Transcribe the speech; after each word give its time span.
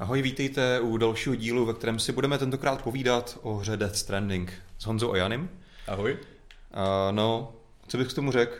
Ahoj, 0.00 0.22
vítejte 0.22 0.80
u 0.80 0.96
dalšího 0.96 1.34
dílu, 1.34 1.66
ve 1.66 1.74
kterém 1.74 1.98
si 1.98 2.12
budeme 2.12 2.38
tentokrát 2.38 2.82
povídat 2.82 3.38
o 3.42 3.54
hře 3.54 3.76
Death 3.76 3.96
Stranding 3.96 4.52
s 4.78 4.86
Honzou 4.86 5.14
Janem. 5.14 5.48
Ahoj. 5.88 6.12
Uh, 6.12 6.18
no, 7.10 7.52
co 7.88 7.98
bych 7.98 8.08
k 8.08 8.12
tomu 8.12 8.32
řekl? 8.32 8.54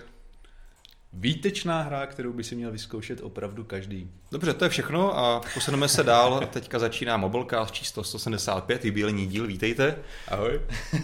Výtečná 1.13 1.83
hra, 1.83 2.07
kterou 2.07 2.33
by 2.33 2.45
si 2.45 2.57
měl 2.57 2.73
vyzkoušet 2.73 3.21
opravdu 3.21 3.65
každý. 3.65 4.11
Dobře, 4.33 4.55
to 4.55 4.65
je 4.65 4.69
všechno 4.69 5.19
a 5.19 5.41
posuneme 5.55 5.89
se 5.89 6.03
dál. 6.03 6.41
Teďka 6.51 6.79
začíná 6.79 7.17
Mobilecast 7.17 7.75
číslo 7.75 8.05
175, 8.05 8.85
jubilejní 8.85 9.27
díl, 9.27 9.47
vítejte. 9.47 9.97
Ahoj. 10.29 10.61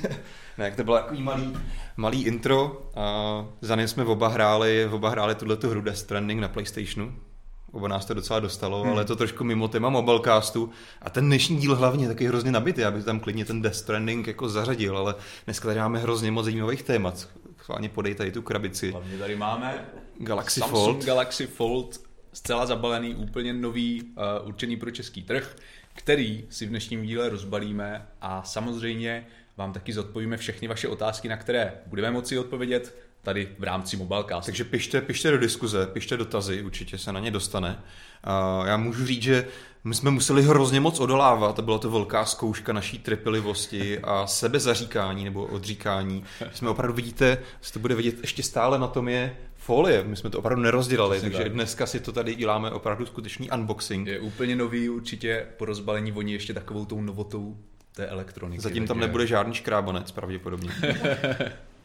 ne, 0.59 0.64
jak 0.64 0.77
to 0.77 0.84
bylo 0.84 0.96
takový 0.96 1.23
malý, 1.23 1.57
malý 1.96 2.25
intro. 2.25 2.91
A 2.95 3.46
za 3.61 3.77
ně 3.77 3.89
jsme 3.89 4.05
oba 4.05 4.29
hráli, 4.29 4.87
oba 4.87 5.11
hráli 5.11 5.34
tuhle 5.34 5.57
hru 5.62 5.80
Death 5.80 5.98
Stranding 5.98 6.41
na 6.41 6.48
Playstationu. 6.48 7.14
Oba 7.77 7.88
nás 7.88 8.04
to 8.04 8.14
docela 8.14 8.40
dostalo, 8.40 8.82
hmm. 8.82 8.93
ale 8.93 9.02
je 9.02 9.06
to 9.06 9.16
trošku 9.16 9.45
mimo 9.45 9.68
téma 9.68 9.89
Mobilecastu. 9.89 10.71
A 11.03 11.11
ten 11.11 11.26
dnešní 11.26 11.57
díl 11.57 11.76
hlavně 11.76 12.04
je 12.04 12.08
taky 12.08 12.29
hrozně 12.29 12.53
nabitý, 12.53 12.84
aby 12.84 13.03
tam 13.03 13.21
klidně 13.21 13.44
ten 13.44 13.62
Death 13.62 13.76
Stranding 13.76 14.26
jako 14.26 14.48
zařadil, 14.48 14.98
ale 14.98 15.14
dneska 15.44 15.68
tady 15.68 15.81
máme 15.81 15.98
hrozně 15.98 16.31
moc 16.31 16.44
zajímavých 16.44 16.82
témat. 16.82 17.29
Chválně 17.57 17.89
podej 17.89 18.14
tady 18.14 18.32
tu 18.32 18.43
krabici. 18.43 18.90
Hlavně 18.90 19.18
tady 19.18 19.36
máme 19.36 19.89
Galaxy 20.18 20.61
Samsung 20.61 20.84
Fold. 20.84 21.04
Galaxy 21.04 21.46
Fold, 21.46 22.00
zcela 22.32 22.67
zabalený, 22.67 23.14
úplně 23.14 23.53
nový, 23.53 24.03
uh, 24.03 24.48
určený 24.48 24.76
pro 24.76 24.90
český 24.90 25.22
trh, 25.22 25.56
který 25.95 26.45
si 26.50 26.67
v 26.67 26.68
dnešním 26.68 27.03
díle 27.03 27.29
rozbalíme 27.29 28.06
a 28.20 28.43
samozřejmě 28.43 29.26
vám 29.56 29.72
taky 29.72 29.93
zodpovíme 29.93 30.36
všechny 30.36 30.68
vaše 30.68 30.89
otázky, 30.89 31.29
na 31.29 31.36
které 31.36 31.72
budeme 31.86 32.11
moci 32.11 32.39
odpovědět 32.39 33.06
tady 33.27 33.48
v 33.58 33.64
rámci 33.64 33.97
Mobilecast. 33.97 34.47
Takže 34.47 34.64
pište, 34.64 35.00
pište 35.00 35.30
do 35.30 35.39
diskuze, 35.39 35.86
pište 35.86 36.17
dotazy, 36.17 36.62
určitě 36.62 36.98
se 36.98 37.12
na 37.12 37.20
ně 37.20 37.30
dostane. 37.30 37.83
Já 38.67 38.77
můžu 38.77 39.06
říct, 39.06 39.22
že 39.22 39.47
my 39.84 39.94
jsme 39.94 40.11
museli 40.11 40.42
hrozně 40.42 40.80
moc 40.80 41.00
odolávat, 41.00 41.61
byla 41.61 41.78
to 41.78 41.91
velká 41.91 42.25
zkouška 42.25 42.73
naší 42.73 42.98
trpělivosti 42.98 43.98
a 43.98 44.27
sebezaříkání 44.27 45.25
nebo 45.25 45.45
odříkání. 45.45 46.25
Jsme 46.53 46.69
opravdu 46.70 46.95
vidíte, 46.95 47.39
se 47.61 47.73
to 47.73 47.78
bude 47.78 47.95
vidět 47.95 48.20
ještě 48.20 48.42
stále 48.42 48.78
na 48.78 48.86
tom 48.86 49.09
je 49.09 49.36
folie, 49.56 50.05
my 50.05 50.17
jsme 50.17 50.31
to 50.31 50.39
opravdu 50.39 50.62
nerozdělali, 50.62 51.17
Přesně 51.17 51.31
takže 51.31 51.42
tak. 51.45 51.53
dneska 51.53 51.86
si 51.86 52.01
to 52.01 52.12
tady 52.12 52.34
děláme 52.34 52.70
opravdu 52.70 53.06
skutečný 53.06 53.51
unboxing. 53.51 54.06
Je 54.06 54.20
úplně 54.20 54.56
nový, 54.56 54.89
určitě 54.89 55.47
po 55.56 55.64
rozbalení 55.64 56.12
voní 56.12 56.33
ještě 56.33 56.55
takovou 56.55 56.84
tou 56.84 57.01
novotou 57.01 57.56
té 57.95 58.06
elektroniky. 58.06 58.62
Zatím 58.62 58.86
tam 58.86 59.01
nebude 59.01 59.27
žádný 59.27 59.55
škrábanec, 59.55 60.12
pravděpodobně. 60.12 60.70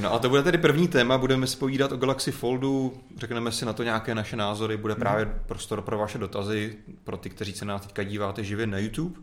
No 0.00 0.12
a 0.14 0.18
to 0.18 0.28
bude 0.28 0.42
tedy 0.42 0.58
první 0.58 0.88
téma, 0.88 1.18
budeme 1.18 1.46
spovídat 1.46 1.92
o 1.92 1.96
Galaxy 1.96 2.32
Foldu, 2.32 3.00
řekneme 3.16 3.52
si 3.52 3.64
na 3.64 3.72
to 3.72 3.82
nějaké 3.82 4.14
naše 4.14 4.36
názory, 4.36 4.76
bude 4.76 4.94
právě 4.94 5.26
prostor 5.46 5.82
pro 5.82 5.98
vaše 5.98 6.18
dotazy, 6.18 6.76
pro 7.04 7.16
ty, 7.16 7.30
kteří 7.30 7.52
se 7.52 7.64
nás 7.64 7.82
teďka 7.82 8.02
díváte 8.02 8.44
živě 8.44 8.66
na 8.66 8.78
YouTube. 8.78 9.20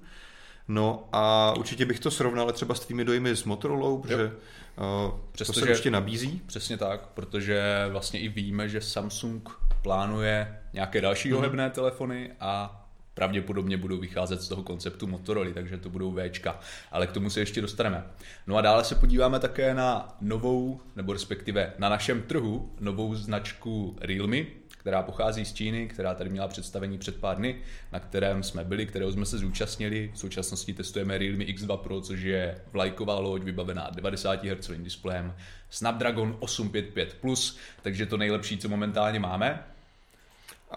No 0.68 1.08
a 1.12 1.54
určitě 1.58 1.86
bych 1.86 2.00
to 2.00 2.12
srovnal 2.12 2.52
třeba 2.52 2.76
s 2.76 2.80
tvými 2.80 3.06
dojmy 3.06 3.30
s 3.30 3.44
Motorola, 3.44 4.02
protože 4.02 4.26
uh, 4.26 4.32
to 4.78 5.20
Přestože- 5.32 5.66
se 5.66 5.70
ještě 5.72 5.92
nabízí. 5.92 6.42
Přesně 6.46 6.78
tak, 6.78 7.08
protože 7.14 7.64
vlastně 7.92 8.20
i 8.20 8.28
víme, 8.28 8.70
že 8.70 8.82
Samsung 8.82 9.50
plánuje 9.84 10.60
nějaké 10.74 11.02
další 11.02 11.30
Mhm. 11.30 11.38
ohebné 11.38 11.70
telefony 11.70 12.32
a 12.40 12.82
pravděpodobně 13.16 13.78
budou 13.78 13.98
vycházet 13.98 14.42
z 14.42 14.48
toho 14.48 14.64
konceptu 14.64 15.08
Motorola, 15.08 15.50
takže 15.54 15.78
to 15.78 15.90
budou 15.90 16.18
Včka, 16.30 16.60
ale 16.92 17.08
k 17.08 17.12
tomu 17.12 17.30
se 17.30 17.40
ještě 17.40 17.62
dostaneme. 17.62 18.04
No 18.48 18.58
a 18.58 18.62
dále 18.62 18.84
se 18.84 18.96
podíváme 18.96 19.40
také 19.40 19.74
na 19.74 20.18
novou, 20.22 20.82
nebo 20.96 21.14
respektive 21.14 21.74
na 21.78 21.90
našem 21.90 22.22
trhu, 22.22 22.72
novou 22.80 23.16
značku 23.16 23.98
Realme, 24.02 24.38
která 24.86 25.04
pochází 25.04 25.46
z 25.46 25.54
Číny, 25.54 25.88
která 25.88 26.14
tady 26.14 26.30
měla 26.30 26.48
představení 26.48 26.98
před 26.98 27.16
pár 27.16 27.38
dny, 27.38 27.62
na 27.92 28.00
kterém 28.00 28.44
jsme 28.44 28.64
byli, 28.64 28.86
kterého 28.86 29.12
jsme 29.12 29.26
se 29.26 29.38
zúčastnili. 29.38 30.12
V 30.14 30.20
současnosti 30.20 30.74
testujeme 30.74 31.18
Realme 31.18 31.44
X2 31.44 31.78
Pro, 31.78 32.02
což 32.02 32.22
je 32.22 32.62
vlajková 32.72 33.20
loď 33.20 33.44
vybavená 33.44 33.90
90 33.96 34.44
Hz 34.44 34.72
displejem, 34.78 35.36
Snapdragon 35.70 36.38
855+, 36.40 37.56
takže 37.82 38.06
to 38.06 38.18
nejlepší, 38.18 38.58
co 38.58 38.70
momentálně 38.70 39.20
máme. 39.20 39.64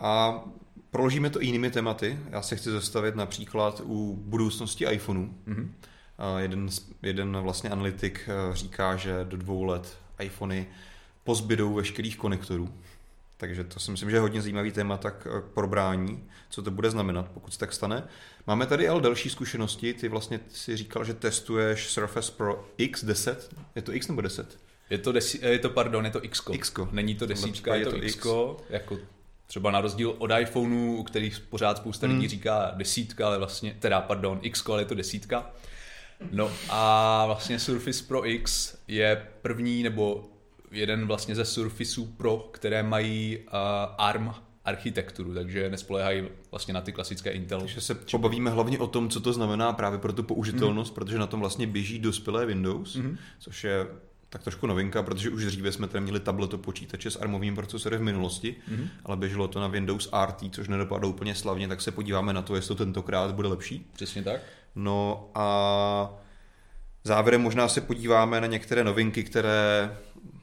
A 0.00 0.42
proložíme 0.90 1.30
to 1.30 1.42
i 1.42 1.46
jinými 1.46 1.70
tématy. 1.70 2.18
Já 2.30 2.42
se 2.42 2.56
chci 2.56 2.70
zastavit 2.70 3.16
například 3.16 3.82
u 3.84 4.16
budoucnosti 4.16 4.86
iPhoneu. 4.90 5.28
Mhm. 5.46 5.74
A 6.18 6.38
jeden, 6.40 6.68
jeden 7.02 7.36
vlastně 7.36 7.70
analytik 7.70 8.28
eh, 8.28 8.56
říká, 8.56 8.96
že 8.96 9.24
do 9.24 9.36
dvou 9.36 9.64
let 9.64 9.98
iPhony 10.20 10.66
pozbydou 11.24 11.74
veškerých 11.74 12.16
konektorů. 12.16 12.74
Takže 13.36 13.64
to 13.64 13.80
si 13.80 13.90
myslím, 13.90 14.10
že 14.10 14.16
je 14.16 14.20
hodně 14.20 14.42
zajímavý 14.42 14.72
téma 14.72 14.96
tak 14.96 15.26
eh, 15.30 15.40
k 15.40 15.44
probrání, 15.44 16.24
co 16.50 16.62
to 16.62 16.70
bude 16.70 16.90
znamenat, 16.90 17.28
pokud 17.28 17.52
se 17.52 17.58
tak 17.58 17.72
stane. 17.72 18.08
Máme 18.46 18.66
tady 18.66 18.88
ale 18.88 19.00
další 19.00 19.30
zkušenosti. 19.30 19.94
Ty 19.94 20.08
vlastně 20.08 20.40
si 20.48 20.76
říkal, 20.76 21.04
že 21.04 21.14
testuješ 21.14 21.90
Surface 21.90 22.32
Pro 22.32 22.68
X10. 22.78 23.36
Je 23.74 23.82
to 23.82 23.92
X 23.94 24.08
nebo 24.08 24.20
10? 24.20 24.58
Je 24.90 24.98
to, 24.98 25.12
desi, 25.12 25.38
eh, 25.42 25.48
je 25.48 25.58
to 25.58 25.70
pardon, 25.70 26.04
je 26.04 26.10
to 26.10 26.24
X. 26.24 26.42
Není 26.90 27.14
to 27.14 27.26
desítka, 27.26 27.74
je 27.74 27.84
to, 27.84 27.96
je 27.96 28.00
to 28.00 28.06
X. 28.06 28.26
Jako 28.70 28.98
třeba 29.48 29.70
na 29.70 29.80
rozdíl 29.80 30.14
od 30.18 30.30
iPhoneu, 30.40 30.96
u 30.96 31.02
kterých 31.02 31.40
pořád 31.40 31.76
spousta 31.76 32.06
lidí 32.06 32.18
Hmm. 32.18 32.28
říká 32.28 32.72
desítka, 32.74 33.26
ale 33.26 33.38
vlastně, 33.38 33.76
teda 33.78 34.00
pardon, 34.00 34.38
X, 34.42 34.68
ale 34.68 34.82
je 34.82 34.86
to 34.86 34.94
desítka. 34.94 35.50
No 36.30 36.50
a 36.70 37.26
vlastně 37.26 37.58
Surface 37.58 38.04
Pro 38.04 38.28
X 38.28 38.76
je 38.88 39.26
první 39.42 39.82
nebo 39.82 40.28
jeden 40.70 41.06
vlastně 41.06 41.34
ze 41.34 41.44
Surfaceů 41.44 42.06
Pro, 42.06 42.48
které 42.52 42.82
mají 42.82 43.38
uh, 43.38 43.44
ARM 43.98 44.34
architekturu, 44.64 45.34
takže 45.34 45.70
nespoléhají 45.70 46.28
vlastně 46.50 46.74
na 46.74 46.80
ty 46.80 46.92
klasické 46.92 47.30
Intel. 47.30 47.60
Takže 47.60 47.80
se 47.80 47.94
pobavíme 47.94 48.50
hlavně 48.50 48.78
o 48.78 48.86
tom, 48.86 49.08
co 49.08 49.20
to 49.20 49.32
znamená 49.32 49.72
právě 49.72 49.98
pro 49.98 50.12
tu 50.12 50.22
použitelnost, 50.22 50.92
mm. 50.92 50.94
protože 50.94 51.18
na 51.18 51.26
tom 51.26 51.40
vlastně 51.40 51.66
běží 51.66 51.98
dospělé 51.98 52.46
Windows, 52.46 52.96
mm. 52.96 53.18
což 53.38 53.64
je 53.64 53.86
tak 54.30 54.42
trošku 54.42 54.66
novinka, 54.66 55.02
protože 55.02 55.30
už 55.30 55.44
dříve 55.44 55.72
jsme 55.72 55.88
tady 55.88 56.02
měli 56.02 56.20
tableto 56.20 56.58
počítače 56.58 57.10
s 57.10 57.16
armovým 57.16 57.54
procesorem 57.54 58.00
v 58.00 58.04
minulosti, 58.04 58.56
mm. 58.68 58.88
ale 59.04 59.16
běželo 59.16 59.48
to 59.48 59.60
na 59.60 59.66
Windows 59.66 60.08
RT, 60.26 60.54
což 60.54 60.68
nedopadlo 60.68 61.08
úplně 61.08 61.34
slavně, 61.34 61.68
tak 61.68 61.80
se 61.80 61.90
podíváme 61.90 62.32
na 62.32 62.42
to, 62.42 62.56
jestli 62.56 62.68
to 62.68 62.84
tentokrát 62.84 63.34
bude 63.34 63.48
lepší. 63.48 63.86
Přesně 63.92 64.22
tak. 64.22 64.40
No 64.74 65.30
a 65.34 66.10
závěrem 67.04 67.40
možná 67.40 67.68
se 67.68 67.80
podíváme 67.80 68.40
na 68.40 68.46
některé 68.46 68.84
novinky, 68.84 69.24
které 69.24 69.96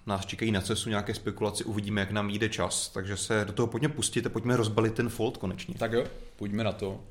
nás 0.06 0.26
čekají 0.26 0.52
na 0.52 0.62
cestu, 0.62 0.90
nějaké 0.90 1.14
spekulaci, 1.14 1.64
uvidíme, 1.64 2.02
jak 2.02 2.12
nám 2.12 2.30
jde 2.30 2.50
čas, 2.50 2.90
takže 2.90 3.18
se 3.18 3.46
do 3.46 3.54
toho 3.54 3.68
pojďme 3.68 3.90
pustit 3.90 4.26
a 4.26 4.30
pojďme 4.30 4.58
rozbalit 4.58 4.94
ten 4.94 5.10
Fold 5.10 5.38
konečně. 5.38 5.76
Tak 5.76 5.92
jo, 5.92 6.04
pojďme 6.36 6.64
na 6.64 6.72
to. 6.72 7.04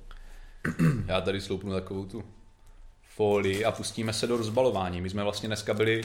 Já 1.07 1.21
tady 1.21 1.41
sloupnu 1.41 1.73
takovou 1.73 2.05
tu 2.05 2.25
folii 3.17 3.65
a 3.65 3.73
pustíme 3.73 4.13
se 4.13 4.27
do 4.27 4.37
rozbalování. 4.37 5.01
My 5.01 5.11
jsme 5.11 5.23
vlastně 5.23 5.47
dneska 5.47 5.75
byli 5.75 6.03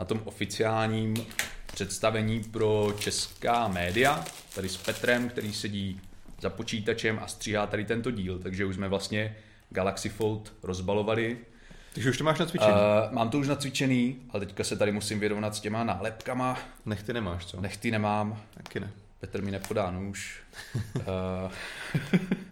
na 0.00 0.06
tom 0.06 0.20
oficiálním 0.24 1.26
představení 1.72 2.40
pro 2.44 2.94
česká 2.98 3.68
média, 3.68 4.24
tady 4.54 4.68
s 4.68 4.76
Petrem, 4.76 5.28
který 5.28 5.52
sedí 5.52 6.00
za 6.40 6.50
počítačem 6.50 7.20
a 7.22 7.26
stříhá 7.26 7.66
tady 7.66 7.84
tento 7.84 8.10
díl, 8.10 8.38
takže 8.38 8.64
už 8.64 8.74
jsme 8.74 8.88
vlastně 8.88 9.36
Galaxy 9.70 10.08
Fold 10.08 10.52
rozbalovali. 10.62 11.38
Takže 11.94 12.10
už 12.10 12.18
to 12.18 12.24
máš 12.24 12.38
nacvičený. 12.38 12.72
Uh... 12.72 13.14
Mám 13.14 13.30
to 13.30 13.38
už 13.38 13.48
nacvičený, 13.48 14.16
ale 14.30 14.46
teďka 14.46 14.64
se 14.64 14.76
tady 14.76 14.92
musím 14.92 15.20
vyrovnat 15.20 15.54
s 15.54 15.60
těma 15.60 15.84
nálepkama. 15.84 16.58
Nechty 16.86 17.12
nemáš, 17.12 17.46
co? 17.46 17.60
Nechty 17.60 17.90
nemám, 17.90 18.40
Taky 18.54 18.80
ne. 18.80 18.90
Petr 19.20 19.42
mi 19.42 19.50
nepodá 19.50 19.90
nůž. 19.90 20.42
Uh, 20.94 21.02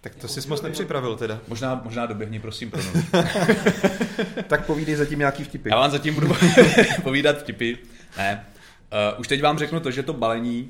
Tak 0.00 0.14
to 0.14 0.28
si 0.28 0.48
moc 0.48 0.62
nepřipravil 0.62 1.16
teda. 1.16 1.40
možná, 1.48 1.80
možná 1.84 2.06
doběhni 2.06 2.40
prosím 2.40 2.70
pro. 2.70 2.82
Tak 4.46 4.66
povídej 4.66 4.94
zatím 4.94 5.18
nějaký 5.18 5.44
vtipy. 5.44 5.68
Já 5.70 5.76
vám 5.76 5.90
zatím 5.90 6.14
budu 6.14 6.34
povídat 7.02 7.38
vtipy. 7.38 7.76
Ne. 8.18 8.46
Uh, 9.14 9.20
už 9.20 9.28
teď 9.28 9.42
vám 9.42 9.58
řeknu 9.58 9.80
to, 9.80 9.90
že 9.90 10.02
to 10.02 10.12
balení 10.12 10.68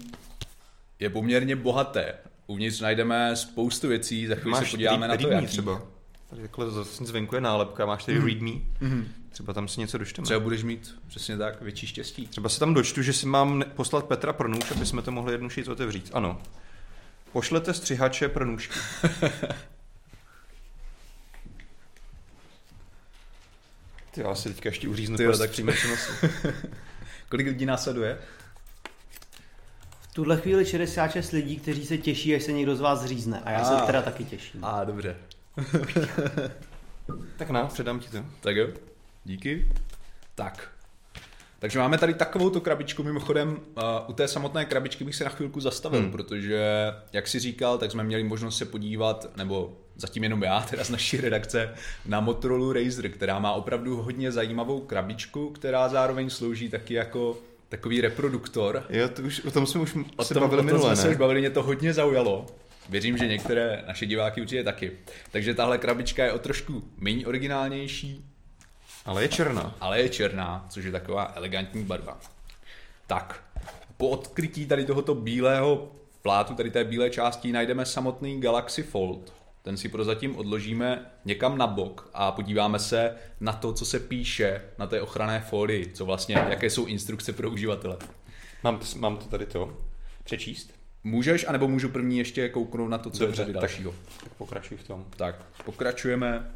je 0.99 1.11
poměrně 1.11 1.57
bohaté. 1.57 2.15
Uvnitř 2.47 2.81
najdeme 2.81 3.37
spoustu 3.37 3.89
věcí, 3.89 4.27
za 4.27 4.35
chvíli 4.35 4.57
se 4.57 4.71
podíváme 4.71 5.09
na 5.09 5.17
to, 5.17 5.29
jaký. 5.29 5.47
třeba. 5.47 5.83
Tady 6.31 6.43
takhle 6.43 6.71
zase 6.71 7.05
zvenku 7.05 7.35
je 7.35 7.41
nálepka, 7.41 7.87
máš 7.87 8.05
tady 8.05 8.19
mm. 8.19 8.27
readme. 8.27 8.51
Mm. 8.81 9.09
Třeba 9.31 9.53
tam 9.53 9.69
si 9.69 9.81
něco 9.81 9.99
dočteme. 9.99 10.25
Třeba 10.25 10.41
budeš 10.41 10.63
mít 10.63 10.95
přesně 11.09 11.37
tak 11.37 11.63
větší 11.63 11.87
štěstí. 11.87 12.27
Třeba 12.27 12.49
se 12.49 12.61
tam 12.61 12.75
dočtu, 12.75 13.03
že 13.03 13.13
si 13.13 13.27
mám 13.27 13.65
poslat 13.75 14.05
Petra 14.05 14.33
pro 14.33 14.49
nůž, 14.49 14.71
aby 14.71 14.87
jsme 14.87 15.03
to 15.03 15.11
mohli 15.11 15.33
jednu 15.33 15.51
šíc 15.51 15.69
otevřít. 15.69 16.11
Ano. 16.13 16.41
Pošlete 17.33 17.75
střihače 17.75 18.29
pro 18.29 18.45
nůžky. 18.45 18.75
Ty 24.11 24.21
já 24.21 24.35
si 24.35 24.49
teďka 24.49 24.69
ještě 24.69 24.89
uříznu 24.89 25.17
Ty 25.17 25.27
tak- 25.39 25.51
přímo 25.51 25.73
přenosu. 25.73 26.13
Kolik 27.29 27.47
lidí 27.47 27.67
následuje? 27.67 28.19
V 30.01 30.13
tuhle 30.15 30.41
chvíli 30.41 30.67
66 30.67 31.31
lidí, 31.33 31.57
kteří 31.57 31.87
se 31.87 31.99
těší, 31.99 32.35
až 32.35 32.43
se 32.43 32.53
někdo 32.53 32.77
z 32.77 32.81
vás 32.81 33.01
zřízne. 33.01 33.41
A 33.45 33.51
já 33.51 33.65
se 33.65 33.75
Ah. 33.75 33.87
teda 33.87 34.03
taky 34.03 34.25
těším. 34.25 34.65
A 34.65 34.85
dobře. 34.85 35.17
Tak 37.37 37.51
na, 37.51 37.67
předám 37.67 38.01
ti 38.01 38.09
to. 38.09 38.25
Tak 38.41 38.57
jo. 38.57 38.69
Díky. 39.25 39.69
Tak. 40.35 40.70
Takže 41.61 41.79
máme 41.79 41.99
tady 41.99 42.15
takovou 42.15 42.51
tu 42.51 42.61
krabičku, 42.61 43.03
mimochodem 43.03 43.49
uh, 43.51 43.83
u 44.09 44.13
té 44.13 44.29
samotné 44.29 44.65
krabičky 44.65 45.05
bych 45.05 45.15
se 45.15 45.25
na 45.25 45.31
chvilku 45.31 45.61
zastavil, 45.61 46.01
hmm. 46.01 46.11
protože, 46.11 46.63
jak 47.13 47.29
si 47.29 47.39
říkal, 47.39 47.79
tak 47.79 47.91
jsme 47.91 48.05
měli 48.05 48.25
možnost 48.25 48.59
se 48.59 48.65
podívat, 48.65 49.37
nebo 49.37 49.77
zatím 49.97 50.23
jenom 50.23 50.43
já, 50.43 50.61
teda 50.71 50.85
z 50.85 50.91
naší 50.91 51.17
redakce, 51.17 51.75
na 52.07 52.21
Motorola 52.21 52.75
Razer, 52.75 53.09
která 53.11 53.39
má 53.39 53.53
opravdu 53.53 53.97
hodně 53.97 54.33
zajímavou 54.33 54.81
krabičku, 54.81 55.51
která 55.51 55.89
zároveň 55.89 56.31
slouží 56.31 56.69
taky 56.69 56.95
jako 56.95 57.39
takový 57.69 58.01
reproduktor. 58.01 58.85
Jo, 58.91 59.09
to 59.09 59.23
už, 59.23 59.45
o 59.45 59.51
tom 59.51 59.67
jsme 59.67 59.81
už 59.81 59.95
O 60.17 60.25
se 60.25 60.35
tom, 60.35 60.41
bavili 60.41 60.63
o 60.63 60.63
tom 60.63 60.67
minule, 60.67 60.97
jsme 60.97 60.97
se 60.97 61.09
ne? 61.09 61.11
už 61.11 61.17
bavili, 61.17 61.41
mě 61.41 61.51
to 61.51 61.63
hodně 61.63 61.93
zaujalo. 61.93 62.47
Věřím, 62.89 63.19
že 63.19 63.29
některé 63.29 63.85
naše 63.87 64.07
diváky 64.07 64.41
určitě 64.41 64.65
taky. 64.65 64.93
Takže 65.31 65.55
tahle 65.55 65.79
krabička 65.79 66.25
je 66.25 66.33
o 66.33 66.39
trošku 66.39 66.83
méně 66.97 67.27
originálnější, 67.27 68.30
Ale 69.05 69.23
je 69.23 69.29
černá. 69.29 69.75
ale 69.81 70.01
je 70.01 70.09
černá, 70.09 70.67
což 70.69 70.85
je 70.85 70.93
taková 70.93 71.33
elegantní 71.35 71.85
barva. 71.85 72.21
Tak, 73.07 73.43
po 73.97 74.09
odkrytí 74.09 74.67
tady 74.67 74.85
tohoto 74.85 75.15
bílého 75.15 75.93
plátu, 76.23 76.55
tady 76.55 76.71
té 76.71 76.85
bílé 76.85 77.11
části, 77.11 77.53
najdeme 77.53 77.87
samotný 77.87 78.41
Galaxy 78.41 78.83
Fold. 78.83 79.33
Ten 79.63 79.77
si 79.77 79.89
prozatím 79.89 80.37
odložíme 80.37 81.11
někam 81.25 81.59
na 81.59 81.67
bok 81.67 82.11
a 82.15 82.33
podíváme 82.33 82.79
se 82.79 83.15
na 83.41 83.53
to, 83.53 83.73
co 83.73 83.85
se 83.85 84.01
píše 84.01 84.63
na 84.79 84.87
té 84.87 85.01
ochranné 85.01 85.41
folii, 85.41 85.93
co 85.93 86.05
vlastně, 86.05 86.35
jaké 86.49 86.71
jsou 86.71 86.87
instrukce 86.87 87.33
pro 87.33 87.51
uživatele. 87.51 87.97
Mám, 88.63 88.81
mám 88.97 89.17
to 89.17 89.25
tady 89.25 89.47
to. 89.47 89.77
Přečíst? 90.25 90.75
Můžeš, 91.05 91.45
anebo 91.49 91.69
můžu 91.69 91.89
první 91.89 92.19
ještě 92.19 92.49
kouknout 92.49 92.91
na 92.91 92.99
to, 92.99 93.11
co 93.11 93.19
Dobře, 93.19 93.43
je 93.43 93.47
tady 93.47 93.53
tak. 93.53 93.63
dalšího. 93.63 93.95
Tak 94.25 94.33
pokračuj 94.33 94.77
v 94.77 94.85
tom. 94.87 95.05
Tak, 95.17 95.35
pokračujeme. 95.65 96.51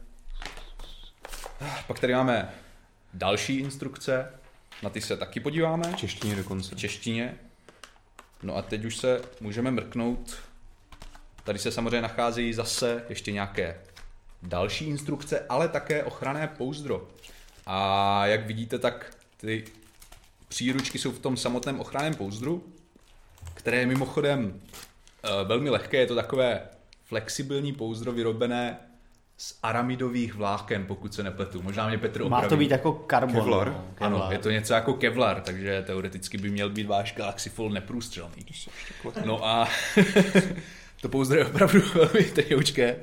Pak 1.86 1.98
tady 1.98 2.14
máme 2.14 2.54
další 3.14 3.58
instrukce, 3.58 4.32
na 4.82 4.90
ty 4.90 5.00
se 5.00 5.16
taky 5.16 5.40
podíváme, 5.40 5.92
V 5.92 5.96
češtině 5.96 6.36
dokonce. 6.36 6.74
v 6.74 6.78
češtině. 6.78 7.34
No 8.42 8.56
a 8.56 8.62
teď 8.62 8.84
už 8.84 8.96
se 8.96 9.22
můžeme 9.40 9.70
mrknout. 9.70 10.36
Tady 11.44 11.58
se 11.58 11.72
samozřejmě 11.72 12.02
nacházejí 12.02 12.52
zase 12.52 13.04
ještě 13.08 13.32
nějaké 13.32 13.80
další 14.42 14.86
instrukce, 14.86 15.46
ale 15.48 15.68
také 15.68 16.04
ochranné 16.04 16.48
pouzdro. 16.48 17.08
A 17.66 18.26
jak 18.26 18.46
vidíte, 18.46 18.78
tak 18.78 19.16
ty 19.36 19.64
příručky 20.48 20.98
jsou 20.98 21.12
v 21.12 21.18
tom 21.18 21.36
samotném 21.36 21.80
ochranném 21.80 22.14
pouzdru, 22.14 22.64
které 23.54 23.76
je 23.76 23.86
mimochodem 23.86 24.60
eh, 25.24 25.28
velmi 25.44 25.70
lehké, 25.70 25.96
je 25.96 26.06
to 26.06 26.14
takové 26.14 26.68
flexibilní 27.04 27.72
pouzdro 27.72 28.12
vyrobené 28.12 28.78
z 29.36 29.58
aramidových 29.62 30.34
vláken, 30.34 30.84
pokud 30.86 31.14
se 31.14 31.22
nepletu. 31.22 31.62
Možná 31.62 31.88
mě 31.88 31.98
Petr 31.98 32.20
Má 32.20 32.26
opraví. 32.36 32.48
to 32.48 32.56
být 32.56 32.70
jako 32.70 32.92
karbon. 32.92 33.34
Kevlar? 33.36 33.68
no, 33.68 34.06
Ano, 34.06 34.28
je 34.30 34.38
to 34.38 34.50
něco 34.50 34.74
jako 34.74 34.94
Kevlar, 34.94 35.40
takže 35.40 35.82
teoreticky 35.86 36.38
by 36.38 36.50
měl 36.50 36.70
být 36.70 36.86
váš 36.86 37.14
Galaxy 37.14 37.50
Fold 37.50 37.72
neprůstřelný. 37.72 38.46
No 39.24 39.46
a 39.46 39.68
to 41.00 41.08
pouzdro 41.08 41.38
je 41.38 41.46
opravdu 41.46 41.80
velmi 41.94 42.24
tenoučké. 42.24 42.96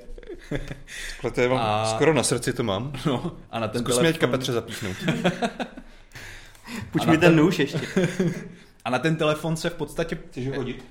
Takhle 1.11 1.31
to 1.31 1.41
je, 1.41 1.49
mám, 1.49 1.59
A- 1.61 1.85
skoro 1.85 2.13
na 2.13 2.23
srdci 2.23 2.53
to 2.53 2.63
mám. 2.63 2.93
No, 3.05 3.37
a 3.51 3.59
na 3.59 3.67
ten 3.67 3.81
Zkus 3.81 3.99
mě 3.99 4.07
teďka 4.07 4.19
telefon, 4.27 4.39
Petře 4.39 4.51
zapíchnout. 4.53 4.95
Půjč 6.91 7.05
mi 7.05 7.11
ten 7.11 7.19
ten- 7.19 7.35
nůž 7.35 7.59
ještě. 7.59 7.81
a 8.85 8.89
na 8.89 8.99
ten 8.99 9.15
telefon 9.15 9.55
se 9.57 9.69
v 9.69 9.73
podstatě 9.73 10.17
Chceš 10.31 10.47
ho 10.47 10.55
hodit? 10.55 10.85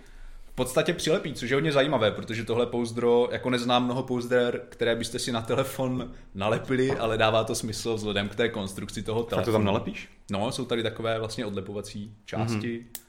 V 0.61 0.63
podstatě 0.63 0.95
přilepí, 0.95 1.35
což 1.35 1.51
je 1.51 1.57
hodně 1.57 1.73
zajímavé, 1.73 2.11
protože 2.11 2.45
tohle 2.45 2.67
pouzdro, 2.67 3.29
jako 3.33 3.51
neznám 3.51 3.85
mnoho 3.85 4.03
pouzder, 4.03 4.61
které 4.69 4.97
byste 4.97 5.19
si 5.19 5.33
na 5.33 5.43
telefon 5.43 6.13
nalepili, 6.35 6.91
ale 6.91 7.19
dává 7.19 7.45
to 7.45 7.55
smysl 7.55 7.95
vzhledem 7.95 8.29
k 8.29 8.35
té 8.35 8.49
konstrukci 8.49 9.03
toho 9.03 9.23
Tak 9.23 9.31
telefonu. 9.31 9.53
to 9.53 9.59
tam 9.59 9.65
nalepíš? 9.65 10.09
No, 10.31 10.53
jsou 10.53 10.65
tady 10.65 10.83
takové 10.83 11.19
vlastně 11.19 11.47
odlepovací 11.47 12.15
části. 12.25 12.79
Mm-hmm. 12.79 13.01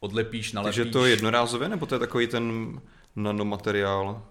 Odlepíš, 0.00 0.52
nalepíš. 0.52 0.76
Takže 0.76 0.92
to 0.92 1.04
je 1.04 1.10
jednorázové, 1.10 1.68
nebo 1.68 1.86
to 1.86 1.94
je 1.94 1.98
takový 1.98 2.26
ten 2.26 2.80
nanomateriál? 3.16 4.22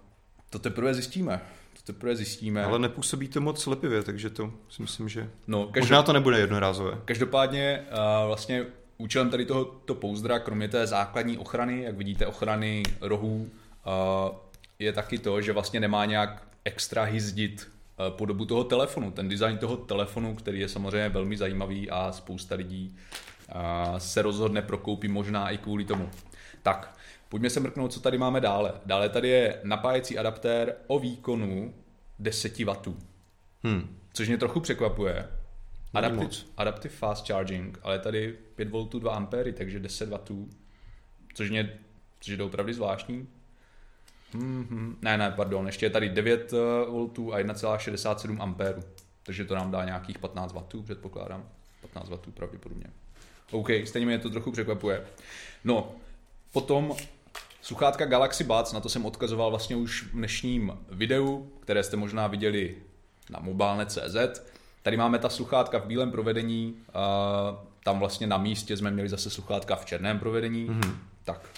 To 0.50 0.58
teprve 0.58 0.94
zjistíme. 0.94 1.40
To 1.72 1.92
teprve 1.92 2.16
zjistíme. 2.16 2.64
Ale 2.64 2.78
nepůsobí 2.78 3.28
to 3.28 3.40
moc 3.40 3.66
lepivě, 3.66 4.02
takže 4.02 4.30
to 4.30 4.52
si 4.68 4.82
myslím, 4.82 5.08
že... 5.08 5.30
No, 5.46 5.66
každop... 5.66 5.82
Možná 5.82 6.02
to 6.02 6.12
nebude 6.12 6.38
jednorázové. 6.38 6.98
Každopádně 7.04 7.84
uh, 7.90 8.26
vlastně 8.26 8.66
účelem 8.98 9.30
tady 9.30 9.44
tohoto 9.44 9.94
pouzdra, 9.94 10.38
kromě 10.38 10.68
té 10.68 10.86
základní 10.86 11.38
ochrany, 11.38 11.82
jak 11.82 11.96
vidíte 11.96 12.26
ochrany 12.26 12.82
rohů, 13.00 13.50
uh, 13.86 14.36
je 14.78 14.92
taky 14.92 15.18
to, 15.18 15.40
že 15.40 15.52
vlastně 15.52 15.80
nemá 15.80 16.04
nějak 16.04 16.42
extra 16.64 17.02
hyzdit 17.02 17.70
uh, 18.10 18.16
podobu 18.16 18.44
toho 18.44 18.64
telefonu. 18.64 19.10
Ten 19.10 19.28
design 19.28 19.58
toho 19.58 19.76
telefonu, 19.76 20.34
který 20.34 20.60
je 20.60 20.68
samozřejmě 20.68 21.08
velmi 21.08 21.36
zajímavý 21.36 21.90
a 21.90 22.12
spousta 22.12 22.54
lidí 22.54 22.96
uh, 23.54 23.98
se 23.98 24.22
rozhodne 24.22 24.62
pro 24.62 24.78
koupí 24.78 25.08
možná 25.08 25.50
i 25.50 25.58
kvůli 25.58 25.84
tomu. 25.84 26.10
Tak, 26.62 26.98
pojďme 27.28 27.50
se 27.50 27.60
mrknout, 27.60 27.92
co 27.92 28.00
tady 28.00 28.18
máme 28.18 28.40
dále. 28.40 28.72
Dále 28.86 29.08
tady 29.08 29.28
je 29.28 29.60
napájecí 29.62 30.18
adaptér 30.18 30.74
o 30.86 30.98
výkonu 30.98 31.74
10 32.18 32.58
W. 32.58 32.94
Hm. 33.64 33.96
Což 34.12 34.28
mě 34.28 34.38
trochu 34.38 34.60
překvapuje. 34.60 35.28
Adaptive, 35.94 36.46
adaptive 36.56 36.94
fast 36.94 37.26
charging, 37.26 37.78
ale 37.82 37.98
tady 37.98 38.36
5 38.56 38.68
V 38.70 38.88
2 38.88 39.12
A, 39.12 39.28
takže 39.52 39.80
10 39.80 40.08
W, 40.08 40.48
což, 41.34 41.50
mě, 41.50 41.78
což 42.20 42.38
je 42.38 42.44
opravdu 42.44 42.72
zvláštní. 42.72 43.28
Mm-hmm. 44.34 44.96
Ne, 45.02 45.18
ne, 45.18 45.32
pardon, 45.36 45.66
ještě 45.66 45.86
je 45.86 45.90
tady 45.90 46.08
9 46.08 46.52
V 46.52 47.32
a 47.32 47.38
1,67 47.38 48.42
A, 48.42 48.82
takže 49.22 49.44
to 49.44 49.54
nám 49.54 49.70
dá 49.70 49.84
nějakých 49.84 50.18
15 50.18 50.52
W, 50.52 50.82
předpokládám. 50.82 51.48
15 51.80 52.08
W 52.08 52.32
pravděpodobně. 52.32 52.86
OK, 53.50 53.68
stejně 53.84 54.06
mě 54.06 54.18
to 54.18 54.30
trochu 54.30 54.52
překvapuje. 54.52 55.04
No, 55.64 55.92
potom 56.52 56.96
sluchátka 57.62 58.06
Galaxy 58.06 58.44
Buds, 58.44 58.72
na 58.72 58.80
to 58.80 58.88
jsem 58.88 59.06
odkazoval 59.06 59.50
vlastně 59.50 59.76
už 59.76 60.02
v 60.02 60.10
dnešním 60.10 60.78
videu, 60.88 61.52
které 61.60 61.82
jste 61.82 61.96
možná 61.96 62.26
viděli 62.26 62.76
na 63.30 63.40
mobilne.cz. 63.40 64.53
Tady 64.84 64.96
máme 64.96 65.18
ta 65.18 65.28
sluchátka 65.28 65.78
v 65.78 65.86
bílém 65.86 66.10
provedení, 66.10 66.74
a 66.94 67.64
tam 67.84 67.98
vlastně 67.98 68.26
na 68.26 68.38
místě 68.38 68.76
jsme 68.76 68.90
měli 68.90 69.08
zase 69.08 69.30
sluchátka 69.30 69.76
v 69.76 69.84
černém 69.84 70.18
provedení. 70.18 70.68
Mm-hmm. 70.68 70.94
Tak. 71.24 71.48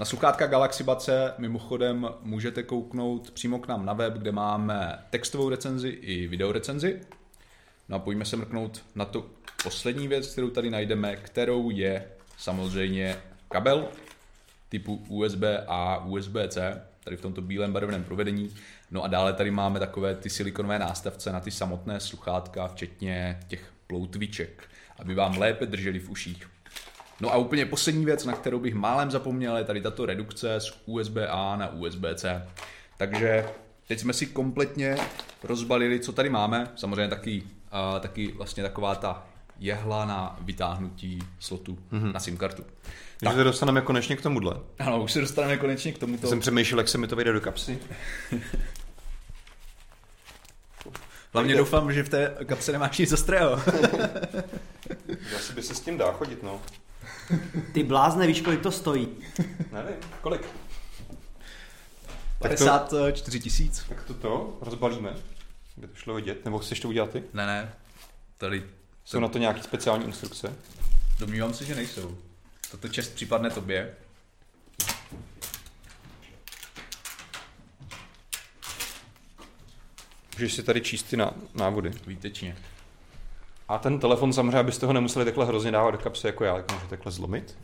Na 0.00 0.04
sluchátka 0.04 0.46
Galaxy 0.46 0.84
se 0.98 1.34
mimochodem 1.38 2.08
můžete 2.22 2.62
kouknout 2.62 3.30
přímo 3.30 3.58
k 3.58 3.68
nám 3.68 3.86
na 3.86 3.92
web, 3.92 4.12
kde 4.12 4.32
máme 4.32 4.98
textovou 5.10 5.48
recenzi 5.48 5.88
i 5.88 6.26
video 6.26 6.52
recenzi. 6.52 7.00
No 7.88 7.96
a 7.96 7.98
pojďme 7.98 8.24
se 8.24 8.36
mrknout 8.36 8.82
na 8.94 9.04
tu 9.04 9.24
poslední 9.62 10.08
věc, 10.08 10.32
kterou 10.32 10.50
tady 10.50 10.70
najdeme, 10.70 11.16
kterou 11.16 11.70
je 11.70 12.08
samozřejmě 12.38 13.16
kabel 13.48 13.88
typu 14.68 15.04
USB 15.08 15.42
a 15.66 16.06
USB-C, 16.06 16.82
tady 17.04 17.16
v 17.16 17.20
tomto 17.20 17.42
bílém 17.42 17.72
barevném 17.72 18.04
provedení. 18.04 18.50
No 18.90 19.04
a 19.04 19.08
dále 19.08 19.32
tady 19.32 19.50
máme 19.50 19.80
takové 19.80 20.14
ty 20.14 20.30
silikonové 20.30 20.78
nástavce 20.78 21.32
na 21.32 21.40
ty 21.40 21.50
samotné 21.50 22.00
sluchátka, 22.00 22.68
včetně 22.68 23.40
těch 23.48 23.72
ploutviček, 23.86 24.68
aby 24.98 25.14
vám 25.14 25.38
lépe 25.38 25.66
drželi 25.66 25.98
v 25.98 26.10
uších. 26.10 26.46
No 27.20 27.32
a 27.32 27.36
úplně 27.36 27.66
poslední 27.66 28.04
věc, 28.04 28.24
na 28.24 28.32
kterou 28.32 28.58
bych 28.58 28.74
málem 28.74 29.10
zapomněl, 29.10 29.56
je 29.56 29.64
tady 29.64 29.80
tato 29.80 30.06
redukce 30.06 30.60
z 30.60 30.82
USB-A 30.86 31.56
na 31.56 31.72
USB-C. 31.72 32.48
Takže 32.98 33.46
teď 33.88 34.00
jsme 34.00 34.12
si 34.12 34.26
kompletně 34.26 34.96
rozbalili, 35.42 36.00
co 36.00 36.12
tady 36.12 36.30
máme. 36.30 36.68
Samozřejmě 36.76 37.08
taky, 37.08 37.42
uh, 37.42 38.00
taky 38.00 38.32
vlastně 38.32 38.62
taková 38.62 38.94
ta 38.94 39.26
jehla 39.58 40.04
na 40.04 40.38
vytáhnutí 40.40 41.18
slotu 41.38 41.78
mm-hmm. 41.92 42.12
na 42.12 42.20
SIM 42.20 42.36
kartu. 42.36 42.64
Takže 43.24 43.38
se 43.40 43.44
dostaneme 43.44 43.80
konečně 43.80 44.16
k 44.16 44.22
tomuhle. 44.22 44.60
Ano, 44.78 45.02
už 45.02 45.12
se 45.12 45.20
dostaneme 45.20 45.56
konečně 45.56 45.92
k 45.92 45.98
tomuto. 45.98 46.26
Já 46.26 46.30
jsem 46.30 46.40
přemýšlel, 46.40 46.78
jak 46.80 46.88
se 46.88 46.98
mi 46.98 47.06
to 47.06 47.16
vyjde 47.16 47.32
do 47.32 47.40
kapsy. 47.40 47.78
Hlavně 51.32 51.56
doufám, 51.56 51.92
že 51.92 52.02
v 52.02 52.08
té 52.08 52.36
kapse 52.46 52.72
nemáš 52.72 52.98
nic 52.98 53.12
ostrého. 53.12 53.52
Asi 55.36 55.52
by 55.52 55.62
se 55.62 55.74
s 55.74 55.80
tím 55.80 55.98
dá 55.98 56.12
chodit, 56.12 56.42
no. 56.42 56.60
Ty 57.72 57.82
blázne, 57.82 58.26
víš, 58.26 58.40
kolik 58.40 58.60
to 58.60 58.70
stojí? 58.70 59.08
Nevím, 59.72 59.96
kolik? 60.20 60.40
to- 62.38 62.48
54 62.48 63.40
tisíc. 63.40 63.84
Tak 63.88 64.04
to 64.04 64.14
to 64.14 64.58
rozbalíme, 64.60 65.14
aby 65.76 65.86
to 65.86 65.94
šlo 65.96 66.14
vidět, 66.14 66.44
nebo 66.44 66.58
chceš 66.58 66.80
to 66.80 66.88
udělat 66.88 67.10
ty? 67.10 67.22
Ne, 67.32 67.46
ne. 67.46 67.72
Tady 68.38 68.64
Jsou 69.04 69.20
na 69.20 69.28
to 69.28 69.38
nějaké 69.38 69.62
speciální 69.62 70.04
instrukce? 70.04 70.54
domnívám 71.18 71.54
se, 71.54 71.64
že 71.64 71.74
nejsou. 71.74 72.18
Toto 72.74 72.88
čest 72.88 73.14
připadne 73.14 73.50
tobě. 73.50 73.94
Můžeš 80.34 80.54
si 80.54 80.62
tady 80.62 80.80
číst 80.80 81.02
ty 81.02 81.16
ná- 81.16 81.34
návody. 81.54 81.90
Výtečně. 82.06 82.56
A 83.68 83.78
ten 83.78 83.98
telefon 83.98 84.32
samozřejmě, 84.32 84.58
abyste 84.58 84.86
ho 84.86 84.92
nemuseli 84.92 85.24
takhle 85.24 85.46
hrozně 85.46 85.70
dávat 85.70 85.90
do 85.90 85.98
kapsy 85.98 86.26
jako 86.26 86.44
já, 86.44 86.56
tak 86.56 86.72
můžete 86.72 86.90
takhle 86.90 87.12
zlomit. 87.12 87.58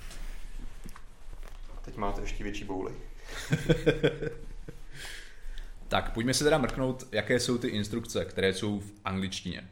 Teď 1.84 1.96
máte 1.96 2.20
ještě 2.20 2.44
větší 2.44 2.64
bouly. 2.64 2.92
Tak, 5.88 6.12
pojďme 6.12 6.34
se 6.34 6.44
teda 6.44 6.58
mrknout, 6.58 7.08
jaké 7.12 7.40
jsou 7.40 7.58
ty 7.58 7.68
instrukce, 7.68 8.24
které 8.24 8.54
jsou 8.54 8.80
v 8.80 8.92
angličtině. 9.04 9.68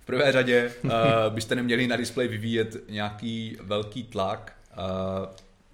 V 0.00 0.06
prvé 0.06 0.32
řadě 0.32 0.72
uh, 0.84 0.90
byste 1.34 1.54
neměli 1.54 1.86
na 1.86 1.96
displeji 1.96 2.28
vyvíjet 2.28 2.76
nějaký 2.88 3.56
velký 3.60 4.04
tlak, 4.04 4.52
uh, 4.52 4.57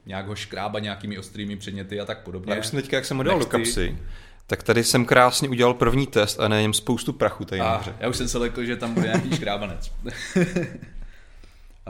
nějak 0.06 0.26
ho 0.26 0.34
škrába 0.34 0.78
nějakými 0.78 1.18
ostrými 1.18 1.56
předměty 1.56 2.00
a 2.00 2.04
tak 2.04 2.18
podobně. 2.18 2.54
Já 2.54 2.60
už 2.60 2.66
jsem 2.66 2.80
teďka, 2.80 2.96
jak 2.96 3.04
jsem 3.04 3.16
ho 3.16 3.22
dal 3.22 3.38
do 3.38 3.46
kapsy, 3.46 3.98
tak 4.46 4.62
tady 4.62 4.84
jsem 4.84 5.04
krásně 5.04 5.48
udělal 5.48 5.74
první 5.74 6.06
test 6.06 6.40
a 6.40 6.48
nejem 6.48 6.74
spoustu 6.74 7.12
prachu 7.12 7.44
tady 7.44 7.60
a, 7.60 7.84
Já 8.00 8.08
už 8.08 8.16
jsem 8.16 8.28
se 8.28 8.38
lekl, 8.38 8.64
že 8.64 8.76
tam 8.76 8.94
bude 8.94 9.06
nějaký 9.06 9.36
škrábanec. 9.36 9.92
uh, 10.04 10.12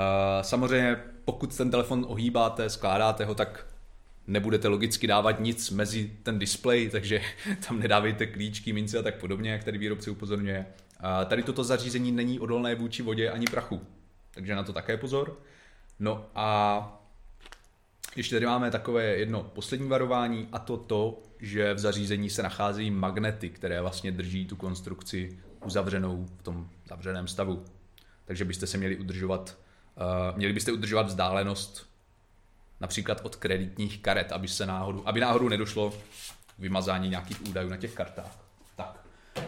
samozřejmě, 0.42 0.96
pokud 1.24 1.56
ten 1.56 1.70
telefon 1.70 2.04
ohýbáte, 2.08 2.70
skládáte 2.70 3.24
ho, 3.24 3.34
tak 3.34 3.66
nebudete 4.26 4.68
logicky 4.68 5.06
dávat 5.06 5.40
nic 5.40 5.70
mezi 5.70 6.10
ten 6.22 6.38
displej, 6.38 6.90
takže 6.90 7.20
tam 7.68 7.80
nedávejte 7.80 8.26
klíčky, 8.26 8.72
mince 8.72 8.98
a 8.98 9.02
tak 9.02 9.14
podobně, 9.14 9.50
jak 9.50 9.64
tady 9.64 9.78
výrobce 9.78 10.10
upozorňuje. 10.10 10.66
A 11.00 11.24
tady 11.24 11.42
toto 11.42 11.64
zařízení 11.64 12.12
není 12.12 12.40
odolné 12.40 12.74
vůči 12.74 13.02
vodě 13.02 13.30
ani 13.30 13.46
prachu, 13.46 13.80
takže 14.34 14.54
na 14.54 14.62
to 14.62 14.72
také 14.72 14.96
pozor. 14.96 15.38
No 15.98 16.26
a 16.34 17.03
ještě 18.16 18.36
tady 18.36 18.46
máme 18.46 18.70
takové 18.70 19.04
jedno 19.04 19.42
poslední 19.42 19.88
varování 19.88 20.48
a 20.52 20.58
to 20.58 20.76
to, 20.76 21.22
že 21.40 21.74
v 21.74 21.78
zařízení 21.78 22.30
se 22.30 22.42
nacházejí 22.42 22.90
magnety, 22.90 23.50
které 23.50 23.80
vlastně 23.80 24.12
drží 24.12 24.46
tu 24.46 24.56
konstrukci 24.56 25.38
uzavřenou 25.64 26.26
v 26.38 26.42
tom 26.42 26.68
zavřeném 26.88 27.28
stavu. 27.28 27.64
Takže 28.24 28.44
byste 28.44 28.66
se 28.66 28.78
měli 28.78 28.96
udržovat, 28.96 29.58
uh, 30.30 30.36
měli 30.38 30.52
byste 30.52 30.72
udržovat 30.72 31.06
vzdálenost 31.06 31.86
například 32.80 33.20
od 33.24 33.36
kreditních 33.36 33.98
karet, 33.98 34.32
aby 34.32 34.48
se 34.48 34.66
náhodou, 34.66 35.02
aby 35.06 35.20
náhodou 35.20 35.48
nedošlo 35.48 35.90
k 35.90 36.58
vymazání 36.58 37.08
nějakých 37.08 37.42
údajů 37.48 37.68
na 37.68 37.76
těch 37.76 37.94
kartách. 37.94 38.38
Tak, 38.76 39.00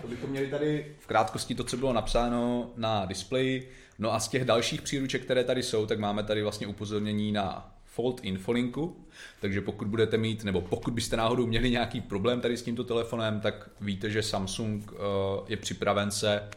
to 0.02 0.08
bychom 0.08 0.30
měli 0.30 0.50
tady 0.50 0.96
v 1.00 1.06
krátkosti 1.06 1.54
to, 1.54 1.64
co 1.64 1.76
bylo 1.76 1.92
napsáno 1.92 2.70
na 2.76 3.04
displeji. 3.04 3.73
No 3.99 4.14
a 4.14 4.20
z 4.20 4.28
těch 4.28 4.44
dalších 4.44 4.82
příruček, 4.82 5.25
které 5.25 5.44
tady 5.44 5.62
jsou, 5.62 5.87
tak 5.87 5.99
máme 5.99 6.23
tady 6.23 6.42
vlastně 6.42 6.66
upozornění 6.66 7.32
na 7.32 7.75
Fold 7.96 8.20
Infolinku, 8.22 8.96
takže 9.40 9.60
pokud 9.60 9.88
budete 9.88 10.16
mít, 10.16 10.44
nebo 10.44 10.60
pokud 10.60 10.94
byste 10.94 11.16
náhodou 11.16 11.46
měli 11.46 11.70
nějaký 11.70 12.00
problém 12.00 12.40
tady 12.40 12.56
s 12.56 12.62
tímto 12.62 12.84
telefonem, 12.84 13.40
tak 13.40 13.70
víte, 13.80 14.10
že 14.10 14.22
Samsung 14.22 14.92
uh, 14.92 14.98
je 15.48 15.56
připraven 15.56 16.10
se 16.10 16.48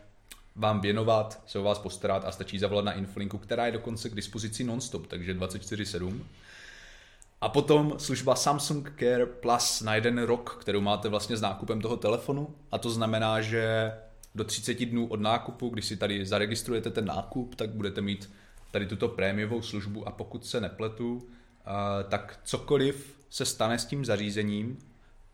vám 0.56 0.82
věnovat, 0.82 1.44
se 1.48 1.60
o 1.60 1.64
vás 1.64 1.80
postarat 1.80 2.26
a 2.26 2.32
stačí 2.32 2.60
zavolat 2.60 2.86
na 2.86 2.94
Infolinku, 2.94 3.38
která 3.38 3.66
je 3.66 3.72
dokonce 3.72 4.10
k 4.10 4.16
dispozici 4.16 4.64
nonstop, 4.64 5.08
takže 5.08 5.34
24-7. 5.34 6.20
A 7.42 7.50
potom 7.50 7.94
služba 7.98 8.36
Samsung 8.36 8.94
Care 9.00 9.26
Plus 9.26 9.82
na 9.82 9.96
jeden 9.96 10.24
rok, 10.24 10.58
kterou 10.62 10.82
máte 10.82 11.10
vlastně 11.10 11.38
s 11.38 11.42
nákupem 11.42 11.82
toho 11.82 11.98
telefonu. 11.98 12.56
A 12.72 12.78
to 12.78 12.90
znamená, 12.90 13.42
že 13.42 13.92
do 14.36 14.44
30 14.44 14.86
dnů 14.86 15.08
od 15.08 15.20
nákupu, 15.20 15.70
když 15.70 15.86
si 15.86 15.98
tady 15.98 16.26
zaregistrujete 16.26 16.90
ten 16.90 17.06
nákup, 17.06 17.56
tak 17.56 17.70
budete 17.70 18.02
mít 18.02 18.30
tady 18.72 18.86
tuto 18.86 19.08
prémiovou 19.08 19.62
službu 19.62 20.08
a 20.08 20.12
pokud 20.12 20.46
se 20.46 20.62
nepletu, 20.62 21.30
tak 22.10 22.40
cokoliv 22.44 23.20
se 23.30 23.46
stane 23.46 23.80
s 23.80 23.86
tím 23.86 24.06
zařízením, 24.06 24.78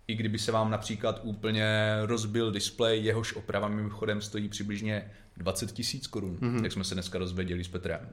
i 0.07 0.15
kdyby 0.15 0.39
se 0.39 0.51
vám 0.51 0.71
například 0.71 1.19
úplně 1.23 1.97
rozbil 2.01 2.51
displej, 2.51 3.03
jehož 3.03 3.33
oprava 3.33 3.67
mimochodem 3.67 4.21
stojí 4.21 4.49
přibližně 4.49 5.11
20 5.37 5.71
tisíc 5.71 6.07
korun, 6.07 6.37
mm-hmm. 6.37 6.63
jak 6.63 6.71
jsme 6.71 6.83
se 6.83 6.95
dneska 6.95 7.19
dozvěděli 7.19 7.63
s 7.63 7.67
Petrem, 7.67 8.09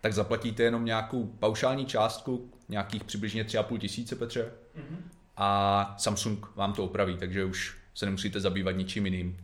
tak 0.00 0.12
zaplatíte 0.12 0.62
jenom 0.62 0.84
nějakou 0.84 1.26
paušální 1.26 1.86
částku, 1.86 2.50
nějakých 2.68 3.04
přibližně 3.04 3.44
3,5 3.44 3.78
tisíce, 3.78 4.16
Petře, 4.16 4.42
mm-hmm. 4.42 4.96
a 5.36 5.94
Samsung 5.98 6.56
vám 6.56 6.72
to 6.72 6.84
opraví, 6.84 7.16
takže 7.16 7.44
už 7.44 7.76
se 7.94 8.06
nemusíte 8.06 8.40
zabývat 8.40 8.72
ničím 8.72 9.06
jiným. 9.06 9.36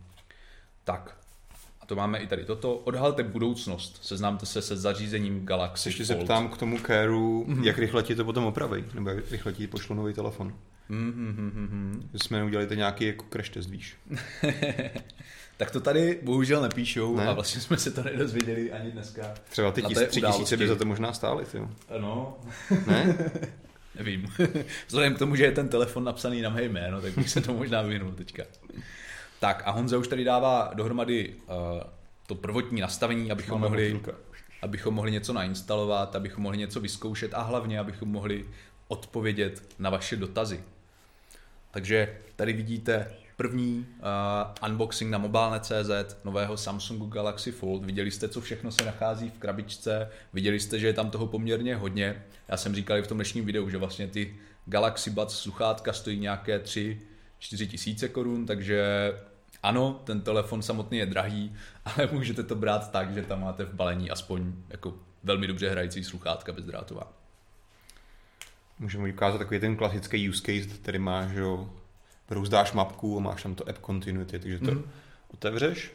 Tak, 0.83 1.17
to 1.91 1.95
máme 1.95 2.19
i 2.19 2.27
tady 2.27 2.45
toto. 2.45 2.75
Odhalte 2.75 3.23
budoucnost, 3.23 3.99
seznámte 4.01 4.45
se 4.45 4.61
se 4.61 4.77
zařízením 4.77 5.45
Galaxy 5.45 5.89
Ještě 5.89 6.05
se 6.05 6.15
ptám 6.15 6.49
k 6.49 6.57
tomu 6.57 6.79
Careu, 6.79 7.45
mm-hmm. 7.47 7.63
jak 7.63 7.77
rychle 7.77 8.03
ti 8.03 8.15
to 8.15 8.25
potom 8.25 8.45
opraví, 8.45 8.83
nebo 8.93 9.09
jak 9.09 9.31
rychle 9.31 9.53
ti 9.53 9.67
pošlo 9.67 9.95
nový 9.95 10.13
telefon. 10.13 10.53
Mm-hmm. 10.89 12.01
Že 12.13 12.19
jsme 12.19 12.37
neudělali 12.37 12.77
nějaký 12.77 13.05
jako 13.05 13.25
crash 13.31 13.49
test, 13.49 13.69
víš. 13.69 13.95
tak 15.57 15.71
to 15.71 15.79
tady 15.79 16.19
bohužel 16.23 16.61
nepíšou 16.61 17.15
ne? 17.15 17.27
a 17.27 17.33
vlastně 17.33 17.61
jsme 17.61 17.77
se 17.77 17.91
to 17.91 18.03
nedozvěděli 18.03 18.71
ani 18.71 18.91
dneska. 18.91 19.33
Třeba 19.49 19.71
ty 19.71 19.81
tis, 19.81 19.99
tři 20.07 20.21
tisíce 20.21 20.57
by 20.57 20.67
za 20.67 20.75
to 20.75 20.85
možná 20.85 21.13
stály, 21.13 21.45
jo. 21.53 21.69
No. 21.99 22.37
Ne? 22.87 23.15
Nevím. 23.95 24.27
Vzhledem 24.87 25.15
k 25.15 25.19
tomu, 25.19 25.35
že 25.35 25.43
je 25.43 25.51
ten 25.51 25.69
telefon 25.69 26.03
napsaný 26.03 26.41
na 26.41 26.49
mé 26.49 26.63
jméno, 26.63 27.01
tak 27.01 27.17
bych 27.17 27.29
se 27.29 27.41
to 27.41 27.53
možná 27.53 27.81
vyvinul 27.81 28.11
teďka. 28.11 28.43
Tak 29.41 29.63
a 29.65 29.71
Honza 29.71 29.97
už 29.97 30.07
tady 30.07 30.23
dává 30.23 30.71
dohromady 30.73 31.35
uh, 31.35 31.55
to 32.27 32.35
prvotní 32.35 32.81
nastavení, 32.81 33.31
abychom 33.31 33.61
mohli, 33.61 34.01
abychom 34.61 34.93
mohli 34.93 35.11
něco 35.11 35.33
nainstalovat, 35.33 36.15
abychom 36.15 36.43
mohli 36.43 36.57
něco 36.57 36.79
vyzkoušet 36.79 37.33
a 37.33 37.41
hlavně, 37.41 37.79
abychom 37.79 38.09
mohli 38.09 38.45
odpovědět 38.87 39.63
na 39.79 39.89
vaše 39.89 40.15
dotazy. 40.15 40.63
Takže 41.71 42.17
tady 42.35 42.53
vidíte 42.53 43.13
první 43.37 43.85
uh, 43.99 44.69
unboxing 44.69 45.11
na 45.11 45.17
mobilne.cz 45.17 46.23
nového 46.25 46.57
Samsungu 46.57 47.05
Galaxy 47.05 47.51
Fold. 47.51 47.85
Viděli 47.85 48.11
jste, 48.11 48.29
co 48.29 48.41
všechno 48.41 48.71
se 48.71 48.85
nachází 48.85 49.29
v 49.29 49.39
krabičce, 49.39 50.09
viděli 50.33 50.59
jste, 50.59 50.79
že 50.79 50.87
je 50.87 50.93
tam 50.93 51.09
toho 51.09 51.27
poměrně 51.27 51.75
hodně. 51.75 52.23
Já 52.47 52.57
jsem 52.57 52.75
říkal 52.75 52.97
i 52.97 53.01
v 53.01 53.07
tom 53.07 53.17
dnešním 53.17 53.45
videu, 53.45 53.69
že 53.69 53.77
vlastně 53.77 54.07
ty 54.07 54.35
Galaxy 54.65 55.09
Buds 55.09 55.39
sluchátka 55.39 55.93
stojí 55.93 56.19
nějaké 56.19 56.59
3-4 56.59 56.97
tisíce 57.67 58.07
korun, 58.07 58.45
takže 58.45 59.11
ano, 59.63 60.01
ten 60.03 60.21
telefon 60.21 60.61
samotný 60.61 60.97
je 60.97 61.05
drahý, 61.05 61.55
ale 61.85 62.09
můžete 62.11 62.43
to 62.43 62.55
brát 62.55 62.91
tak, 62.91 63.13
že 63.13 63.21
tam 63.21 63.41
máte 63.41 63.65
v 63.65 63.73
balení 63.73 64.11
aspoň 64.11 64.53
jako 64.69 64.93
velmi 65.23 65.47
dobře 65.47 65.69
hrající 65.69 66.03
sluchátka 66.03 66.51
bezdrátová. 66.51 67.13
Můžeme 68.79 69.09
ukázat 69.13 69.37
takový 69.37 69.59
ten 69.59 69.75
klasický 69.75 70.29
use 70.29 70.41
case, 70.41 70.77
který 70.77 70.99
máš, 70.99 71.29
že 71.29 71.43
rozdáš 72.29 72.73
mapku 72.73 73.17
a 73.17 73.21
máš 73.21 73.43
tam 73.43 73.55
to 73.55 73.69
app 73.69 73.85
continuity, 73.85 74.39
takže 74.39 74.59
to 74.59 74.65
mm-hmm. 74.65 74.83
otevřeš 75.33 75.91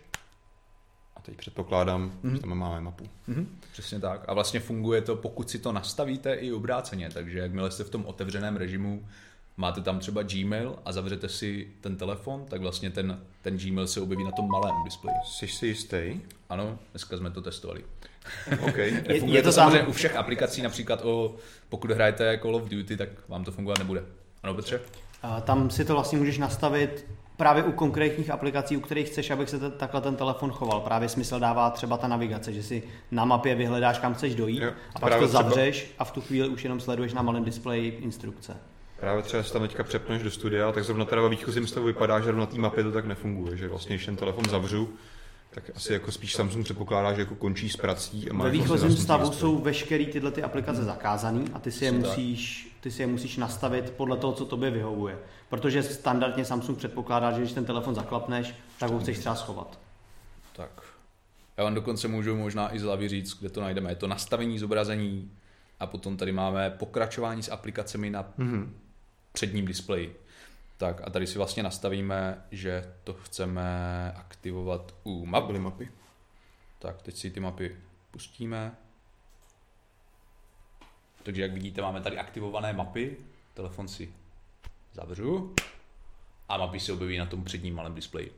a 1.17 1.21
teď 1.21 1.37
předpokládám, 1.37 2.11
mm-hmm. 2.11 2.33
že 2.33 2.41
tam 2.41 2.59
máme 2.59 2.81
mapu. 2.81 3.05
Mm-hmm. 3.29 3.47
Přesně 3.73 4.01
tak. 4.01 4.25
A 4.29 4.35
vlastně 4.35 4.61
funguje 4.61 5.03
to, 5.03 5.17
pokud 5.17 5.51
si 5.51 5.59
to 5.59 5.73
nastavíte 5.73 6.35
i 6.35 6.53
obráceně, 6.53 7.11
takže 7.11 7.39
jakmile 7.39 7.71
jste 7.71 7.85
v 7.85 7.91
tom 7.91 8.07
otevřeném 8.07 8.57
režimu, 8.57 9.09
máte 9.57 9.81
tam 9.81 9.99
třeba 9.99 10.23
Gmail 10.23 10.79
a 10.85 10.93
zavřete 10.93 11.29
si 11.29 11.69
ten 11.81 11.97
telefon, 11.97 12.45
tak 12.49 12.61
vlastně 12.61 12.91
ten, 12.91 13.21
ten 13.43 13.59
Gmail 13.59 13.87
se 13.87 14.01
objeví 14.01 14.25
na 14.25 14.31
tom 14.31 14.49
malém 14.49 14.75
displeji. 14.85 15.17
Jsi 15.25 15.49
si 15.49 15.67
jistý? 15.67 16.21
Ano, 16.49 16.79
dneska 16.91 17.17
jsme 17.17 17.31
to 17.31 17.43
testovali. 17.43 17.85
Okay. 18.69 18.91
je, 19.09 19.25
je 19.25 19.43
to, 19.43 19.49
to 19.49 19.53
samozřejmě 19.53 19.83
u 19.83 19.93
všech 19.93 20.17
aplikací, 20.17 20.63
například 20.63 21.05
o, 21.05 21.35
pokud 21.69 21.91
hrajete 21.91 22.39
Call 22.43 22.57
of 22.57 22.69
Duty, 22.69 22.97
tak 22.97 23.09
vám 23.29 23.45
to 23.45 23.53
fungovat 23.53 23.79
nebude. 23.79 24.05
Ano, 24.43 24.55
Petře? 24.55 24.81
Tam 25.45 25.71
si 25.71 25.85
to 25.85 25.95
vlastně 25.95 26.19
můžeš 26.19 26.39
nastavit 26.39 27.07
právě 27.37 27.63
u 27.63 27.73
konkrétních 27.73 28.31
aplikací, 28.31 28.77
u 28.77 28.81
kterých 28.81 29.07
chceš, 29.07 29.31
abych 29.31 29.51
se 29.51 29.59
t- 29.59 29.71
takhle 29.71 30.01
ten 30.01 30.17
telefon 30.17 30.51
choval. 30.51 30.81
Právě 30.81 31.09
smysl 31.09 31.41
dává 31.41 31.71
třeba 31.71 31.97
ta 31.97 32.09
navigace, 32.09 32.53
že 32.53 32.63
si 32.63 32.83
na 33.11 33.25
mapě 33.25 33.55
vyhledáš, 33.55 33.99
kam 33.99 34.15
chceš 34.15 34.35
dojít 34.35 34.63
jo, 34.63 34.73
a 34.95 34.99
pak 34.99 35.19
to 35.19 35.27
zavřeš 35.27 35.83
třeba... 35.83 35.95
a 35.99 36.05
v 36.05 36.11
tu 36.11 36.21
chvíli 36.21 36.49
už 36.49 36.65
jenom 36.65 36.81
sleduješ 36.81 37.13
na 37.13 37.23
malém 37.23 37.45
displeji 37.45 37.91
instrukce. 37.91 38.57
Právě 39.01 39.23
třeba 39.23 39.43
se 39.43 39.53
tam 39.53 39.63
teďka 39.63 39.85
přepneš 39.85 40.23
do 40.23 40.31
studia, 40.31 40.73
tak 40.73 40.85
zrovna 40.85 41.05
teda 41.05 41.23
ve 41.23 41.29
výchozím 41.29 41.67
stavu 41.67 41.87
vypadá, 41.87 42.21
že 42.21 42.33
na 42.33 42.47
té 42.47 42.59
mapě 42.59 42.85
to 42.85 42.93
tak 42.93 43.05
nefunguje, 43.05 43.57
že 43.57 43.69
vlastně, 43.69 43.97
když 43.97 44.07
ten 44.07 44.17
telefon 44.17 44.45
zavřu, 44.51 44.95
tak 45.51 45.71
asi 45.75 45.93
jako 45.93 46.13
spíš 46.13 46.35
Samsung 46.35 46.65
předpokládá, 46.65 47.13
že 47.13 47.21
jako 47.21 47.35
končí 47.35 47.69
s 47.69 47.77
prací. 47.77 48.31
A 48.31 48.43
Ve 48.43 48.51
výchozím 48.51 48.97
stavu 48.97 49.33
jsou 49.33 49.59
veškeré 49.59 50.05
tyhle 50.05 50.31
ty 50.31 50.43
aplikace 50.43 50.85
zakázané 50.85 51.45
a 51.53 51.59
ty 51.59 51.73
si, 51.73 51.85
je 51.85 51.93
musíš, 51.93 52.77
ty 52.81 52.91
si 52.91 53.03
je 53.03 53.07
musíš 53.07 53.37
nastavit 53.37 53.91
podle 53.91 54.17
toho, 54.17 54.33
co 54.33 54.45
tobě 54.45 54.71
vyhovuje. 54.71 55.19
Protože 55.49 55.83
standardně 55.83 56.45
Samsung 56.45 56.79
předpokládá, 56.79 57.33
že 57.33 57.41
když 57.41 57.53
ten 57.53 57.65
telefon 57.65 57.95
zaklapneš, 57.95 58.55
tak 58.79 58.91
ho 58.91 58.99
chceš 58.99 59.19
třeba 59.19 59.35
schovat. 59.35 59.79
Tak. 60.53 60.83
Já 61.57 61.65
vám 61.65 61.75
dokonce 61.75 62.09
můžu 62.09 62.37
možná 62.37 62.75
i 62.75 62.79
z 62.79 62.83
hlavy 62.83 63.09
říct, 63.09 63.39
kde 63.41 63.49
to 63.51 63.61
najdeme. 63.61 63.91
Je 63.91 63.97
to 63.97 64.07
nastavení 64.07 64.59
zobrazení 64.59 65.31
a 65.81 65.87
potom 65.87 66.17
tady 66.17 66.33
máme 66.33 66.71
pokračování 66.71 67.43
s 67.43 67.51
aplikacemi 67.53 68.11
na 68.11 68.23
mm-hmm. 68.23 68.69
Předním 69.37 69.67
displeji. 69.67 70.21
Tak 70.77 71.01
a 71.05 71.11
tady 71.11 71.27
si 71.27 71.39
vlastně 71.39 71.63
nastavíme, 71.63 72.45
že 72.51 72.95
to 73.05 73.15
chceme 73.15 73.63
aktivovat 74.17 74.95
u 75.05 75.27
map. 75.27 75.45
Byly 75.45 75.59
mapy. 75.59 75.93
Tak, 76.79 77.03
teď 77.03 77.17
si 77.17 77.31
ty 77.31 77.41
mapy 77.41 77.77
pustíme. 78.11 78.77
Takže 81.23 81.43
jak 81.43 81.53
vidíte, 81.53 81.83
máme 81.83 82.01
tady 82.01 82.19
aktivované 82.19 82.73
mapy. 82.73 83.17
Telefon 83.55 83.89
si 83.89 84.15
zavřu 84.93 85.55
a 86.49 86.57
mapy 86.57 86.81
se 86.81 86.93
objeví 86.93 87.19
na 87.19 87.27
tom 87.27 87.45
předním 87.45 87.75
malém 87.75 87.95
displeji. 87.95 88.37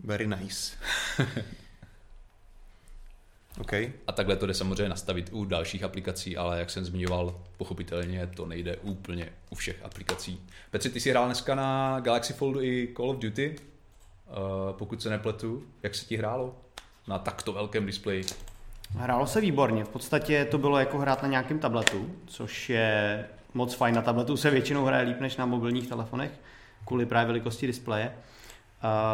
Very 0.00 0.26
nice. 0.26 0.76
Okay. 3.60 3.92
A 4.06 4.12
takhle 4.12 4.36
to 4.36 4.46
jde 4.46 4.54
samozřejmě 4.54 4.88
nastavit 4.88 5.28
u 5.32 5.44
dalších 5.44 5.84
aplikací, 5.84 6.36
ale 6.36 6.58
jak 6.58 6.70
jsem 6.70 6.84
zmiňoval, 6.84 7.40
pochopitelně 7.56 8.26
to 8.26 8.46
nejde 8.46 8.76
úplně 8.76 9.28
u 9.50 9.54
všech 9.54 9.76
aplikací. 9.82 10.40
Petře, 10.70 10.88
ty 10.88 11.00
jsi 11.00 11.10
hrál 11.10 11.26
dneska 11.26 11.54
na 11.54 12.00
Galaxy 12.00 12.32
Foldu 12.32 12.62
i 12.62 12.88
Call 12.96 13.10
of 13.10 13.18
Duty, 13.18 13.56
uh, 13.56 14.34
pokud 14.72 15.02
se 15.02 15.10
nepletu. 15.10 15.62
Jak 15.82 15.94
se 15.94 16.06
ti 16.06 16.16
hrálo? 16.16 16.54
na 17.08 17.18
takto 17.18 17.52
velkém 17.52 17.86
displeji? 17.86 18.24
Hrálo 18.98 19.26
se 19.26 19.40
výborně. 19.40 19.84
V 19.84 19.88
podstatě 19.88 20.44
to 20.44 20.58
bylo 20.58 20.78
jako 20.78 20.98
hrát 20.98 21.22
na 21.22 21.28
nějakém 21.28 21.58
tabletu, 21.58 22.10
což 22.26 22.70
je 22.70 23.24
moc 23.54 23.74
fajn. 23.74 23.94
Na 23.94 24.02
tabletu 24.02 24.36
se 24.36 24.50
většinou 24.50 24.84
hraje 24.84 25.08
líp 25.08 25.20
než 25.20 25.36
na 25.36 25.46
mobilních 25.46 25.88
telefonech, 25.88 26.30
kvůli 26.84 27.06
právě 27.06 27.26
velikosti 27.26 27.66
displeje. 27.66 28.12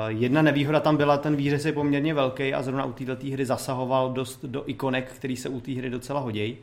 Jedna 0.08 0.42
nevýhoda 0.42 0.80
tam 0.80 0.96
byla, 0.96 1.16
ten 1.16 1.36
výřez 1.36 1.64
je 1.64 1.72
poměrně 1.72 2.14
velký 2.14 2.54
a 2.54 2.62
zrovna 2.62 2.84
u 2.84 2.92
této 2.92 3.26
hry 3.26 3.46
zasahoval 3.46 4.12
dost 4.12 4.44
do 4.44 4.68
ikonek, 4.68 5.12
který 5.12 5.36
se 5.36 5.48
u 5.48 5.60
té 5.60 5.72
hry 5.72 5.90
docela 5.90 6.20
hodí. 6.20 6.56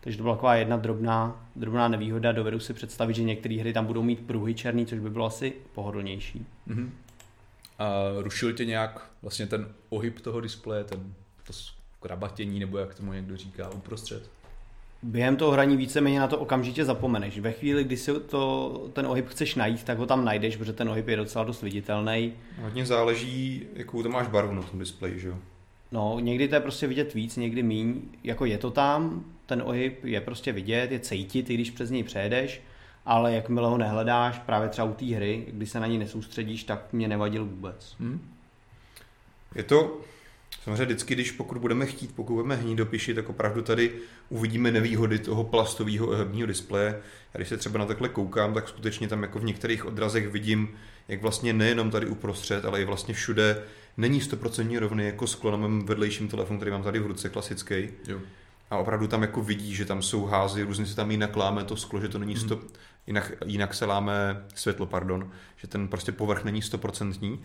Takže 0.00 0.18
to 0.18 0.22
byla 0.22 0.34
taková 0.34 0.54
jedna 0.54 0.76
drobná, 0.76 1.46
drobná 1.56 1.88
nevýhoda. 1.88 2.32
Dovedu 2.32 2.60
si 2.60 2.74
představit, 2.74 3.14
že 3.14 3.22
některé 3.22 3.54
hry 3.60 3.72
tam 3.72 3.86
budou 3.86 4.02
mít 4.02 4.26
pruhy 4.26 4.54
černý, 4.54 4.86
což 4.86 4.98
by 4.98 5.10
bylo 5.10 5.26
asi 5.26 5.52
pohodlnější. 5.74 6.46
Mm-hmm. 6.68 6.90
A 7.78 7.88
rušil 8.16 8.52
tě 8.52 8.64
nějak 8.64 9.10
vlastně 9.22 9.46
ten 9.46 9.68
ohyb 9.88 10.20
toho 10.20 10.40
displeje, 10.40 10.84
ten, 10.84 11.14
to 11.46 11.52
krabatění, 12.00 12.60
nebo 12.60 12.78
jak 12.78 12.94
tomu 12.94 13.12
někdo 13.12 13.36
říká, 13.36 13.70
uprostřed? 13.70 14.30
Během 15.02 15.36
toho 15.36 15.52
hraní 15.52 15.76
víceméně 15.76 16.20
na 16.20 16.26
to 16.26 16.38
okamžitě 16.38 16.84
zapomeneš. 16.84 17.38
Ve 17.38 17.52
chvíli, 17.52 17.84
kdy 17.84 17.96
si 17.96 18.12
to, 18.20 18.72
ten 18.92 19.06
ohyb 19.06 19.28
chceš 19.28 19.54
najít, 19.54 19.84
tak 19.84 19.98
ho 19.98 20.06
tam 20.06 20.24
najdeš, 20.24 20.56
protože 20.56 20.72
ten 20.72 20.88
ohyb 20.88 21.08
je 21.08 21.16
docela 21.16 21.44
dost 21.44 21.62
viditelný. 21.62 22.32
Hodně 22.60 22.86
záleží, 22.86 23.66
jakou 23.74 24.02
to 24.02 24.08
máš 24.08 24.28
barvu 24.28 24.54
na 24.54 24.62
tom 24.62 24.78
displeji, 24.78 25.20
že 25.20 25.28
jo? 25.28 25.38
No, 25.92 26.18
někdy 26.20 26.48
to 26.48 26.54
je 26.54 26.60
prostě 26.60 26.86
vidět 26.86 27.14
víc, 27.14 27.36
někdy 27.36 27.62
míň. 27.62 28.00
Jako 28.24 28.44
je 28.44 28.58
to 28.58 28.70
tam, 28.70 29.24
ten 29.46 29.62
ohyb 29.64 30.04
je 30.04 30.20
prostě 30.20 30.52
vidět, 30.52 30.92
je 30.92 30.98
cítit, 30.98 31.50
i 31.50 31.54
když 31.54 31.70
přes 31.70 31.90
něj 31.90 32.02
přejedeš, 32.02 32.62
ale 33.06 33.32
jakmile 33.32 33.68
ho 33.68 33.78
nehledáš, 33.78 34.38
právě 34.38 34.68
třeba 34.68 34.88
u 34.88 34.92
té 34.92 35.04
hry, 35.04 35.46
když 35.48 35.70
se 35.70 35.80
na 35.80 35.86
ní 35.86 35.98
nesoustředíš, 35.98 36.64
tak 36.64 36.92
mě 36.92 37.08
nevadil 37.08 37.44
vůbec. 37.44 37.96
Hmm. 38.00 38.28
Je 39.54 39.62
to, 39.62 40.00
Samozřejmě 40.64 40.84
vždycky, 40.84 41.14
když 41.14 41.30
pokud 41.30 41.58
budeme 41.58 41.86
chtít, 41.86 42.14
pokud 42.14 42.34
budeme 42.34 42.56
hnít 42.56 42.78
do 42.78 42.86
piši, 42.86 43.14
tak 43.14 43.28
opravdu 43.28 43.62
tady 43.62 43.92
uvidíme 44.28 44.70
nevýhody 44.70 45.18
toho 45.18 45.44
plastového 45.44 46.06
ohebního 46.06 46.46
displeje. 46.46 47.00
A 47.34 47.38
když 47.38 47.48
se 47.48 47.56
třeba 47.56 47.78
na 47.78 47.86
takhle 47.86 48.08
koukám, 48.08 48.54
tak 48.54 48.68
skutečně 48.68 49.08
tam 49.08 49.22
jako 49.22 49.38
v 49.38 49.44
některých 49.44 49.86
odrazech 49.86 50.28
vidím, 50.28 50.68
jak 51.08 51.22
vlastně 51.22 51.52
nejenom 51.52 51.90
tady 51.90 52.06
uprostřed, 52.06 52.64
ale 52.64 52.82
i 52.82 52.84
vlastně 52.84 53.14
všude 53.14 53.62
není 53.96 54.20
100% 54.20 54.78
rovný 54.78 55.04
jako 55.04 55.26
sklo 55.26 55.50
na 55.50 55.56
mém 55.56 55.86
vedlejším 55.86 56.28
telefonu, 56.28 56.58
který 56.58 56.70
mám 56.70 56.82
tady 56.82 56.98
v 56.98 57.06
ruce, 57.06 57.28
klasický. 57.28 57.88
Jo. 58.08 58.20
A 58.70 58.76
opravdu 58.76 59.06
tam 59.06 59.22
jako 59.22 59.42
vidí, 59.42 59.74
že 59.74 59.84
tam 59.84 60.02
jsou 60.02 60.24
házy, 60.26 60.62
různě 60.62 60.86
se 60.86 60.96
tam 60.96 61.10
jinak 61.10 61.36
láme 61.36 61.64
to 61.64 61.76
sklo, 61.76 62.00
že 62.00 62.08
to 62.08 62.18
není 62.18 62.36
100, 62.36 62.56
hmm. 62.56 62.68
jinak, 63.06 63.32
jinak 63.46 63.74
se 63.74 63.84
láme 63.84 64.44
světlo, 64.54 64.86
pardon, 64.86 65.30
že 65.56 65.68
ten 65.68 65.88
prostě 65.88 66.12
povrch 66.12 66.44
není 66.44 66.62
stoprocentní. 66.62 67.40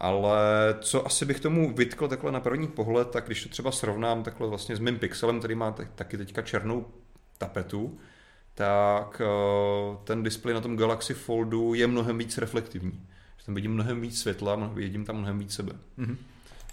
Ale 0.00 0.38
co 0.80 1.06
asi 1.06 1.24
bych 1.24 1.40
tomu 1.40 1.74
vytkl 1.74 2.08
takhle 2.08 2.32
na 2.32 2.40
první 2.40 2.68
pohled, 2.68 3.10
tak 3.10 3.26
když 3.26 3.42
to 3.42 3.48
třeba 3.48 3.72
srovnám 3.72 4.22
takhle 4.22 4.48
vlastně 4.48 4.76
s 4.76 4.78
mým 4.78 4.98
Pixelem, 4.98 5.38
který 5.38 5.54
má 5.54 5.76
taky 5.94 6.18
teďka 6.18 6.42
černou 6.42 6.86
tapetu, 7.38 7.98
tak 8.54 9.22
eh, 9.24 9.96
ten 10.04 10.22
displej 10.22 10.54
na 10.54 10.60
tom 10.60 10.76
Galaxy 10.76 11.14
Foldu 11.14 11.74
je 11.74 11.86
mnohem 11.86 12.18
víc 12.18 12.38
reflektivní. 12.38 13.00
Že 13.38 13.46
tam 13.46 13.54
vidím 13.54 13.72
mnohem 13.72 14.00
víc 14.00 14.20
světla, 14.20 14.70
vidím 14.74 15.04
tam 15.04 15.16
mnohem 15.16 15.38
víc 15.38 15.54
sebe. 15.54 15.72
Mm-hmm. 15.98 16.16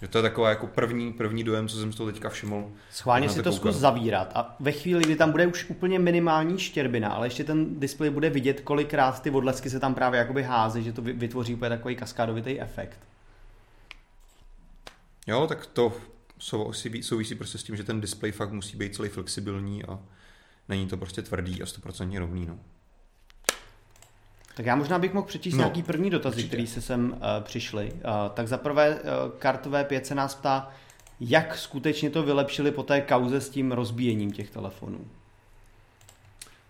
Že 0.00 0.08
to 0.08 0.18
je 0.18 0.22
taková 0.22 0.48
jako 0.48 0.66
první, 0.66 1.12
první 1.12 1.44
dojem, 1.44 1.68
co 1.68 1.76
jsem 1.76 1.92
z 1.92 1.96
toho 1.96 2.12
teďka 2.12 2.28
všiml. 2.28 2.70
Schválně 2.90 3.28
si 3.28 3.42
to 3.42 3.52
zkus 3.52 3.76
zavírat 3.76 4.32
a 4.34 4.56
ve 4.60 4.72
chvíli, 4.72 5.04
kdy 5.04 5.16
tam 5.16 5.30
bude 5.30 5.46
už 5.46 5.70
úplně 5.70 5.98
minimální 5.98 6.58
štěrbina, 6.58 7.08
ale 7.08 7.26
ještě 7.26 7.44
ten 7.44 7.80
displej 7.80 8.10
bude 8.10 8.30
vidět, 8.30 8.60
kolikrát 8.60 9.22
ty 9.22 9.30
odlesky 9.30 9.70
se 9.70 9.80
tam 9.80 9.94
právě 9.94 10.18
jakoby 10.18 10.42
hází, 10.42 10.84
že 10.84 10.92
to 10.92 11.02
vytvoří 11.02 11.54
úplně 11.54 11.68
takový 11.68 11.96
kaskádovitý 11.96 12.60
efekt. 12.60 12.98
Jo, 15.26 15.46
tak 15.46 15.66
to 15.66 15.92
souvisí, 16.38 17.02
souvisí 17.02 17.34
prostě 17.34 17.58
s 17.58 17.62
tím, 17.62 17.76
že 17.76 17.84
ten 17.84 18.00
displej 18.00 18.32
fakt 18.32 18.52
musí 18.52 18.76
být 18.76 18.94
celý 18.94 19.08
flexibilní 19.08 19.84
a 19.84 19.98
není 20.68 20.86
to 20.86 20.96
prostě 20.96 21.22
tvrdý 21.22 21.62
a 21.62 21.64
100% 21.64 22.18
rovný. 22.18 22.46
No. 22.46 22.58
Tak 24.56 24.66
já 24.66 24.76
možná 24.76 24.98
bych 24.98 25.12
mohl 25.12 25.26
přečíst 25.26 25.54
no, 25.54 25.58
nějaký 25.58 25.82
první 25.82 26.10
dotazy, 26.10 26.42
které 26.42 26.66
se 26.66 26.82
sem 26.82 27.12
uh, 27.12 27.18
přišly. 27.40 27.92
Uh, 27.92 28.00
tak 28.34 28.48
za 28.48 28.58
prvé 28.58 28.94
uh, 28.94 29.00
kartové 29.38 29.84
5 29.84 30.06
se 30.06 30.14
nás 30.14 30.34
ptá, 30.34 30.70
jak 31.20 31.58
skutečně 31.58 32.10
to 32.10 32.22
vylepšili 32.22 32.70
po 32.70 32.82
té 32.82 33.00
kauze 33.00 33.40
s 33.40 33.48
tím 33.50 33.72
rozbíjením 33.72 34.32
těch 34.32 34.50
telefonů. 34.50 35.06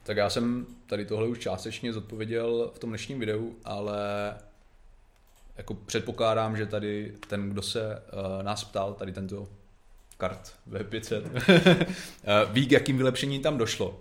Tak 0.03 0.17
já 0.17 0.31
jsem 0.31 0.67
tady 0.87 1.05
tohle 1.05 1.29
už 1.29 1.39
částečně 1.39 1.93
zodpověděl 1.93 2.73
v 2.75 2.79
tom 2.79 2.91
dnešním 2.91 3.21
videu, 3.21 3.57
ale 3.65 3.99
jako 5.57 5.75
předpokládám, 5.75 6.57
že 6.57 6.67
tady 6.67 7.13
ten, 7.29 7.51
kdo 7.51 7.63
se 7.63 7.81
uh, 7.87 8.43
nás 8.43 8.65
ptal, 8.65 8.95
tady 8.95 9.13
tento 9.13 9.49
kart 10.19 10.53
V500, 10.71 11.23
eh, 11.89 12.53
ví, 12.53 12.67
k 12.67 12.73
jakým 12.73 12.97
vylepšení 12.97 13.39
tam 13.39 13.59
došlo. 13.59 13.89
Uh, 13.89 13.95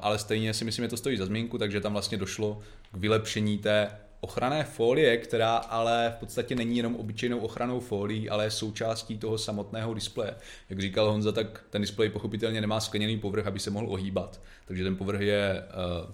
ale 0.00 0.18
stejně 0.18 0.54
si 0.54 0.64
myslím, 0.64 0.84
že 0.84 0.88
to 0.88 0.96
stojí 0.96 1.16
za 1.16 1.26
zmínku, 1.26 1.58
takže 1.58 1.80
tam 1.80 1.92
vlastně 1.92 2.18
došlo 2.18 2.60
k 2.92 2.96
vylepšení 2.96 3.58
té 3.58 3.90
ochranné 4.20 4.64
folie, 4.64 5.16
která 5.16 5.56
ale 5.56 6.12
v 6.16 6.20
podstatě 6.20 6.54
není 6.54 6.76
jenom 6.76 6.96
obyčejnou 6.96 7.38
ochranou 7.38 7.80
folií, 7.80 8.30
ale 8.30 8.44
je 8.44 8.50
součástí 8.50 9.18
toho 9.18 9.38
samotného 9.38 9.94
displeje. 9.94 10.34
Jak 10.70 10.80
říkal 10.80 11.10
Honza, 11.10 11.32
tak 11.32 11.64
ten 11.70 11.82
displej 11.82 12.08
pochopitelně 12.08 12.60
nemá 12.60 12.80
skleněný 12.80 13.18
povrch, 13.18 13.46
aby 13.46 13.58
se 13.60 13.70
mohl 13.70 13.92
ohýbat. 13.92 14.40
Takže 14.64 14.84
ten 14.84 14.96
povrch 14.96 15.20
je 15.20 15.64
uh, 16.04 16.10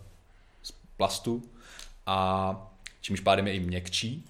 z 0.62 0.72
plastu 0.96 1.42
a 2.06 2.72
čímž 3.00 3.20
pádem 3.20 3.46
je 3.46 3.54
i 3.54 3.60
měkčí, 3.60 4.24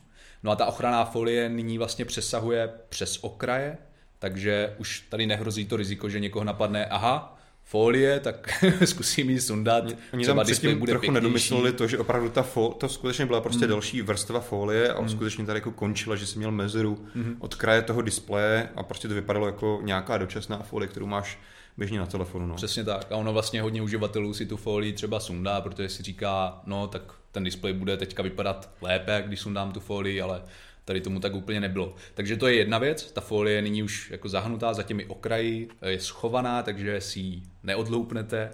No 0.47 0.53
a 0.53 0.57
ta 0.57 0.67
ochranná 0.67 1.05
folie 1.05 1.49
nyní 1.49 1.79
vlastně 1.79 2.05
přesahuje 2.05 2.71
přes 2.89 3.19
okraje, 3.21 3.79
takže 4.19 4.75
už 4.79 5.01
tady 5.01 5.27
nehrozí 5.27 5.65
to 5.67 5.77
riziko, 5.77 6.09
že 6.09 6.21
někoho 6.21 6.45
napadne, 6.45 6.87
aha, 6.87 7.39
folie, 7.65 8.21
tak 8.21 8.65
zkusím 8.85 9.31
ji 9.31 9.41
sundat. 9.41 9.85
Oni 10.13 10.23
třeba 10.25 10.37
tam 10.37 10.45
předtím 10.45 10.79
bude 10.79 10.91
trochu 10.91 11.01
pěknější. 11.01 11.15
nedomysleli 11.15 11.73
to, 11.73 11.87
že 11.87 11.99
opravdu 11.99 12.29
ta 12.29 12.43
fo- 12.43 12.75
to 12.75 12.89
skutečně 12.89 13.27
byla 13.27 13.41
prostě 13.41 13.65
mm. 13.65 13.71
další 13.71 14.03
vrstva 14.03 14.41
folie 14.41 14.93
a 14.93 15.01
mm. 15.01 15.09
skutečně 15.09 15.47
tady 15.47 15.57
jako 15.57 15.71
končila, 15.71 16.17
že 16.17 16.27
jsi 16.27 16.39
měl 16.39 16.51
mezeru 16.51 17.07
mm. 17.15 17.37
od 17.39 17.55
kraje 17.55 17.83
toho 17.83 18.03
displeje 18.03 18.69
a 18.77 18.83
prostě 18.83 19.09
to 19.09 19.15
vypadalo 19.15 19.47
jako 19.47 19.81
nějaká 19.83 20.19
dočasná 20.19 20.59
folie, 20.59 20.89
kterou 20.89 21.07
máš 21.07 21.39
běžně 21.77 21.99
na 21.99 22.07
telefonu. 22.07 22.47
No. 22.47 22.55
Přesně 22.55 22.85
tak. 22.85 23.13
A 23.13 23.17
ono 23.17 23.33
vlastně 23.33 23.63
hodně 23.63 23.83
uživatelů 23.83 24.35
si 24.35 24.47
tu 24.47 24.57
folii 24.57 24.93
třeba 24.93 25.21
sundá, 25.21 25.61
protože 25.61 25.89
si 25.89 26.03
říká, 26.03 26.61
no 26.67 26.87
tak 26.87 27.03
ten 27.37 27.45
displej 27.45 27.73
bude 27.73 27.97
teďka 27.97 28.23
vypadat 28.23 28.71
lépe, 28.81 29.25
když 29.27 29.41
sundám 29.41 29.73
tu 29.73 29.81
folii, 29.81 30.21
ale 30.21 30.43
tady 30.85 31.01
tomu 31.01 31.21
tak 31.21 31.35
úplně 31.35 31.61
nebylo. 31.61 31.95
Takže 32.15 32.37
to 32.37 32.47
je 32.47 32.55
jedna 32.55 32.79
věc, 32.79 33.13
ta 33.13 33.21
folie 33.21 33.57
je 33.57 33.63
nyní 33.63 33.83
už 33.83 34.11
jako 34.11 34.29
zahnutá 34.29 34.75
za 34.75 34.83
těmi 34.83 35.07
okraji, 35.07 35.69
je 35.87 36.01
schovaná, 36.01 36.63
takže 36.63 37.01
si 37.01 37.21
ji 37.21 37.43
neodloupnete. 37.63 38.51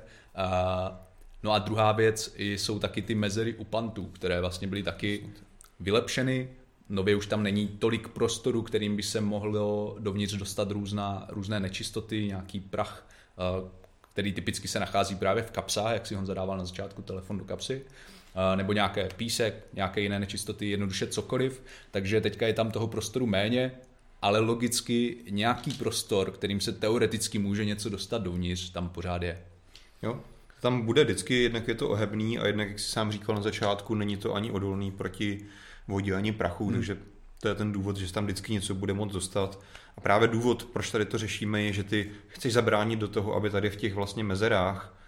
No 1.43 1.53
a 1.53 1.59
druhá 1.59 1.93
věc 1.93 2.35
jsou 2.39 2.79
taky 2.79 3.03
ty 3.03 3.15
mezery 3.15 3.55
u 3.55 3.65
pantů, 3.65 4.07
které 4.07 4.41
vlastně 4.41 4.69
byly 4.69 4.83
taky 4.83 5.31
vylepšeny. 5.81 6.49
Nově 6.89 7.17
už 7.17 7.27
tam 7.27 7.43
není 7.43 7.69
tolik 7.69 8.09
prostoru, 8.09 8.63
kterým 8.63 8.97
by 8.97 9.03
se 9.03 9.21
mohlo 9.21 9.97
dovnitř 9.99 10.35
dostat 10.35 10.71
různá, 10.71 11.27
různé 11.29 11.61
nečistoty, 11.61 12.27
nějaký 12.27 12.61
prach, 12.61 13.07
který 14.13 14.33
typicky 14.33 14.69
se 14.69 14.81
nachází 14.81 15.15
právě 15.15 15.43
v 15.43 15.51
kapsách, 15.51 15.93
jak 15.93 16.07
si 16.07 16.15
ho 16.15 16.27
zadával 16.27 16.59
na 16.59 16.65
začátku 16.65 17.03
telefon 17.03 17.39
do 17.39 17.45
kapsy 17.45 17.85
nebo 18.55 18.73
nějaké 18.73 19.09
písek, 19.17 19.67
nějaké 19.73 20.01
jiné 20.01 20.19
nečistoty, 20.19 20.71
jednoduše 20.71 21.07
cokoliv, 21.07 21.63
takže 21.91 22.21
teďka 22.21 22.47
je 22.47 22.53
tam 22.53 22.71
toho 22.71 22.89
prostoru 22.89 23.27
méně, 23.27 23.73
ale 24.23 24.39
logicky 24.39 25.17
nějaký 25.31 25.71
prostor, 25.71 26.31
kterým 26.31 26.61
se 26.61 26.73
teoreticky 26.73 27.39
může 27.39 27.65
něco 27.65 27.89
dostat 27.89 28.23
dovnitř, 28.23 28.71
tam 28.71 28.89
pořád 28.89 29.23
je. 29.23 29.39
Jo, 30.03 30.21
tam 30.61 30.83
bude 30.83 31.05
vždycky, 31.05 31.43
jednak 31.43 31.69
je 31.69 31.75
to 31.75 31.91
ohebný 31.91 32.39
a 32.39 32.47
jednak, 32.47 32.69
jak 32.69 32.79
jsi 32.79 32.91
sám 32.91 33.13
říkal 33.13 33.35
na 33.35 33.43
začátku, 33.43 33.95
není 33.95 34.17
to 34.17 34.35
ani 34.35 34.51
odolný 34.51 34.91
proti 34.91 35.47
vodě 35.89 36.15
ani 36.15 36.33
prachu, 36.33 36.65
hmm. 36.65 36.75
takže 36.75 36.97
to 37.41 37.49
je 37.49 37.55
ten 37.55 37.73
důvod, 37.73 37.97
že 37.97 38.13
tam 38.13 38.25
vždycky 38.25 38.53
něco 38.53 38.75
bude 38.75 38.95
moct 38.95 39.13
dostat. 39.13 39.61
A 39.97 40.01
právě 40.01 40.29
důvod, 40.29 40.65
proč 40.65 40.91
tady 40.91 41.05
to 41.05 41.19
řešíme, 41.19 41.63
je, 41.63 41.73
že 41.73 41.85
ty 41.85 42.11
chceš 42.29 42.53
zabránit 42.53 42.99
do 42.99 43.09
toho, 43.09 43.35
aby 43.35 43.51
tady 43.51 43.71
v 43.71 43.77
těch 43.77 43.95
vlastně 43.95 44.25
mezerách 44.25 45.02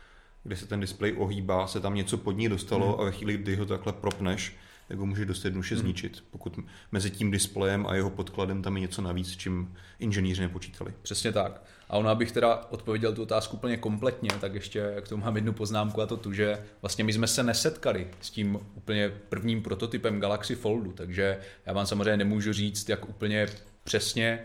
kde 0.45 0.57
se 0.57 0.67
ten 0.67 0.81
displej 0.81 1.15
ohýbá, 1.19 1.67
se 1.67 1.81
tam 1.81 1.95
něco 1.95 2.19
pod 2.19 2.33
ní 2.33 2.49
dostalo 2.49 2.93
hmm. 2.93 3.01
a 3.01 3.05
ve 3.05 3.13
chvíli, 3.13 3.37
kdy 3.37 3.57
ho 3.57 3.67
takhle 3.67 3.93
propneš, 3.93 4.57
tak 4.89 4.99
ho 4.99 5.07
může 5.07 5.25
dost 5.25 5.45
jednoduše 5.45 5.75
hmm. 5.75 5.83
zničit, 5.83 6.25
pokud 6.31 6.59
mezi 6.93 7.11
tím 7.11 7.31
displejem 7.31 7.87
a 7.87 7.95
jeho 7.95 8.11
podkladem 8.11 8.63
tam 8.63 8.77
je 8.77 8.81
něco 8.81 9.03
navíc, 9.03 9.37
čím 9.37 9.75
inženýři 9.99 10.43
nepočítali. 10.43 10.93
Přesně 11.03 11.33
tak. 11.33 11.63
A 11.89 11.97
ono, 11.97 12.09
abych 12.09 12.33
teda 12.33 12.67
odpověděl 12.71 13.15
tu 13.15 13.23
otázku 13.23 13.57
úplně 13.57 13.77
kompletně, 13.77 14.31
tak 14.41 14.55
ještě 14.55 14.95
k 15.01 15.09
tomu 15.09 15.25
mám 15.25 15.37
jednu 15.37 15.53
poznámku 15.53 16.03
a 16.03 16.07
to 16.07 16.17
tu, 16.17 16.33
že 16.33 16.59
vlastně 16.83 17.05
my 17.05 17.13
jsme 17.13 17.27
se 17.27 17.43
nesetkali 17.43 18.09
s 18.21 18.31
tím 18.31 18.59
úplně 18.75 19.09
prvním 19.29 19.63
prototypem 19.63 20.21
Galaxy 20.21 20.55
Foldu, 20.55 20.93
takže 20.93 21.39
já 21.67 21.73
vám 21.73 21.87
samozřejmě 21.87 22.17
nemůžu 22.17 22.53
říct, 22.53 22.89
jak 22.89 23.09
úplně 23.09 23.47
přesně 23.85 24.43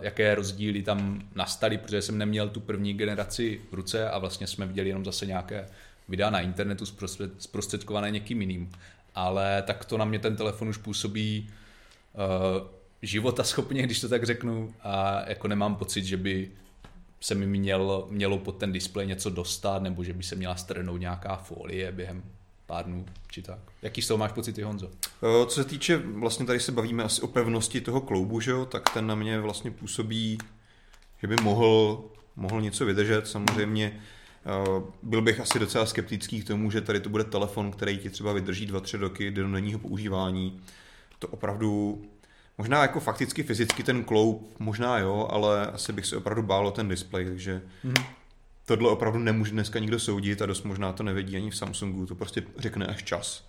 jaké 0.00 0.34
rozdíly 0.34 0.82
tam 0.82 1.22
nastaly, 1.34 1.78
protože 1.78 2.02
jsem 2.02 2.18
neměl 2.18 2.48
tu 2.48 2.60
první 2.60 2.94
generaci 2.94 3.60
v 3.70 3.74
ruce 3.74 4.10
a 4.10 4.18
vlastně 4.18 4.46
jsme 4.46 4.66
viděli 4.66 4.88
jenom 4.88 5.04
zase 5.04 5.26
nějaké 5.26 5.68
videa 6.08 6.30
na 6.30 6.40
internetu 6.40 6.86
zprostředkované 7.38 8.10
někým 8.10 8.40
jiným. 8.40 8.70
Ale 9.14 9.62
tak 9.66 9.84
to 9.84 9.98
na 9.98 10.04
mě 10.04 10.18
ten 10.18 10.36
telefon 10.36 10.68
už 10.68 10.76
působí 10.76 11.50
uh, 12.14 12.66
života 13.02 13.44
schopně, 13.44 13.82
když 13.82 14.00
to 14.00 14.08
tak 14.08 14.24
řeknu, 14.24 14.74
a 14.80 15.24
jako 15.28 15.48
nemám 15.48 15.76
pocit, 15.76 16.04
že 16.04 16.16
by 16.16 16.50
se 17.20 17.34
mi 17.34 17.46
měl, 17.46 18.06
mělo 18.10 18.38
pod 18.38 18.52
ten 18.52 18.72
displej 18.72 19.06
něco 19.06 19.30
dostat, 19.30 19.82
nebo 19.82 20.04
že 20.04 20.12
by 20.12 20.22
se 20.22 20.36
měla 20.36 20.56
strhnout 20.56 21.00
nějaká 21.00 21.36
folie 21.36 21.92
během 21.92 22.22
pár 22.72 22.84
dnů, 22.84 23.06
či 23.30 23.42
tak. 23.42 23.58
Jaký 23.82 24.02
z 24.02 24.08
toho 24.08 24.18
máš 24.18 24.32
pocity, 24.32 24.62
Honzo? 24.62 24.90
Co 25.20 25.54
se 25.54 25.64
týče, 25.64 25.96
vlastně 25.96 26.46
tady 26.46 26.60
se 26.60 26.72
bavíme 26.72 27.04
asi 27.04 27.22
o 27.22 27.26
pevnosti 27.26 27.80
toho 27.80 28.00
kloubu, 28.00 28.40
že 28.40 28.50
jo, 28.50 28.64
tak 28.64 28.90
ten 28.94 29.06
na 29.06 29.14
mě 29.14 29.40
vlastně 29.40 29.70
působí, 29.70 30.38
že 31.20 31.26
by 31.26 31.36
mohl, 31.42 32.04
mohl 32.36 32.60
něco 32.60 32.84
vydržet. 32.84 33.26
Samozřejmě 33.26 34.00
byl 35.02 35.22
bych 35.22 35.40
asi 35.40 35.58
docela 35.58 35.86
skeptický 35.86 36.42
k 36.42 36.46
tomu, 36.46 36.70
že 36.70 36.80
tady 36.80 37.00
to 37.00 37.08
bude 37.08 37.24
telefon, 37.24 37.70
který 37.70 37.98
ti 37.98 38.10
třeba 38.10 38.32
vydrží 38.32 38.68
2-3 38.68 38.98
roky 38.98 39.30
denního 39.30 39.78
používání. 39.78 40.60
To 41.18 41.28
opravdu 41.28 42.02
Možná 42.58 42.82
jako 42.82 43.00
fakticky 43.00 43.42
fyzicky 43.42 43.82
ten 43.82 44.04
kloub, 44.04 44.54
možná 44.58 44.98
jo, 44.98 45.28
ale 45.30 45.66
asi 45.66 45.92
bych 45.92 46.06
se 46.06 46.16
opravdu 46.16 46.42
bál 46.42 46.66
o 46.66 46.70
ten 46.70 46.88
displej, 46.88 47.24
takže 47.24 47.62
mm-hmm. 47.84 48.04
Tohle 48.66 48.90
opravdu 48.90 49.18
nemůže 49.18 49.52
dneska 49.52 49.78
nikdo 49.78 49.98
soudit 49.98 50.42
a 50.42 50.46
dost 50.46 50.62
možná 50.62 50.92
to 50.92 51.02
nevědí 51.02 51.36
ani 51.36 51.50
v 51.50 51.56
Samsungu, 51.56 52.06
to 52.06 52.14
prostě 52.14 52.42
řekne 52.58 52.86
až 52.86 53.02
čas. 53.02 53.48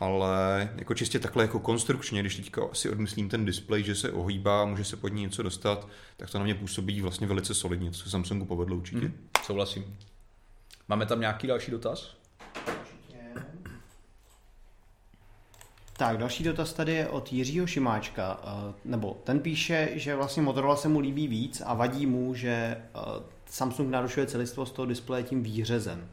Ale 0.00 0.68
jako 0.76 0.94
čistě 0.94 1.18
takhle 1.18 1.44
jako 1.44 1.60
konstrukčně, 1.60 2.20
když 2.20 2.36
teďka 2.36 2.62
si 2.72 2.90
odmyslím 2.90 3.28
ten 3.28 3.44
displej, 3.44 3.82
že 3.82 3.94
se 3.94 4.12
ohýbá, 4.12 4.64
může 4.64 4.84
se 4.84 4.96
pod 4.96 5.08
ní 5.08 5.22
něco 5.22 5.42
dostat, 5.42 5.88
tak 6.16 6.30
to 6.30 6.38
na 6.38 6.44
mě 6.44 6.54
působí 6.54 7.00
vlastně 7.00 7.26
velice 7.26 7.54
solidně, 7.54 7.90
co 7.90 8.04
se 8.04 8.10
Samsungu 8.10 8.44
povedlo 8.44 8.76
určitě. 8.76 9.06
Mm, 9.06 9.28
souhlasím. 9.44 9.96
Máme 10.88 11.06
tam 11.06 11.20
nějaký 11.20 11.46
další 11.46 11.70
dotaz? 11.70 12.18
Tak, 15.98 16.18
další 16.18 16.44
dotaz 16.44 16.72
tady 16.72 16.92
je 16.92 17.08
od 17.08 17.32
Jiřího 17.32 17.66
Šimáčka, 17.66 18.40
eh, 18.42 18.74
nebo 18.84 19.20
ten 19.24 19.40
píše, 19.40 19.88
že 19.94 20.16
vlastně 20.16 20.42
Motorola 20.42 20.76
se 20.76 20.88
mu 20.88 21.00
líbí 21.00 21.28
víc 21.28 21.62
a 21.66 21.74
vadí 21.74 22.06
mu, 22.06 22.34
že 22.34 22.50
eh, 22.50 22.78
Samsung 23.50 23.90
narušuje 23.90 24.26
celistvost 24.26 24.74
toho 24.74 24.86
displeje 24.86 25.22
tím 25.22 25.42
výřezem. 25.42 26.08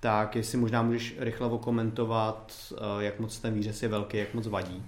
Tak 0.00 0.36
jestli 0.36 0.58
možná 0.58 0.82
můžeš 0.82 1.14
rychle 1.18 1.46
okomentovat, 1.46 2.52
eh, 2.72 3.04
jak 3.04 3.20
moc 3.20 3.38
ten 3.38 3.54
výřez 3.54 3.82
je 3.82 3.88
velký, 3.88 4.16
jak 4.16 4.34
moc 4.34 4.46
vadí. 4.46 4.82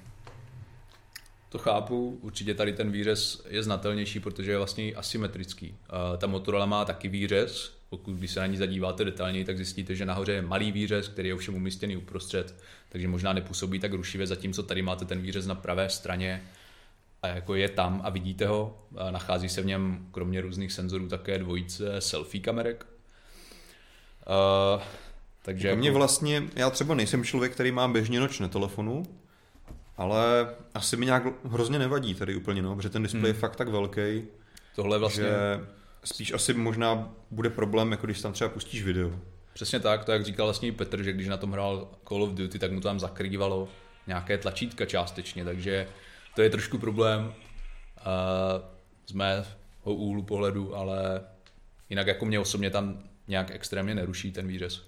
To 1.48 1.58
chápu, 1.58 2.18
určitě 2.22 2.54
tady 2.54 2.72
ten 2.72 2.90
výřez 2.90 3.46
je 3.48 3.62
znatelnější, 3.62 4.20
protože 4.20 4.50
je 4.50 4.56
vlastně 4.56 4.94
asymetrický. 4.94 5.74
Ta 6.18 6.26
Motorola 6.26 6.66
má 6.66 6.84
taky 6.84 7.08
výřez, 7.08 7.78
pokud 7.90 8.12
když 8.12 8.30
se 8.30 8.40
na 8.40 8.46
ní 8.46 8.56
zadíváte 8.56 9.04
detailněji, 9.04 9.44
tak 9.44 9.56
zjistíte, 9.56 9.94
že 9.94 10.06
nahoře 10.06 10.32
je 10.32 10.42
malý 10.42 10.72
výřez, 10.72 11.08
který 11.08 11.28
je 11.28 11.34
ovšem 11.34 11.54
umístěný 11.54 11.96
uprostřed, 11.96 12.54
takže 12.88 13.08
možná 13.08 13.32
nepůsobí 13.32 13.78
tak 13.78 13.92
rušivě, 13.92 14.26
zatímco 14.26 14.62
tady 14.62 14.82
máte 14.82 15.04
ten 15.04 15.20
výřez 15.20 15.46
na 15.46 15.54
pravé 15.54 15.90
straně 15.90 16.42
a 17.22 17.26
jako 17.28 17.54
je 17.54 17.68
tam 17.68 18.00
a 18.04 18.11
vidíte 18.11 18.46
ho. 18.46 18.87
A 18.96 19.11
nachází 19.11 19.48
se 19.48 19.62
v 19.62 19.66
něm 19.66 20.09
kromě 20.11 20.40
různých 20.40 20.72
senzorů 20.72 21.09
také 21.09 21.38
dvojice 21.38 22.00
selfie 22.00 22.42
kamerek. 22.42 22.87
Uh, 24.76 24.83
takže 25.42 25.68
jako... 25.68 25.78
mě 25.78 25.90
vlastně, 25.90 26.42
já 26.57 26.70
třeba 26.70 26.94
nejsem 26.94 27.24
člověk, 27.24 27.52
který 27.52 27.72
má 27.72 27.88
běžně 27.88 28.20
noč 28.20 28.40
na 28.40 28.48
telefonu, 28.48 29.02
ale 29.96 30.48
asi 30.74 30.96
mi 30.96 31.07
nějak 31.07 31.22
hrozně 31.44 31.78
nevadí 31.78 32.14
tady 32.14 32.37
úplně, 32.37 32.62
no, 32.62 32.76
protože 32.76 32.90
ten 32.90 33.02
displej 33.02 33.22
hmm. 33.22 33.35
je 33.35 33.40
fakt 33.40 33.57
tak 33.57 33.68
velký. 33.68 34.22
Tohle 34.74 34.98
vlastně... 34.98 35.24
Že 35.24 35.61
spíš 36.04 36.33
asi 36.33 36.54
možná 36.54 37.14
bude 37.31 37.50
problém, 37.50 37.90
jako 37.90 38.07
když 38.07 38.20
tam 38.20 38.33
třeba 38.33 38.50
pustíš 38.50 38.83
video. 38.83 39.11
Přesně 39.52 39.81
tak, 39.81 40.04
to 40.04 40.12
jak 40.12 40.24
říkal 40.24 40.46
vlastně 40.46 40.72
Petr, 40.72 41.02
že 41.02 41.12
když 41.12 41.28
na 41.28 41.37
tom 41.37 41.52
hrál 41.52 41.88
Call 42.09 42.22
of 42.22 42.31
Duty, 42.31 42.59
tak 42.59 42.72
mu 42.72 42.81
tam 42.81 43.00
zakrývalo 43.00 43.68
nějaké 44.07 44.38
tlačítka 44.38 44.87
částečně, 44.87 45.44
takže 45.44 45.88
to 46.38 46.42
je 46.42 46.51
trošku 46.51 46.79
problém 46.79 47.27
uh, 47.27 47.33
z 49.07 49.12
mého 49.12 49.44
úhlu 49.85 50.22
pohledu, 50.22 50.77
ale 50.77 51.20
jinak 51.90 52.07
jako 52.07 52.24
mě 52.24 52.40
osobně 52.40 52.70
tam 52.70 53.03
nějak 53.29 53.51
extrémně 53.51 53.94
neruší 53.94 54.33
ten 54.33 54.46
výřez. 54.46 54.87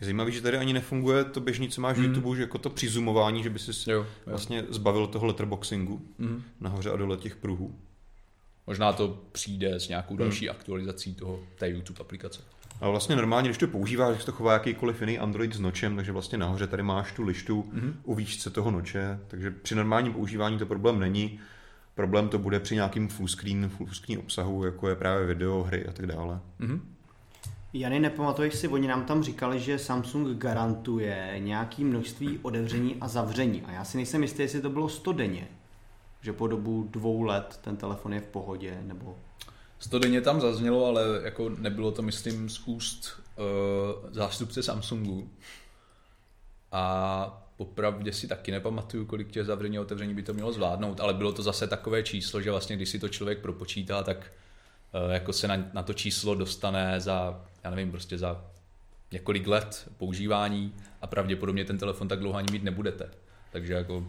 Je 0.00 0.04
zajímavý, 0.04 0.32
že 0.32 0.40
tady 0.40 0.56
ani 0.56 0.72
nefunguje 0.72 1.24
to 1.24 1.40
běžný, 1.40 1.68
co 1.68 1.80
máš 1.80 1.96
v 1.96 1.98
mm. 1.98 2.04
YouTube, 2.04 2.36
že 2.36 2.42
jako 2.42 2.58
to 2.58 2.70
přizumování, 2.70 3.42
že 3.42 3.50
by 3.50 3.58
si 3.58 3.90
jo, 3.90 3.96
jo. 3.98 4.06
vlastně 4.26 4.64
zbavil 4.68 5.06
toho 5.06 5.26
letterboxingu 5.26 6.02
mm. 6.18 6.42
nahoře 6.60 6.90
a 6.90 6.96
dole 6.96 7.16
těch 7.16 7.36
pruhů. 7.36 7.74
Možná 8.66 8.92
to 8.92 9.22
přijde 9.32 9.80
s 9.80 9.88
nějakou 9.88 10.14
hmm. 10.14 10.18
další 10.18 10.46
hmm. 10.46 10.56
aktualizací 10.56 11.14
toho, 11.14 11.40
té 11.58 11.68
YouTube 11.68 12.00
aplikace. 12.00 12.42
A 12.80 12.88
vlastně 12.88 13.16
normálně, 13.16 13.48
když 13.48 13.58
to 13.58 13.66
používáš, 13.66 14.16
tak 14.16 14.24
to 14.24 14.32
chová 14.32 14.52
jakýkoliv 14.52 15.00
jiný 15.00 15.18
Android 15.18 15.54
s 15.54 15.60
nočem, 15.60 15.96
takže 15.96 16.12
vlastně 16.12 16.38
nahoře 16.38 16.66
tady 16.66 16.82
máš 16.82 17.12
tu 17.12 17.22
lištu 17.22 17.62
mm-hmm. 17.62 17.92
u 18.04 18.14
výšce 18.14 18.50
toho 18.50 18.70
noče, 18.70 19.18
takže 19.28 19.50
při 19.50 19.74
normálním 19.74 20.12
používání 20.12 20.58
to 20.58 20.66
problém 20.66 21.00
není. 21.00 21.40
Problém 21.94 22.28
to 22.28 22.38
bude 22.38 22.60
při 22.60 22.74
nějakým 22.74 23.08
full 23.08 23.28
screen, 23.28 23.68
full 23.68 23.88
screen 23.92 24.18
obsahu, 24.18 24.64
jako 24.64 24.88
je 24.88 24.94
právě 24.94 25.26
video, 25.26 25.62
hry 25.62 25.86
a 25.86 25.92
tak 25.92 26.06
dále. 26.06 26.40
Mm-hmm. 26.60 26.80
Jany, 27.72 28.00
nepamatuješ 28.00 28.54
si, 28.54 28.68
oni 28.68 28.88
nám 28.88 29.04
tam 29.04 29.22
říkali, 29.22 29.60
že 29.60 29.78
Samsung 29.78 30.38
garantuje 30.38 31.34
nějaké 31.38 31.84
množství 31.84 32.38
otevření 32.42 32.96
a 33.00 33.08
zavření. 33.08 33.62
A 33.62 33.72
já 33.72 33.84
si 33.84 33.96
nejsem 33.96 34.22
jistý, 34.22 34.42
jestli 34.42 34.60
to 34.60 34.70
bylo 34.70 34.88
100 34.88 35.12
denně 35.12 35.48
že 36.22 36.32
po 36.32 36.46
dobu 36.46 36.88
dvou 36.90 37.22
let 37.22 37.60
ten 37.64 37.76
telefon 37.76 38.12
je 38.12 38.20
v 38.20 38.26
pohodě, 38.26 38.82
nebo... 38.82 39.16
To 39.88 39.98
denně 39.98 40.20
tam 40.20 40.40
zaznělo, 40.40 40.86
ale 40.86 41.02
jako 41.22 41.48
nebylo 41.48 41.92
to, 41.92 42.02
myslím, 42.02 42.48
z 42.48 42.60
úst 42.66 43.20
uh, 43.36 44.10
zástupce 44.10 44.62
Samsungu. 44.62 45.30
A 46.72 47.46
popravdě 47.56 48.12
si 48.12 48.28
taky 48.28 48.52
nepamatuju, 48.52 49.06
kolik 49.06 49.30
těch 49.30 49.46
zavření 49.46 49.78
a 49.78 49.80
otevření 49.80 50.14
by 50.14 50.22
to 50.22 50.34
mělo 50.34 50.52
zvládnout, 50.52 51.00
ale 51.00 51.14
bylo 51.14 51.32
to 51.32 51.42
zase 51.42 51.66
takové 51.66 52.02
číslo, 52.02 52.40
že 52.40 52.50
vlastně 52.50 52.76
když 52.76 52.88
si 52.88 52.98
to 52.98 53.08
člověk 53.08 53.38
propočítá, 53.38 54.02
tak 54.02 54.32
uh, 55.06 55.12
jako 55.12 55.32
se 55.32 55.48
na, 55.48 55.70
na 55.72 55.82
to 55.82 55.94
číslo 55.94 56.34
dostane 56.34 57.00
za, 57.00 57.44
já 57.64 57.70
nevím, 57.70 57.90
prostě 57.90 58.18
za 58.18 58.44
několik 59.12 59.46
let 59.46 59.88
používání 59.98 60.74
a 61.02 61.06
pravděpodobně 61.06 61.64
ten 61.64 61.78
telefon 61.78 62.08
tak 62.08 62.18
dlouho 62.18 62.38
ani 62.38 62.52
mít 62.52 62.62
nebudete. 62.62 63.10
Takže 63.52 63.72
jako 63.72 64.06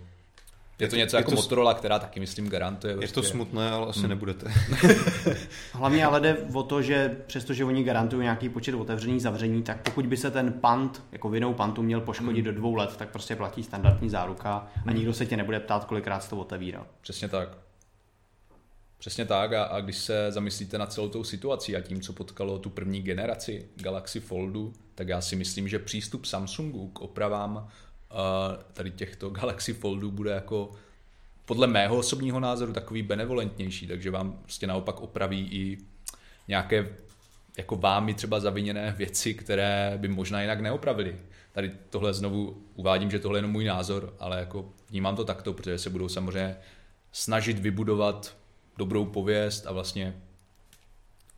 je 0.82 0.88
to 0.88 0.96
něco 0.96 1.18
je 1.18 1.20
jako 1.20 1.32
to, 1.32 1.36
Motorola, 1.36 1.74
která 1.74 2.00
taky, 2.00 2.20
myslím, 2.20 2.50
garantuje. 2.50 2.94
Je 2.94 2.98
prostě. 2.98 3.16
to 3.16 3.24
smutné, 3.24 3.72
ale 3.72 3.88
asi 3.88 4.00
hmm. 4.00 4.10
nebudete. 4.10 4.52
Hlavně 5.74 6.06
ale 6.06 6.20
jde 6.20 6.38
o 6.54 6.64
to, 6.64 6.82
že 6.82 7.18
přestože 7.28 7.66
oni 7.66 7.84
garantují 7.84 8.22
nějaký 8.22 8.50
počet 8.50 8.76
otevření, 8.76 9.20
zavření, 9.20 9.64
tak 9.64 9.82
pokud 9.82 10.06
by 10.06 10.18
se 10.18 10.32
ten 10.32 10.54
pant, 10.54 11.04
jako 11.12 11.30
vinou 11.30 11.54
pantu, 11.54 11.84
měl 11.84 12.02
poškodit 12.02 12.46
hmm. 12.46 12.54
do 12.56 12.60
dvou 12.60 12.76
let, 12.76 12.98
tak 12.98 13.10
prostě 13.10 13.36
platí 13.36 13.64
standardní 13.64 14.10
záruka 14.10 14.68
hmm. 14.76 14.90
a 14.90 14.92
nikdo 14.92 15.14
se 15.14 15.26
tě 15.26 15.38
nebude 15.38 15.60
ptát, 15.60 15.86
kolikrát 15.86 16.30
to 16.30 16.38
otevíral. 16.38 16.86
Přesně 17.02 17.28
tak. 17.28 17.58
Přesně 18.98 19.26
tak 19.26 19.54
a, 19.54 19.64
a 19.64 19.80
když 19.82 19.98
se 19.98 20.32
zamyslíte 20.32 20.78
na 20.78 20.86
celou 20.86 21.10
tou 21.10 21.24
situací 21.24 21.76
a 21.76 21.82
tím, 21.82 22.02
co 22.02 22.14
potkalo 22.14 22.60
tu 22.60 22.70
první 22.70 23.02
generaci 23.02 23.70
Galaxy 23.76 24.20
Foldu, 24.20 24.74
tak 24.96 25.08
já 25.08 25.22
si 25.22 25.36
myslím, 25.36 25.68
že 25.68 25.80
přístup 25.80 26.26
Samsungu 26.26 26.88
k 26.88 27.02
opravám 27.02 27.68
tady 28.74 28.92
těchto 28.92 29.30
Galaxy 29.30 29.74
Foldů 29.74 30.12
bude 30.12 30.32
jako 30.32 30.72
podle 31.46 31.68
mého 31.68 31.98
osobního 31.98 32.40
názoru 32.40 32.74
takový 32.74 33.02
benevolentnější, 33.04 33.88
takže 33.88 34.12
vám 34.12 34.32
prostě 34.32 34.68
naopak 34.68 35.02
opraví 35.02 35.50
i 35.52 35.78
nějaké 36.48 36.90
jako 37.58 37.76
vámi 37.76 38.14
třeba 38.14 38.40
zaviněné 38.40 38.92
věci, 38.98 39.34
které 39.34 39.94
by 39.98 40.08
možná 40.08 40.42
jinak 40.42 40.60
neopravili. 40.60 41.20
Tady 41.52 41.72
tohle 41.90 42.14
znovu 42.14 42.64
uvádím, 42.76 43.12
že 43.12 43.20
tohle 43.20 43.38
je 43.38 43.40
jenom 43.40 43.52
můj 43.52 43.66
názor, 43.66 44.14
ale 44.20 44.40
jako 44.40 44.70
vnímám 44.90 45.16
to 45.16 45.26
takto, 45.26 45.54
protože 45.54 45.78
se 45.78 45.90
budou 45.90 46.10
samozřejmě 46.10 46.58
snažit 47.12 47.60
vybudovat 47.60 48.38
dobrou 48.78 49.06
pověst 49.06 49.68
a 49.68 49.72
vlastně, 49.72 50.16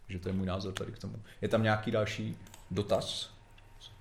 že 0.10 0.20
to 0.20 0.30
je 0.30 0.34
můj 0.34 0.46
názor 0.46 0.74
tady 0.74 0.92
k 0.92 1.00
tomu. 1.00 1.16
Je 1.42 1.48
tam 1.48 1.64
nějaký 1.64 1.92
další 1.92 2.38
dotaz? 2.72 3.30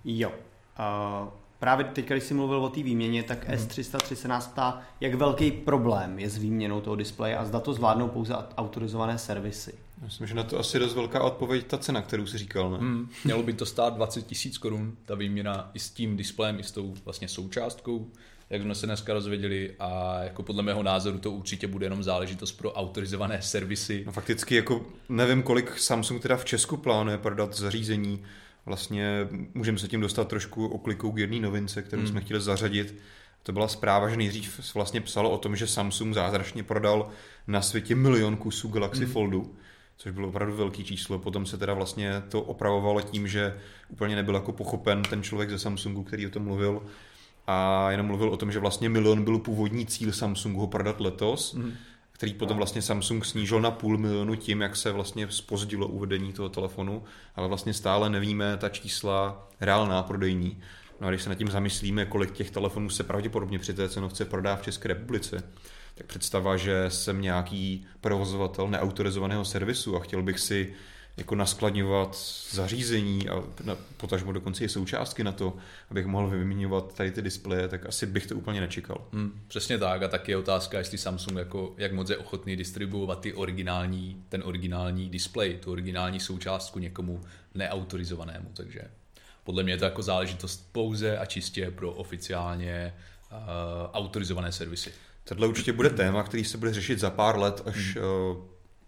Jo. 0.04 0.32
Uh, 0.78 1.28
právě 1.62 1.84
teď, 1.84 2.06
když 2.06 2.24
jsi 2.24 2.34
mluvil 2.34 2.64
o 2.64 2.68
té 2.68 2.82
výměně, 2.82 3.22
tak 3.22 3.48
hmm. 3.48 3.58
S303 3.58 4.14
se 4.14 4.28
nás 4.28 4.46
ptá, 4.46 4.82
jak 5.00 5.14
velký 5.14 5.50
problém 5.50 6.18
je 6.18 6.30
s 6.30 6.36
výměnou 6.36 6.80
toho 6.80 6.96
displeje 6.96 7.36
a 7.36 7.44
zda 7.44 7.60
to 7.60 7.74
zvládnou 7.74 8.08
pouze 8.08 8.34
autorizované 8.56 9.18
servisy. 9.18 9.74
Myslím, 10.02 10.26
že 10.26 10.34
na 10.34 10.42
to 10.42 10.58
asi 10.58 10.78
dost 10.78 10.94
velká 10.94 11.22
odpověď 11.22 11.66
ta 11.66 11.78
cena, 11.78 12.02
kterou 12.02 12.26
jsi 12.26 12.38
říkal. 12.38 12.70
Ne? 12.70 12.78
Hmm. 12.78 13.08
Mělo 13.24 13.42
by 13.42 13.52
to 13.52 13.66
stát 13.66 13.94
20 13.94 14.26
tisíc 14.26 14.58
korun, 14.58 14.96
ta 15.04 15.14
výměna 15.14 15.70
i 15.74 15.78
s 15.78 15.90
tím 15.90 16.16
displejem, 16.16 16.60
i 16.60 16.64
s 16.64 16.72
tou 16.72 16.94
vlastně 17.04 17.28
součástkou, 17.28 18.10
jak 18.50 18.62
jsme 18.62 18.74
se 18.74 18.86
dneska 18.86 19.12
rozvěděli 19.12 19.74
a 19.78 20.20
jako 20.22 20.42
podle 20.42 20.62
mého 20.62 20.82
názoru 20.82 21.18
to 21.18 21.30
určitě 21.30 21.66
bude 21.66 21.86
jenom 21.86 22.02
záležitost 22.02 22.52
pro 22.52 22.72
autorizované 22.72 23.42
servisy. 23.42 24.02
No 24.06 24.12
fakticky 24.12 24.54
jako 24.54 24.86
nevím, 25.08 25.42
kolik 25.42 25.78
Samsung 25.78 26.22
teda 26.22 26.36
v 26.36 26.44
Česku 26.44 26.76
plánuje 26.76 27.18
prodat 27.18 27.54
zařízení, 27.54 28.22
vlastně 28.66 29.28
můžeme 29.54 29.78
se 29.78 29.88
tím 29.88 30.00
dostat 30.00 30.28
trošku 30.28 30.66
oklikou 30.66 31.12
k 31.12 31.18
jedné 31.18 31.40
novince, 31.40 31.82
kterou 31.82 32.02
hmm. 32.02 32.10
jsme 32.10 32.20
chtěli 32.20 32.40
zařadit. 32.40 32.98
To 33.42 33.52
byla 33.52 33.68
zpráva, 33.68 34.08
že 34.08 34.16
nejdřív 34.16 34.74
vlastně 34.74 35.00
psalo 35.00 35.30
o 35.30 35.38
tom, 35.38 35.56
že 35.56 35.66
Samsung 35.66 36.14
zázračně 36.14 36.62
prodal 36.62 37.08
na 37.46 37.62
světě 37.62 37.94
milion 37.94 38.36
kusů 38.36 38.68
Galaxy 38.68 39.04
hmm. 39.04 39.12
Foldu, 39.12 39.54
což 39.96 40.12
bylo 40.12 40.28
opravdu 40.28 40.56
velký 40.56 40.84
číslo. 40.84 41.18
Potom 41.18 41.46
se 41.46 41.58
teda 41.58 41.74
vlastně 41.74 42.22
to 42.28 42.42
opravovalo 42.42 43.00
tím, 43.00 43.28
že 43.28 43.58
úplně 43.88 44.16
nebyl 44.16 44.34
jako 44.34 44.52
pochopen 44.52 45.02
ten 45.02 45.22
člověk 45.22 45.50
ze 45.50 45.58
Samsungu, 45.58 46.02
který 46.02 46.26
o 46.26 46.30
tom 46.30 46.42
mluvil, 46.42 46.82
a 47.46 47.90
jenom 47.90 48.06
mluvil 48.06 48.28
o 48.28 48.36
tom, 48.36 48.52
že 48.52 48.58
vlastně 48.58 48.88
milion 48.88 49.24
byl 49.24 49.38
původní 49.38 49.86
cíl 49.86 50.12
Samsungu 50.12 50.60
ho 50.60 50.66
prodat 50.66 51.00
letos, 51.00 51.54
mm. 51.54 51.72
Který 52.22 52.34
potom 52.34 52.56
vlastně 52.56 52.82
Samsung 52.82 53.24
snížil 53.24 53.60
na 53.60 53.70
půl 53.70 53.98
milionu 53.98 54.34
tím, 54.34 54.60
jak 54.60 54.76
se 54.76 54.92
vlastně 54.92 55.26
spozdilo 55.30 55.88
uvedení 55.88 56.32
toho 56.32 56.48
telefonu, 56.48 57.02
ale 57.36 57.48
vlastně 57.48 57.74
stále 57.74 58.10
nevíme 58.10 58.56
ta 58.56 58.68
čísla 58.68 59.48
reálná 59.60 60.02
prodejní. 60.02 60.60
No 61.00 61.06
a 61.06 61.10
když 61.10 61.22
se 61.22 61.28
nad 61.28 61.34
tím 61.34 61.48
zamyslíme, 61.48 62.06
kolik 62.06 62.30
těch 62.30 62.50
telefonů 62.50 62.90
se 62.90 63.04
pravděpodobně 63.04 63.58
při 63.58 63.74
té 63.74 63.88
cenovce 63.88 64.24
prodá 64.24 64.56
v 64.56 64.62
České 64.62 64.88
republice, 64.88 65.42
tak 65.94 66.06
představa, 66.06 66.56
že 66.56 66.84
jsem 66.88 67.20
nějaký 67.20 67.86
provozovatel 68.00 68.68
neautorizovaného 68.68 69.44
servisu 69.44 69.96
a 69.96 70.00
chtěl 70.00 70.22
bych 70.22 70.38
si 70.38 70.74
jako 71.16 71.34
naskladňovat 71.34 72.16
zařízení 72.50 73.28
a 73.28 73.42
potažmo 73.96 74.32
dokonce 74.32 74.64
i 74.64 74.68
součástky 74.68 75.24
na 75.24 75.32
to, 75.32 75.56
abych 75.90 76.06
mohl 76.06 76.28
vyměňovat 76.28 76.94
tady 76.94 77.10
ty 77.10 77.22
displeje, 77.22 77.68
tak 77.68 77.86
asi 77.86 78.06
bych 78.06 78.26
to 78.26 78.36
úplně 78.36 78.60
nečekal. 78.60 79.04
Hmm, 79.12 79.40
přesně 79.48 79.78
tak 79.78 80.02
a 80.02 80.08
taky 80.08 80.32
je 80.32 80.36
otázka, 80.36 80.78
jestli 80.78 80.98
Samsung 80.98 81.38
jako, 81.38 81.74
jak 81.78 81.92
moc 81.92 82.10
je 82.10 82.16
ochotný 82.16 82.56
distribuovat 82.56 83.20
ty 83.20 83.34
originální, 83.34 84.24
ten 84.28 84.42
originální 84.44 85.10
displej, 85.10 85.56
tu 85.56 85.72
originální 85.72 86.20
součástku 86.20 86.78
někomu 86.78 87.20
neautorizovanému, 87.54 88.50
takže 88.54 88.80
podle 89.44 89.62
mě 89.62 89.72
je 89.72 89.76
to 89.76 89.84
jako 89.84 90.02
záležitost 90.02 90.68
pouze 90.72 91.18
a 91.18 91.26
čistě 91.26 91.70
pro 91.70 91.92
oficiálně 91.92 92.94
uh, 93.30 93.36
autorizované 93.92 94.52
servisy. 94.52 94.92
Tohle 95.24 95.46
určitě 95.46 95.72
bude 95.72 95.90
téma, 95.90 96.22
který 96.22 96.44
se 96.44 96.58
bude 96.58 96.74
řešit 96.74 96.98
za 96.98 97.10
pár 97.10 97.38
let, 97.38 97.62
až 97.66 97.96
hmm. 97.96 98.04
uh, 98.04 98.36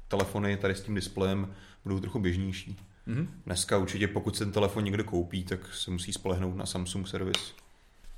telefony 0.09 0.57
tady 0.57 0.75
s 0.75 0.81
tím 0.81 0.95
displejem 0.95 1.55
budou 1.85 2.01
trochu 2.01 2.18
běžnější. 2.18 2.77
Mm-hmm. 3.09 3.27
Dneska 3.47 3.79
určitě, 3.79 4.09
pokud 4.09 4.37
se 4.37 4.44
ten 4.44 4.53
telefon 4.53 4.85
někdo 4.85 5.05
koupí, 5.05 5.44
tak 5.44 5.75
se 5.75 5.90
musí 5.90 6.12
spolehnout 6.12 6.57
na 6.57 6.66
Samsung 6.66 7.09
servis. 7.09 7.55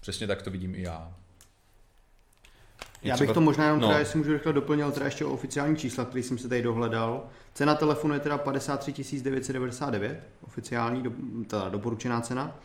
Přesně 0.01 0.27
tak 0.27 0.43
to 0.43 0.51
vidím 0.51 0.75
i 0.75 0.83
já. 0.83 1.13
Já 3.03 3.17
bych 3.17 3.31
to 3.31 3.41
možná 3.41 3.65
jenom, 3.65 3.81
no. 3.81 3.87
teda, 3.87 3.99
jestli 3.99 4.19
můžu 4.19 4.33
rychle 4.33 4.53
doplnil, 4.53 4.93
teda 4.93 5.07
ještě 5.07 5.25
o 5.25 5.33
oficiální 5.33 5.77
čísla, 5.77 6.05
který 6.05 6.23
jsem 6.23 6.39
se 6.39 6.49
tady 6.49 6.63
dohledal. 6.63 7.27
Cena 7.55 7.75
telefonu 7.75 8.15
je 8.15 8.21
teda 8.21 8.39
53 8.39 8.93
999, 9.23 10.21
oficiální, 10.43 11.03
do, 11.03 11.11
teda 11.47 11.69
doporučená 11.69 12.21
cena. 12.21 12.57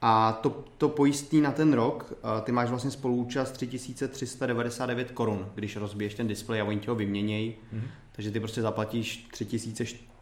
A 0.00 0.32
to, 0.32 0.64
to 0.78 0.88
pojistný 0.88 1.40
na 1.40 1.52
ten 1.52 1.72
rok, 1.72 2.12
ty 2.44 2.52
máš 2.52 2.70
vlastně 2.70 2.90
spoluúčast 2.90 3.52
3399 3.52 5.10
korun, 5.10 5.48
když 5.54 5.76
rozbiješ 5.76 6.14
ten 6.14 6.28
displej 6.28 6.60
a 6.60 6.64
oni 6.64 6.80
ti 6.80 6.88
ho 6.88 6.94
vyměnějí. 6.94 7.54
Mm-hmm. 7.74 7.88
Takže 8.12 8.30
ty 8.30 8.40
prostě 8.40 8.62
zaplatíš 8.62 9.28
3400 9.30 10.15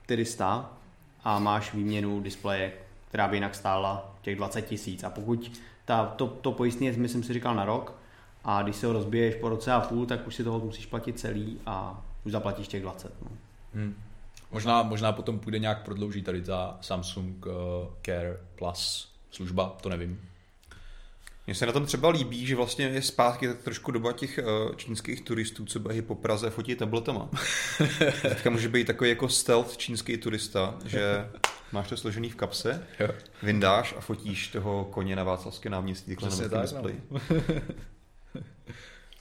a 1.25 1.39
máš 1.39 1.75
výměnu 1.75 2.21
displeje, 2.21 2.73
která 3.09 3.29
by 3.29 3.37
jinak 3.37 3.55
stála 3.55 4.15
těch 4.23 4.37
20 4.37 4.63
tisíc. 4.63 5.05
A 5.05 5.11
pokud 5.11 5.61
ta, 5.85 6.07
to, 6.07 6.27
to 6.27 6.53
pojistný 6.53 6.87
je, 6.87 6.93
myslím 6.93 7.23
si 7.23 7.33
říkal, 7.33 7.55
na 7.55 7.65
rok, 7.65 7.95
a 8.45 8.63
když 8.63 8.77
se 8.77 8.87
ho 8.87 8.93
rozbiješ 8.93 9.35
po 9.35 9.49
roce 9.49 9.73
a 9.73 9.81
půl, 9.81 10.07
tak 10.07 10.27
už 10.27 10.35
si 10.35 10.45
toho 10.45 10.59
musíš 10.59 10.87
platit 10.87 11.19
celý 11.19 11.61
a 11.67 12.05
už 12.25 12.33
zaplatíš 12.33 12.69
těch 12.69 12.83
20. 12.83 13.13
No. 13.23 13.31
Hmm. 13.75 13.95
Možná, 14.53 14.83
možná 14.83 15.13
potom 15.13 15.39
půjde 15.39 15.59
nějak 15.59 15.85
prodloužit 15.85 16.25
tady 16.25 16.43
ta 16.43 16.79
Samsung 16.81 17.47
uh, 17.47 17.53
Care 18.03 18.37
Plus 18.55 19.13
služba, 19.31 19.77
to 19.81 19.89
nevím. 19.89 20.21
Mně 21.47 21.55
se 21.55 21.67
na 21.67 21.73
tom 21.73 21.87
třeba 21.87 22.09
líbí, 22.09 22.47
že 22.47 22.57
vlastně 22.57 22.87
je 22.87 23.03
zpátky 23.03 23.49
tak 23.49 23.63
trošku 23.63 23.91
doba 23.91 24.13
těch 24.13 24.39
uh, 24.39 24.75
čínských 24.75 25.21
turistů, 25.21 25.65
co 25.65 25.81
bají 25.81 26.03
po 26.03 26.15
Praze 26.15 26.51
fotí 26.51 26.75
tabletama. 26.75 27.31
Teďka 28.23 28.51
může 28.51 28.69
být 28.69 28.87
takový 28.87 29.11
jako 29.11 29.29
stealth 29.29 29.77
čínský 29.77 30.17
turista, 30.17 30.79
že 30.85 31.31
máš 31.73 31.89
to 31.89 31.97
složený 31.97 32.31
v 32.31 32.37
kapse, 32.37 32.87
vyndáš 33.43 33.95
a 33.99 34.01
fotíš 34.01 34.49
toho 34.49 34.85
koně 34.85 35.17
na 35.17 35.25
Václavské 35.25 35.71
náměstí 35.71 36.17
takhle 36.17 36.49
na 36.49 36.63
display. 36.63 36.95
No. 37.11 37.21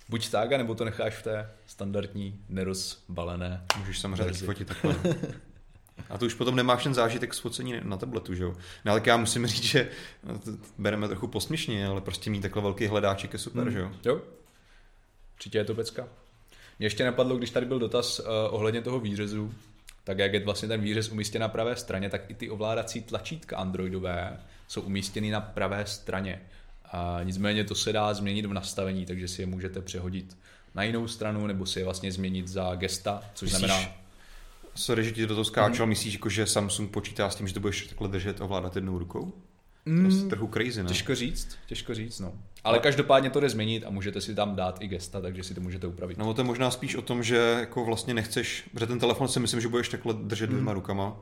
Buď 0.09 0.29
tak, 0.29 0.49
nebo 0.49 0.75
to 0.75 0.85
necháš 0.85 1.13
v 1.13 1.23
té 1.23 1.49
standardní 1.65 2.39
nerozbalené 2.49 3.65
Můžeš 3.79 3.99
samozřejmě 3.99 4.33
taky 4.33 4.45
fotit 4.45 4.67
takhle. 4.67 4.95
A 6.09 6.17
to 6.17 6.25
už 6.25 6.33
potom 6.33 6.55
nemáš 6.55 6.83
ten 6.83 6.93
zážitek 6.93 7.33
z 7.33 7.39
focení 7.39 7.75
na 7.83 7.97
tabletu, 7.97 8.33
že 8.33 8.43
jo? 8.43 8.55
No, 8.85 8.91
ale 8.91 9.01
já 9.05 9.17
musím 9.17 9.47
říct, 9.47 9.63
že 9.63 9.89
no, 10.23 10.39
to 10.39 10.51
bereme 10.77 11.07
trochu 11.07 11.27
posměšně, 11.27 11.87
ale 11.87 12.01
prostě 12.01 12.29
mít 12.29 12.41
takhle 12.41 12.61
velký 12.61 12.87
hledáček 12.87 13.33
je 13.33 13.39
super, 13.39 13.65
mm. 13.65 13.71
že 13.71 13.79
jo? 13.79 13.91
Jo. 14.05 14.21
Určitě 15.35 15.57
je 15.57 15.65
to 15.65 15.75
pecka. 15.75 16.07
Mě 16.79 16.85
ještě 16.85 17.05
napadlo, 17.05 17.37
když 17.37 17.49
tady 17.49 17.65
byl 17.65 17.79
dotaz 17.79 18.19
uh, 18.19 18.25
ohledně 18.49 18.81
toho 18.81 18.99
výřezu, 18.99 19.53
tak 20.03 20.19
jak 20.19 20.33
je 20.33 20.39
vlastně 20.39 20.67
ten 20.67 20.81
výřez 20.81 21.09
umístěn 21.09 21.41
na 21.41 21.47
pravé 21.47 21.75
straně, 21.75 22.09
tak 22.09 22.29
i 22.29 22.33
ty 22.33 22.49
ovládací 22.49 23.01
tlačítka 23.01 23.57
androidové 23.57 24.39
jsou 24.67 24.81
umístěny 24.81 25.31
na 25.31 25.41
pravé 25.41 25.85
straně. 25.85 26.41
A 26.91 27.19
nicméně 27.23 27.63
to 27.63 27.75
se 27.75 27.93
dá 27.93 28.13
změnit 28.13 28.45
v 28.45 28.53
nastavení, 28.53 29.05
takže 29.05 29.27
si 29.27 29.41
je 29.41 29.45
můžete 29.45 29.81
přehodit 29.81 30.37
na 30.75 30.83
jinou 30.83 31.07
stranu, 31.07 31.47
nebo 31.47 31.65
si 31.65 31.79
je 31.79 31.85
vlastně 31.85 32.11
změnit 32.11 32.47
za 32.47 32.75
gesta, 32.75 33.21
což 33.33 33.51
Myslíš, 33.51 33.67
znamená 33.67 34.02
Sorry, 34.75 35.03
že 35.03 35.11
ti 35.11 35.27
do 35.27 35.35
toho 35.35 35.45
skáčel. 35.45 35.85
Mm. 35.85 35.89
Myslíš, 35.89 36.13
jako, 36.13 36.29
že 36.29 36.47
Samsung 36.47 36.91
počítá 36.91 37.29
s 37.29 37.35
tím, 37.35 37.47
že 37.47 37.53
to 37.53 37.59
budeš 37.59 37.87
takhle 37.87 38.07
držet 38.07 38.41
a 38.41 38.45
ovládat 38.45 38.75
jednou 38.75 38.99
rukou? 38.99 39.33
Mm. 39.85 40.09
To 40.09 40.15
je 40.15 40.29
trochu 40.29 40.47
crazy, 40.47 40.83
ne? 40.83 40.89
Těžko 40.89 41.15
říct, 41.15 41.57
těžko 41.67 41.93
říct, 41.93 42.19
no. 42.19 42.33
Ale 42.63 42.79
každopádně 42.79 43.29
to 43.29 43.39
jde 43.39 43.49
změnit 43.49 43.83
a 43.85 43.89
můžete 43.89 44.21
si 44.21 44.35
tam 44.35 44.55
dát 44.55 44.81
i 44.81 44.87
gesta, 44.87 45.21
takže 45.21 45.43
si 45.43 45.53
to 45.53 45.61
můžete 45.61 45.87
upravit. 45.87 46.17
No 46.17 46.33
to 46.33 46.41
je 46.41 46.45
možná 46.45 46.71
spíš 46.71 46.95
o 46.95 47.01
tom, 47.01 47.23
že 47.23 47.57
jako 47.59 47.85
vlastně 47.85 48.13
nechceš, 48.13 48.69
protože 48.71 48.87
ten 48.87 48.99
telefon 48.99 49.27
si 49.27 49.39
myslím, 49.39 49.61
že 49.61 49.67
budeš 49.67 49.89
takhle 49.89 50.13
držet 50.13 50.49
mm. 50.49 50.55
dvěma 50.55 50.73
rukama 50.73 51.15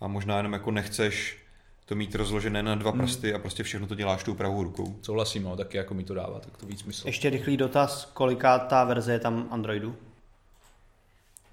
a 0.00 0.08
možná 0.08 0.36
jenom 0.36 0.52
jako 0.52 0.70
nechceš 0.70 1.38
to 1.84 1.94
mít 1.94 2.14
rozložené 2.14 2.62
na 2.62 2.74
dva 2.74 2.90
mm. 2.90 3.00
prsty 3.00 3.34
a 3.34 3.38
prostě 3.38 3.62
všechno 3.62 3.86
to 3.86 3.94
děláš 3.94 4.24
tou 4.24 4.34
pravou 4.34 4.62
rukou. 4.62 4.98
Souhlasím, 5.02 5.42
no, 5.42 5.56
taky 5.56 5.76
jako 5.76 5.94
mi 5.94 6.04
to 6.04 6.14
dává, 6.14 6.40
tak 6.40 6.56
to 6.56 6.66
víc 6.66 6.80
smysl. 6.80 7.06
Ještě 7.06 7.30
rychlý 7.30 7.56
dotaz, 7.56 8.04
koliká 8.04 8.58
ta 8.58 8.84
verze 8.84 9.12
je 9.12 9.18
tam 9.18 9.48
Androidu? 9.50 9.96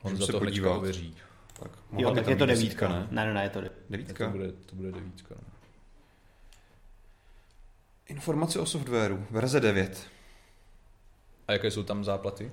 On 0.01 0.17
za 0.17 0.25
se 0.25 0.31
to 0.31 0.39
podívat. 0.39 0.77
ověří. 0.77 1.15
Tak, 1.59 1.71
jo, 1.97 2.15
tak 2.15 2.27
je 2.27 2.35
to 2.35 2.45
devítka, 2.45 2.87
ne? 2.87 3.07
Ne, 3.11 3.25
ne, 3.25 3.33
ne, 3.33 3.43
je 3.43 3.49
to 3.49 3.61
devítka. 3.89 4.25
To 4.25 4.31
bude, 4.31 4.51
to 4.51 4.75
bude 4.75 4.91
devítka. 4.91 5.35
No. 5.37 5.47
Informace 8.05 8.59
o 8.59 8.65
softwaru, 8.65 9.25
verze 9.31 9.59
9. 9.59 10.07
A 11.47 11.51
jaké 11.51 11.71
jsou 11.71 11.83
tam 11.83 12.03
záplaty? 12.03 12.51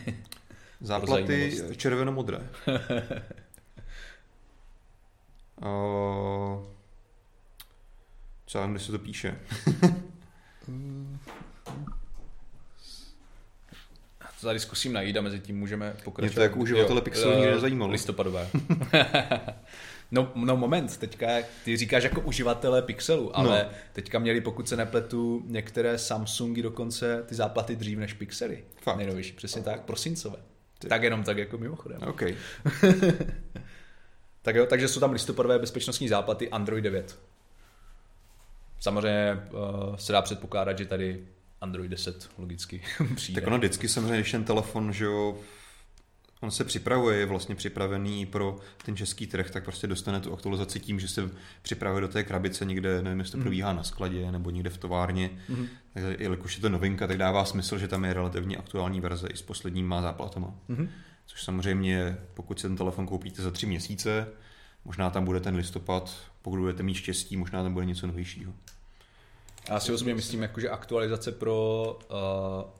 záplaty 0.80 1.52
červeno-modré. 1.76 2.48
co 8.46 8.58
já 8.58 8.66
kde 8.66 8.78
se 8.78 8.92
to 8.92 8.98
píše. 8.98 9.38
To 14.40 14.46
tady 14.46 14.60
zkusím 14.60 14.92
najít 14.92 15.16
a 15.16 15.20
mezi 15.20 15.40
tím 15.40 15.58
můžeme 15.58 15.94
pokračovat. 16.04 16.30
Mě 16.30 16.34
to 16.34 16.40
jako 16.40 16.58
uživatele 16.58 17.00
Pixelu 17.00 17.34
nikdy 17.34 17.50
nezajímalo. 17.50 17.92
Listopadové. 17.92 18.48
no, 20.10 20.32
no 20.34 20.56
moment, 20.56 20.96
teďka 20.96 21.26
ty 21.64 21.76
říkáš 21.76 22.04
jako 22.04 22.20
uživatele 22.20 22.82
Pixelu, 22.82 23.36
ale 23.38 23.62
no. 23.62 23.78
teďka 23.92 24.18
měli, 24.18 24.40
pokud 24.40 24.68
se 24.68 24.76
nepletu, 24.76 25.42
některé 25.46 25.98
Samsungy 25.98 26.62
dokonce 26.62 27.24
ty 27.26 27.34
záplaty 27.34 27.76
dřív 27.76 27.98
než 27.98 28.12
Pixely. 28.12 28.64
Fakt. 28.82 28.96
Nejnovější, 28.96 29.32
přesně 29.32 29.62
tak, 29.62 29.80
prosincové. 29.80 30.36
Ty. 30.78 30.88
Tak 30.88 31.02
jenom 31.02 31.24
tak 31.24 31.38
jako 31.38 31.58
mimochodem. 31.58 32.02
Okay. 32.02 32.36
tak 34.42 34.56
jo, 34.56 34.66
takže 34.66 34.88
jsou 34.88 35.00
tam 35.00 35.12
listopadové 35.12 35.58
bezpečnostní 35.58 36.08
záplaty 36.08 36.50
Android 36.50 36.84
9. 36.84 37.18
Samozřejmě 38.80 39.42
uh, 39.50 39.96
se 39.96 40.12
dá 40.12 40.22
předpokládat, 40.22 40.78
že 40.78 40.86
tady 40.86 41.26
Android 41.60 41.90
10 41.90 42.30
logicky 42.38 42.82
přijde. 43.14 43.40
Tak 43.40 43.48
ono 43.48 43.58
vždycky 43.58 43.88
samozřejmě, 43.88 44.16
když 44.16 44.30
ten 44.30 44.44
telefon, 44.44 44.92
že 44.92 45.04
jo, 45.04 45.38
on 46.40 46.50
se 46.50 46.64
připravuje, 46.64 47.18
je 47.18 47.26
vlastně 47.26 47.54
připravený 47.54 48.26
pro 48.26 48.56
ten 48.84 48.96
český 48.96 49.26
trh, 49.26 49.50
tak 49.50 49.64
prostě 49.64 49.86
dostane 49.86 50.20
tu 50.20 50.32
aktualizaci 50.32 50.80
tím, 50.80 51.00
že 51.00 51.08
se 51.08 51.30
připravuje 51.62 52.00
do 52.00 52.08
té 52.08 52.24
krabice 52.24 52.64
někde, 52.64 53.02
nevím, 53.02 53.18
jestli 53.18 53.32
to 53.32 53.38
mhm. 53.38 53.44
probíhá 53.44 53.72
na 53.72 53.82
skladě 53.82 54.32
nebo 54.32 54.50
někde 54.50 54.70
v 54.70 54.78
továrně. 54.78 55.30
Mm-hmm. 55.50 55.68
Tak 55.94 56.20
jelikož 56.20 56.56
je 56.56 56.62
to 56.62 56.68
novinka, 56.68 57.06
tak 57.06 57.18
dává 57.18 57.44
smysl, 57.44 57.78
že 57.78 57.88
tam 57.88 58.04
je 58.04 58.14
relativně 58.14 58.56
aktuální 58.56 59.00
verze 59.00 59.28
i 59.28 59.36
s 59.36 59.42
posledníma 59.42 60.02
záplatama. 60.02 60.54
Mm-hmm. 60.68 60.88
Což 61.26 61.42
samozřejmě, 61.42 62.16
pokud 62.34 62.60
se 62.60 62.68
ten 62.68 62.76
telefon 62.76 63.06
koupíte 63.06 63.42
za 63.42 63.50
tři 63.50 63.66
měsíce, 63.66 64.28
možná 64.84 65.10
tam 65.10 65.24
bude 65.24 65.40
ten 65.40 65.56
listopad, 65.56 66.16
pokud 66.42 66.58
budete 66.58 66.82
mít 66.82 66.94
štěstí, 66.94 67.36
možná 67.36 67.62
tam 67.62 67.74
bude 67.74 67.86
něco 67.86 68.06
novějšího. 68.06 68.52
Já 69.70 69.80
si 69.80 69.92
osobně 69.92 70.14
myslím, 70.14 70.42
jako, 70.42 70.60
že 70.60 70.70
aktualizace 70.70 71.32
pro 71.32 71.98
uh, 72.10 72.70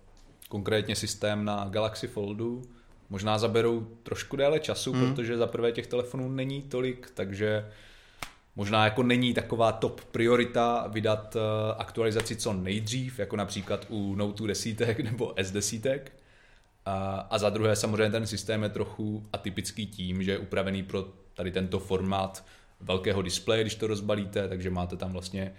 konkrétně 0.49 0.97
systém 0.97 1.45
na 1.45 1.69
Galaxy 1.69 2.09
Foldu 2.09 2.63
možná 3.11 3.39
zaberou 3.39 3.81
trošku 4.03 4.37
déle 4.37 4.61
času, 4.61 4.93
hmm. 4.93 5.15
protože 5.15 5.37
za 5.37 5.47
prvé 5.47 5.73
těch 5.73 5.87
telefonů 5.87 6.29
není 6.29 6.63
tolik, 6.63 7.11
takže 7.15 7.71
možná 8.57 8.85
jako 8.85 9.03
není 9.03 9.35
taková 9.35 9.73
top 9.73 10.01
priorita 10.01 10.87
vydat 10.89 11.37
uh, 11.37 11.43
aktualizaci 11.79 12.37
co 12.37 12.53
nejdřív, 12.53 13.19
jako 13.19 13.37
například 13.37 13.87
u 13.89 14.15
Note 14.15 14.47
10 14.47 14.99
nebo 14.99 15.33
S10. 15.37 16.01
A, 16.85 17.27
a 17.31 17.39
za 17.39 17.51
druhé 17.51 17.77
samozřejmě 17.77 18.11
ten 18.11 18.27
systém 18.27 18.63
je 18.63 18.69
trochu 18.69 19.27
atypický 19.33 19.87
tím, 19.87 20.23
že 20.23 20.31
je 20.31 20.39
upravený 20.39 20.83
pro 20.83 21.09
tady 21.35 21.53
tento 21.53 21.79
formát 21.79 22.45
velkého 22.81 23.23
displeje, 23.23 23.63
když 23.63 23.75
to 23.75 23.87
rozbalíte, 23.87 24.49
takže 24.49 24.71
máte 24.71 24.97
tam 24.97 25.13
vlastně 25.13 25.53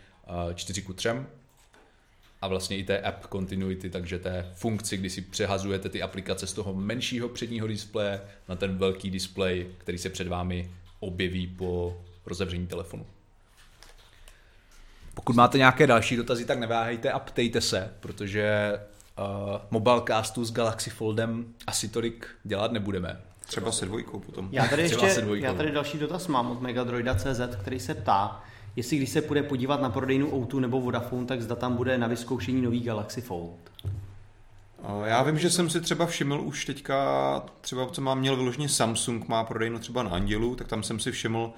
4 0.56 0.82
ku 0.82 0.94
3. 0.94 1.10
a 2.42 2.48
vlastně 2.48 2.78
i 2.78 2.84
té 2.84 3.00
app 3.00 3.26
continuity, 3.32 3.90
takže 3.90 4.20
té 4.20 4.52
funkci, 4.56 4.98
kdy 4.98 5.10
si 5.10 5.22
přehazujete 5.22 5.90
ty 5.90 6.02
aplikace 6.02 6.48
z 6.48 6.54
toho 6.54 6.74
menšího 6.74 7.30
předního 7.30 7.68
displeje 7.68 8.22
na 8.50 8.56
ten 8.56 8.78
velký 8.78 9.10
displej, 9.10 9.68
který 9.78 9.98
se 9.98 10.10
před 10.10 10.28
vámi 10.28 10.72
objeví 11.00 11.48
po 11.48 12.02
rozevření 12.26 12.68
telefonu. 12.68 13.06
Pokud 15.14 15.36
máte 15.36 15.58
nějaké 15.58 15.88
další 15.88 16.16
dotazy, 16.16 16.46
tak 16.46 16.60
neváhejte 16.60 17.12
a 17.12 17.20
ptejte 17.20 17.62
se, 17.62 17.94
protože 18.00 18.74
uh, 19.20 19.26
Mobilecastu 19.72 20.46
s 20.46 20.52
Galaxy 20.52 20.90
Foldem 20.90 21.46
asi 21.68 21.88
tolik 21.88 22.28
dělat 22.44 22.72
nebudeme. 22.72 23.22
Třeba 23.46 23.72
se 23.72 23.86
dvojkou 23.86 24.20
potom. 24.20 24.50
Já 24.52 24.68
tady 24.68 24.82
ještě, 24.82 25.24
já 25.34 25.54
tady 25.54 25.72
další 25.72 25.98
dotaz 25.98 26.28
mám 26.28 26.52
od 26.52 26.62
Megadroida.cz, 26.62 27.56
který 27.62 27.80
se 27.80 27.96
ptá, 27.96 28.44
jestli 28.78 28.98
když 28.98 29.10
se 29.10 29.22
půjde 29.22 29.44
podívat 29.44 29.82
na 29.82 29.90
prodejnu 29.90 30.34
Outu 30.34 30.60
nebo 30.60 30.82
Vodafone, 30.82 31.26
tak 31.26 31.42
zda 31.42 31.56
tam 31.56 31.76
bude 31.76 31.98
na 31.98 32.08
vyzkoušení 32.08 32.62
nový 32.62 32.82
Galaxy 32.82 33.22
Fold. 33.22 33.72
Já 35.06 35.24
vím, 35.24 35.40
že 35.40 35.50
jsem 35.50 35.70
si 35.70 35.82
třeba 35.82 36.06
všiml 36.06 36.42
už 36.42 36.66
teďka, 36.66 36.96
třeba 37.62 37.88
co 37.88 38.02
mám 38.02 38.20
měl 38.20 38.36
vyloženě 38.36 38.70
Samsung, 38.70 39.28
má 39.28 39.44
prodejnu 39.44 39.80
třeba 39.80 40.04
na 40.04 40.10
Andělu, 40.10 40.56
tak 40.56 40.68
tam 40.68 40.84
jsem 40.84 41.00
si 41.00 41.12
všiml, 41.12 41.54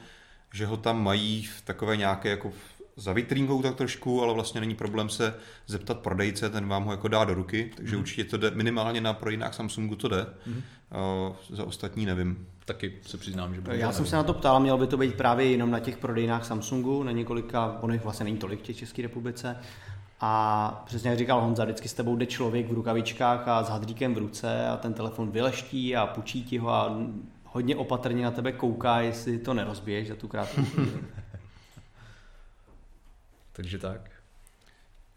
že 0.54 0.66
ho 0.66 0.78
tam 0.78 1.04
mají 1.04 1.44
v 1.44 1.62
takové 1.62 1.98
nějaké 1.98 2.30
jako 2.30 2.52
za 2.96 3.14
vitrínkou 3.14 3.62
tak 3.62 3.76
trošku, 3.76 4.24
ale 4.24 4.34
vlastně 4.34 4.62
není 4.62 4.76
problém 4.76 5.10
se 5.10 5.36
zeptat 5.68 6.00
prodejce, 6.00 6.50
ten 6.50 6.68
vám 6.68 6.84
ho 6.84 6.92
jako 6.92 7.08
dá 7.08 7.24
do 7.24 7.34
ruky, 7.34 7.72
takže 7.76 7.96
mm. 7.96 8.02
určitě 8.02 8.24
to 8.24 8.38
jde, 8.38 8.52
minimálně 8.52 9.02
na 9.02 9.14
prodejnách 9.14 9.54
Samsungu 9.54 9.96
to 9.96 10.08
jde, 10.08 10.26
mm. 10.46 10.54
uh, 10.56 11.36
za 11.50 11.64
ostatní 11.64 12.06
nevím. 12.06 12.48
Taky 12.70 12.94
se 13.02 13.18
přiznám, 13.18 13.56
že 13.56 13.62
Já 13.72 13.92
jsem 13.92 14.06
se 14.06 14.16
na 14.16 14.24
to 14.24 14.34
ptal, 14.34 14.60
mělo 14.60 14.78
by 14.78 14.88
to 14.88 14.98
být 14.98 15.16
právě 15.16 15.52
jenom 15.52 15.72
na 15.72 15.80
těch 15.80 15.98
prodejnách 15.98 16.46
Samsungu, 16.46 17.04
na 17.04 17.12
několika, 17.12 17.78
ono 17.82 17.94
jich 17.94 18.04
vlastně 18.04 18.24
není 18.24 18.38
tolik 18.38 18.60
v 18.60 18.64
těch 18.64 18.78
České 18.78 19.02
republice, 19.02 19.58
a 20.20 20.84
přesně 20.86 21.10
jak 21.10 21.20
říkal 21.20 21.42
Honza, 21.42 21.64
vždycky 21.64 21.90
s 21.90 21.94
tebou 21.94 22.16
jde 22.16 22.26
člověk 22.26 22.70
v 22.70 22.74
rukavičkách 22.74 23.48
a 23.48 23.64
s 23.64 23.70
hadříkem 23.70 24.16
v 24.16 24.18
ruce 24.18 24.68
a 24.68 24.78
ten 24.78 24.94
telefon 24.94 25.32
vyleští 25.32 25.96
a 25.96 26.08
pučí 26.08 26.44
ti 26.44 26.58
ho 26.58 26.70
a 26.70 26.98
hodně 27.44 27.76
opatrně 27.76 28.24
na 28.24 28.32
tebe 28.32 28.52
kouká, 28.52 29.02
jestli 29.02 29.38
to 29.38 29.54
nerozbiješ 29.54 30.08
za 30.08 30.16
tu 30.16 30.28
krátkou 30.28 30.62
Takže 33.52 33.78
tak. 33.78 34.12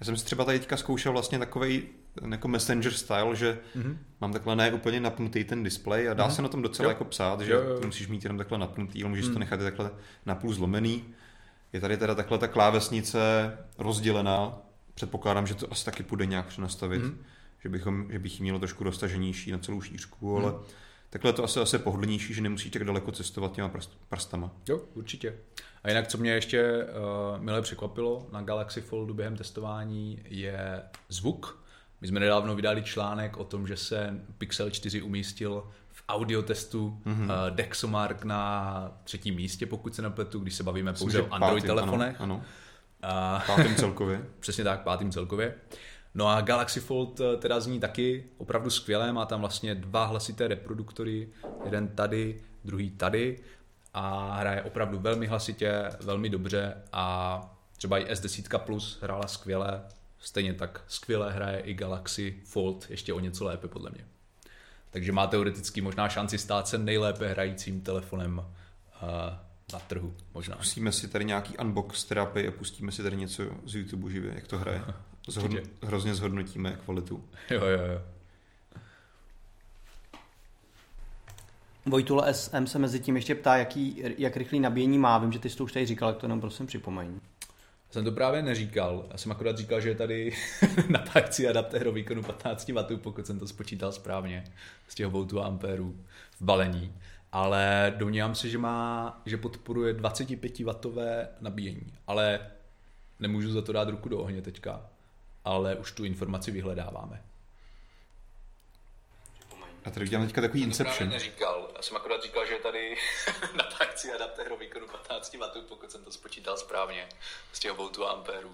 Já 0.01 0.07
jsem 0.07 0.17
si 0.17 0.25
třeba 0.25 0.45
tady 0.45 0.59
teďka 0.59 0.77
zkoušel 0.77 1.13
vlastně 1.13 1.39
takový 1.39 1.83
jako 2.31 2.49
messenger 2.49 2.93
style, 2.93 3.37
že 3.37 3.59
mm-hmm. 3.77 3.97
mám 4.21 4.33
takhle 4.33 4.57
ne 4.57 4.73
úplně 4.73 5.01
napnutý 5.01 5.45
ten 5.45 5.63
display 5.63 6.09
a 6.09 6.15
dá 6.15 6.29
mm-hmm. 6.29 6.35
se 6.35 6.43
na 6.43 6.49
tom 6.49 6.63
docela 6.63 6.87
jo. 6.87 6.91
jako 6.91 7.05
psát, 7.05 7.41
že 7.41 7.53
jo, 7.53 7.61
jo. 7.61 7.81
to 7.81 7.87
musíš 7.87 8.09
mít 8.09 8.25
jenom 8.25 8.39
takhle 8.39 8.59
napnutý, 8.59 9.03
ale 9.03 9.11
můžeš 9.11 9.27
mm. 9.27 9.33
to 9.33 9.39
nechat 9.39 9.61
takhle 9.61 9.91
napůl 10.27 10.55
zlomený. 10.55 11.05
Je 11.73 11.81
tady 11.81 11.97
teda 11.97 12.15
takhle 12.15 12.39
ta 12.39 12.49
klávesnice 12.49 13.19
rozdělená, 13.79 14.59
předpokládám, 14.95 15.47
že 15.47 15.55
to 15.55 15.73
asi 15.73 15.85
taky 15.85 16.03
půjde 16.03 16.27
nějak 16.27 16.47
přenastavit, 16.47 17.03
mm. 17.03 17.19
že, 17.63 17.69
bychom, 17.69 18.07
že 18.11 18.19
bych 18.19 18.41
ji 18.41 18.43
měl 18.43 18.59
trošku 18.59 18.85
dostaženější 18.85 19.53
na 19.53 19.59
celou 19.59 19.81
šířku, 19.81 20.39
mm. 20.39 20.45
ale 20.45 20.55
takhle 21.11 21.33
to 21.33 21.45
asi 21.45 21.61
asi 21.61 21.79
pohodlnější, 21.79 22.35
že 22.35 22.41
nemusíš 22.41 22.71
tak 22.71 22.85
daleko 22.85 23.13
cestovat 23.13 23.53
těma 23.53 23.69
prst, 23.69 23.99
prstama. 24.09 24.51
Jo, 24.69 24.81
určitě. 24.95 25.35
A 25.85 25.89
jinak, 25.89 26.09
co 26.09 26.19
mě 26.19 26.33
ještě 26.33 26.85
uh, 26.85 27.43
milé 27.43 27.63
překvapilo 27.63 28.27
na 28.33 28.43
Galaxy 28.43 28.81
Foldu 28.81 29.15
během 29.15 29.37
testování, 29.37 30.23
je 30.25 30.83
zvuk. 31.09 31.62
My 32.03 32.09
jsme 32.09 32.21
nedávno 32.21 32.55
vydali 32.55 32.83
článek 32.83 33.37
o 33.37 33.45
tom, 33.45 33.67
že 33.67 33.77
se 33.77 34.21
Pixel 34.39 34.71
4 34.71 35.03
umístil 35.03 35.65
v 35.91 36.03
audio 36.09 36.43
testu 36.43 37.01
mm-hmm. 37.07 37.25
uh, 37.25 37.51
Dexomark 37.51 38.25
na 38.25 38.93
třetím 39.05 39.35
místě, 39.35 39.67
pokud 39.67 39.95
se 39.95 40.03
nepletu, 40.03 40.39
když 40.39 40.55
se 40.55 40.63
bavíme 40.63 40.93
pouze 40.93 41.23
o 41.23 41.33
Android 41.33 41.55
pátým, 41.55 41.67
telefonech. 41.67 42.21
Ano, 42.21 42.45
ano. 43.03 43.39
Uh, 43.39 43.57
pátým 43.57 43.75
celkově. 43.77 44.25
Přesně 44.41 44.65
tak, 44.65 44.83
pátým 44.83 45.11
celkově. 45.11 45.55
No 46.15 46.29
a 46.29 46.41
Galaxy 46.41 46.81
Fold 46.81 47.21
eh, 47.21 47.37
teda 47.37 47.61
zní 47.61 47.81
taky 47.81 48.25
opravdu 48.39 48.71
skvěle, 48.71 49.13
má 49.13 49.27
tam 49.27 49.41
vlastně 49.41 49.75
dva 49.75 50.05
hlasité 50.05 50.49
reproduktory, 50.49 51.29
jeden 51.65 51.89
tady, 51.89 52.41
druhý 52.65 52.91
tady 52.91 53.39
a 53.95 54.35
hraje 54.35 54.63
opravdu 54.63 54.99
velmi 54.99 55.27
hlasitě, 55.27 55.83
velmi 56.01 56.29
dobře 56.29 56.75
a 56.93 57.41
třeba 57.77 57.99
i 57.99 58.05
S10 58.05 58.59
Plus 58.59 58.99
hrála 59.03 59.27
skvěle, 59.27 59.83
stejně 60.23 60.55
tak 60.55 60.85
skvěle 60.89 61.33
hraje 61.33 61.61
i 61.61 61.75
Galaxy 61.75 62.41
Fold, 62.45 62.87
ještě 62.91 63.13
o 63.13 63.21
něco 63.21 63.45
lépe 63.45 63.69
podle 63.69 63.91
mě. 63.91 64.05
Takže 64.91 65.13
má 65.13 65.27
teoreticky 65.27 65.81
možná 65.81 66.09
šanci 66.09 66.39
stát 66.39 66.69
se 66.69 66.79
nejlépe 66.79 67.29
hrajícím 67.29 67.81
telefonem 67.81 68.39
uh, 68.39 68.45
na 69.73 69.79
trhu, 69.79 70.15
možná. 70.35 70.57
Pustíme 70.57 70.93
si 70.93 71.09
tady 71.09 71.25
nějaký 71.25 71.57
unbox 71.59 72.05
terapie 72.05 72.49
a 72.49 72.53
pustíme 72.53 72.93
si 72.93 73.03
tady 73.03 73.17
něco 73.17 73.45
z 73.65 73.75
YouTube 73.75 74.11
živě, 74.13 74.33
jak 74.35 74.47
to 74.47 74.59
hraje. 74.59 74.83
Zhodn- 75.29 75.69
hrozně 75.83 76.15
zhodnotíme 76.15 76.79
kvalitu. 76.85 77.25
Jo, 77.51 77.67
jo, 77.67 77.81
jo. 77.93 78.03
Vojtula 81.87 82.33
SM 82.33 82.67
se 82.67 82.79
mezi 82.79 83.01
tím 83.01 83.17
ještě 83.17 83.35
ptá, 83.35 83.57
jaký, 83.57 84.03
jak 84.19 84.37
rychlý 84.37 84.61
nabíjení 84.61 84.99
má. 84.99 85.19
Vím, 85.19 85.33
že 85.33 85.39
ty 85.39 85.51
jsi 85.51 85.57
to 85.57 85.65
už 85.65 85.73
tady 85.73 85.87
říkal, 85.87 86.09
jak 86.09 86.19
to 86.19 86.29
nám 86.29 86.41
prosím 86.41 86.67
připomeň. 86.67 87.21
Jsem 87.93 88.05
to 88.05 88.13
právě 88.13 88.43
neříkal. 88.43 89.07
Já 89.11 89.19
jsem 89.19 89.33
akorát 89.33 89.59
říkal, 89.59 89.81
že 89.81 89.89
je 89.89 89.95
tady 89.95 90.33
napájecí 90.89 91.49
adaptér 91.49 91.91
výkonu 91.91 92.23
15 92.23 92.69
W, 92.69 92.97
pokud 92.97 93.27
jsem 93.27 93.39
to 93.39 93.49
spočítal 93.49 93.93
správně, 93.93 94.45
z 94.89 94.95
těch 94.95 95.07
voltů 95.07 95.41
a 95.41 95.47
ampérů 95.47 95.97
v 96.31 96.43
balení. 96.43 96.95
Ale 97.33 97.95
domnívám 97.97 98.35
se, 98.35 98.49
že 98.49 98.59
má, 98.59 99.21
že 99.27 99.37
podporuje 99.37 99.93
25 99.93 100.59
W 100.61 101.29
nabíjení. 101.41 101.93
Ale 102.07 102.41
nemůžu 103.21 103.53
za 103.53 103.63
to 103.63 103.73
dát 103.73 103.89
ruku 103.89 104.09
do 104.09 104.19
ohně 104.19 104.43
teďka. 104.43 104.87
Ale 105.45 105.77
už 105.77 105.93
tu 105.93 106.05
informaci 106.05 106.51
vyhledáváme. 106.51 107.23
A 109.85 109.91
tady 109.91 110.07
udělám 110.07 110.27
teďka 110.27 110.41
takový 110.41 110.63
Inception. 110.63 111.09
To 111.09 111.15
neříkal. 111.15 111.71
Já 111.77 111.83
jsem 111.83 111.97
akorát 111.97 112.23
říkal, 112.23 112.47
že 112.47 112.53
je 112.53 112.61
tady 112.61 112.97
napájecí 113.57 114.11
adaptér 114.11 114.53
o 114.53 114.57
výkonu 114.57 114.87
15 114.87 115.35
W, 115.35 115.63
pokud 115.69 115.91
jsem 115.91 116.05
to 116.05 116.13
spočítal 116.13 116.57
správně, 116.57 117.09
z 117.53 117.61
těch 117.61 117.73
voltů 117.73 118.07
a 118.07 118.11
ampérů 118.11 118.51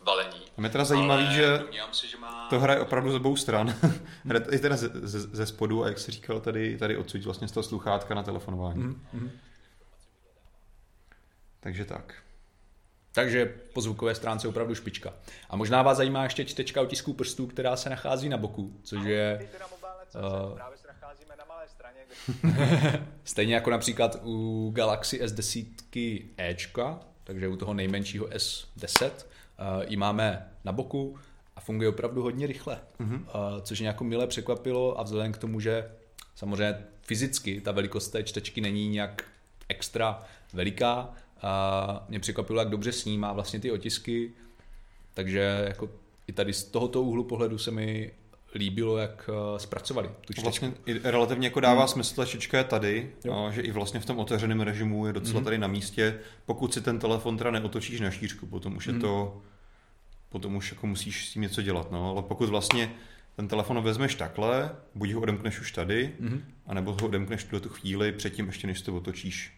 v 0.00 0.04
balení. 0.04 0.42
A 0.56 0.60
mě 0.60 0.70
teda 0.70 0.84
zajímavý, 0.84 1.34
že, 1.34 1.62
se, 1.92 2.06
že 2.06 2.16
má... 2.16 2.48
to 2.48 2.60
hraje 2.60 2.80
opravdu 2.80 3.12
z 3.12 3.14
obou 3.14 3.36
stran. 3.36 3.74
I 4.50 4.58
teda 4.58 4.76
ze, 4.76 4.90
ze, 4.94 5.20
ze 5.20 5.46
spodu 5.46 5.84
a 5.84 5.88
jak 5.88 5.98
se 5.98 6.12
říkal 6.12 6.40
tady, 6.40 6.78
tady 6.78 6.96
odsud 6.96 7.24
vlastně 7.24 7.48
z 7.48 7.52
toho 7.52 7.64
sluchátka 7.64 8.14
na 8.14 8.22
telefonování. 8.22 8.82
Mm-hmm. 8.82 9.30
Takže 11.60 11.84
tak. 11.84 12.14
Takže 13.12 13.60
po 13.72 13.80
zvukové 13.80 14.14
stránce 14.14 14.48
opravdu 14.48 14.74
špička. 14.74 15.14
A 15.50 15.56
možná 15.56 15.82
vás 15.82 15.96
zajímá 15.96 16.22
ještě 16.22 16.44
čtečka 16.44 16.80
otisků 16.80 17.12
prstů, 17.12 17.46
která 17.46 17.76
se 17.76 17.90
nachází 17.90 18.28
na 18.28 18.36
boku, 18.36 18.80
což 18.82 19.04
je 19.04 19.48
Uh, 20.14 20.54
právě 20.54 20.78
se 20.78 20.88
nacházíme 20.88 21.36
na 21.38 21.44
malé 21.44 21.68
straně. 21.68 22.00
Kde... 22.42 23.06
Stejně 23.24 23.54
jako 23.54 23.70
například 23.70 24.16
u 24.22 24.70
Galaxy 24.74 25.22
S10 25.24 26.26
Ečka, 26.36 27.00
takže 27.24 27.48
u 27.48 27.56
toho 27.56 27.74
nejmenšího 27.74 28.26
S10, 28.26 29.10
uh, 29.10 29.82
ji 29.88 29.96
máme 29.96 30.52
na 30.64 30.72
boku 30.72 31.18
a 31.56 31.60
funguje 31.60 31.88
opravdu 31.88 32.22
hodně 32.22 32.46
rychle, 32.46 32.80
mm-hmm. 33.00 33.20
uh, 33.20 33.60
což 33.62 33.80
mě 33.80 33.88
jako 33.88 34.04
milé 34.04 34.26
překvapilo 34.26 35.00
a 35.00 35.02
vzhledem 35.02 35.32
k 35.32 35.38
tomu, 35.38 35.60
že 35.60 35.90
samozřejmě 36.34 36.84
fyzicky 37.02 37.60
ta 37.60 37.72
velikost 37.72 38.08
té 38.08 38.22
čtečky 38.22 38.60
není 38.60 38.88
nějak 38.88 39.24
extra 39.68 40.22
veliká, 40.52 41.14
a 41.42 42.04
mě 42.08 42.20
překvapilo, 42.20 42.60
jak 42.60 42.68
dobře 42.68 42.92
snímá 42.92 43.32
vlastně 43.32 43.60
ty 43.60 43.70
otisky, 43.70 44.32
takže 45.14 45.64
jako 45.68 45.90
i 46.26 46.32
tady 46.32 46.52
z 46.52 46.64
tohoto 46.64 47.02
úhlu 47.02 47.24
pohledu 47.24 47.58
se 47.58 47.70
mi 47.70 48.12
líbilo, 48.56 48.96
jak 48.96 49.30
eh, 49.32 49.58
zpracovali 49.58 50.08
tu 50.08 50.32
čtečku. 50.32 50.42
Vlastně 50.42 50.72
i 50.86 50.98
relativně 50.98 51.46
jako 51.46 51.60
dává 51.60 51.80
hmm. 51.80 51.88
smysl, 51.88 52.24
čtečka 52.26 52.58
je 52.58 52.64
tady, 52.64 53.12
jo. 53.24 53.50
že 53.52 53.60
i 53.60 53.70
vlastně 53.70 54.00
v 54.00 54.06
tom 54.06 54.18
otevřeném 54.18 54.60
režimu 54.60 55.06
je 55.06 55.12
docela 55.12 55.38
hmm. 55.38 55.44
tady 55.44 55.58
na 55.58 55.66
místě. 55.66 56.18
Pokud 56.46 56.74
si 56.74 56.80
ten 56.80 56.98
telefon 56.98 57.36
teda 57.36 57.50
neotočíš 57.50 58.00
na 58.00 58.10
šířku, 58.10 58.46
potom 58.46 58.76
už 58.76 58.86
je 58.86 58.92
hmm. 58.92 59.00
to, 59.00 59.42
potom 60.28 60.56
už 60.56 60.72
jako 60.72 60.86
musíš 60.86 61.28
s 61.28 61.32
tím 61.32 61.42
něco 61.42 61.62
dělat, 61.62 61.92
no. 61.92 62.10
ale 62.10 62.22
pokud 62.22 62.48
vlastně 62.48 62.90
ten 63.36 63.48
telefon 63.48 63.82
vezmeš 63.82 64.14
takhle, 64.14 64.76
buď 64.94 65.12
ho 65.12 65.20
odemkneš 65.20 65.60
už 65.60 65.72
tady, 65.72 66.12
mm-hmm. 66.20 66.40
anebo 66.66 66.92
ho 66.92 66.98
odemkneš 67.06 67.44
v 67.44 67.60
tu 67.60 67.68
chvíli 67.68 68.12
předtím, 68.12 68.46
ještě 68.46 68.66
než 68.66 68.82
to 68.82 68.96
otočíš. 68.96 69.52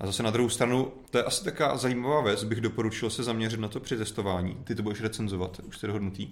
A 0.00 0.06
zase 0.06 0.22
na 0.22 0.30
druhou 0.30 0.48
stranu, 0.48 0.92
to 1.10 1.18
je 1.18 1.24
asi 1.24 1.44
taková 1.44 1.76
zajímavá 1.76 2.22
věc, 2.22 2.44
bych 2.44 2.60
doporučil 2.60 3.10
se 3.10 3.22
zaměřit 3.22 3.60
na 3.60 3.68
to 3.68 3.80
při 3.80 3.96
testování. 3.96 4.54
Ty 4.64 4.74
to 4.74 4.82
budeš 4.82 5.00
recenzovat, 5.00 5.60
už 5.64 5.78
jsi 5.78 5.86
dohodnutý. 5.86 6.28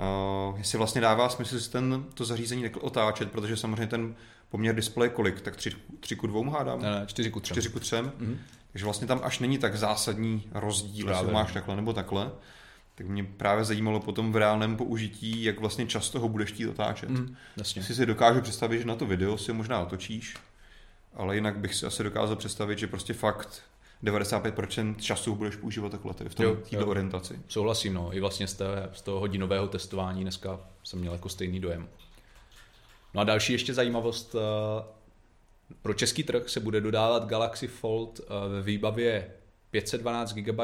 Uh, 0.00 0.58
jestli 0.58 0.78
vlastně 0.78 1.00
dává 1.00 1.28
smysl 1.28 1.60
si 1.60 1.70
ten, 1.70 2.04
to 2.14 2.24
zařízení 2.24 2.62
takhle 2.62 2.82
otáčet, 2.82 3.30
protože 3.30 3.56
samozřejmě 3.56 3.86
ten 3.86 4.14
poměr 4.48 4.74
displeje 4.74 5.10
kolik, 5.10 5.40
tak 5.40 5.56
3, 5.56 5.72
3 6.00 6.16
ku 6.16 6.26
2 6.26 6.50
hádám? 6.50 6.82
Ne, 6.82 6.90
ne 6.90 7.06
4 7.06 7.30
ku 7.30 7.40
3. 7.40 7.52
4 7.52 7.68
ku 7.68 7.80
3. 7.80 7.96
Mm-hmm. 7.96 8.36
Takže 8.72 8.84
vlastně 8.84 9.06
tam 9.06 9.20
až 9.22 9.38
není 9.38 9.58
tak 9.58 9.76
zásadní 9.76 10.48
rozdíl, 10.52 11.08
jestli 11.08 11.32
máš 11.32 11.52
takhle 11.52 11.76
nebo 11.76 11.92
takhle. 11.92 12.30
Tak 12.94 13.06
mě 13.06 13.24
právě 13.24 13.64
zajímalo 13.64 14.00
potom 14.00 14.32
v 14.32 14.36
reálném 14.36 14.76
použití, 14.76 15.44
jak 15.44 15.60
vlastně 15.60 15.86
často 15.86 16.20
ho 16.20 16.28
budeš 16.28 16.52
chtít 16.52 16.66
otáčet. 16.66 17.10
Mm, 17.10 17.36
jasně. 17.56 17.82
Si 17.82 17.94
si 17.94 18.06
dokážu 18.06 18.40
představit, 18.40 18.78
že 18.78 18.84
na 18.84 18.94
to 18.94 19.06
video 19.06 19.38
si 19.38 19.52
možná 19.52 19.80
otočíš, 19.80 20.36
ale 21.14 21.34
jinak 21.34 21.58
bych 21.58 21.74
si 21.74 21.86
asi 21.86 22.02
dokázal 22.04 22.36
představit, 22.36 22.78
že 22.78 22.86
prostě 22.86 23.12
fakt 23.12 23.62
95% 24.04 24.96
času 24.96 25.34
budeš 25.34 25.56
používat 25.56 25.92
takhle 25.92 26.12
v 26.28 26.34
tom 26.34 26.56
této 26.70 26.86
orientaci. 26.86 27.38
Souhlasím, 27.48 27.94
no. 27.94 28.16
I 28.16 28.20
vlastně 28.20 28.46
z, 28.46 28.54
té, 28.54 28.90
z 28.92 29.02
toho 29.02 29.20
hodinového 29.20 29.68
testování 29.68 30.22
dneska 30.22 30.60
jsem 30.84 30.98
měl 30.98 31.12
jako 31.12 31.28
stejný 31.28 31.60
dojem. 31.60 31.88
No 33.14 33.20
a 33.20 33.24
další 33.24 33.52
ještě 33.52 33.74
zajímavost. 33.74 34.36
Eh, 34.38 34.84
pro 35.82 35.94
český 35.94 36.22
trh 36.22 36.48
se 36.48 36.60
bude 36.60 36.80
dodávat 36.80 37.26
Galaxy 37.26 37.68
Fold 37.68 38.20
eh, 38.20 38.48
ve 38.48 38.62
výbavě 38.62 39.34
512 39.70 40.32
GB 40.32 40.60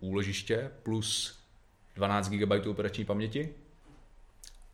úložiště 0.00 0.70
plus 0.82 1.38
12 1.94 2.28
GB 2.28 2.66
operační 2.66 3.04
paměti 3.04 3.54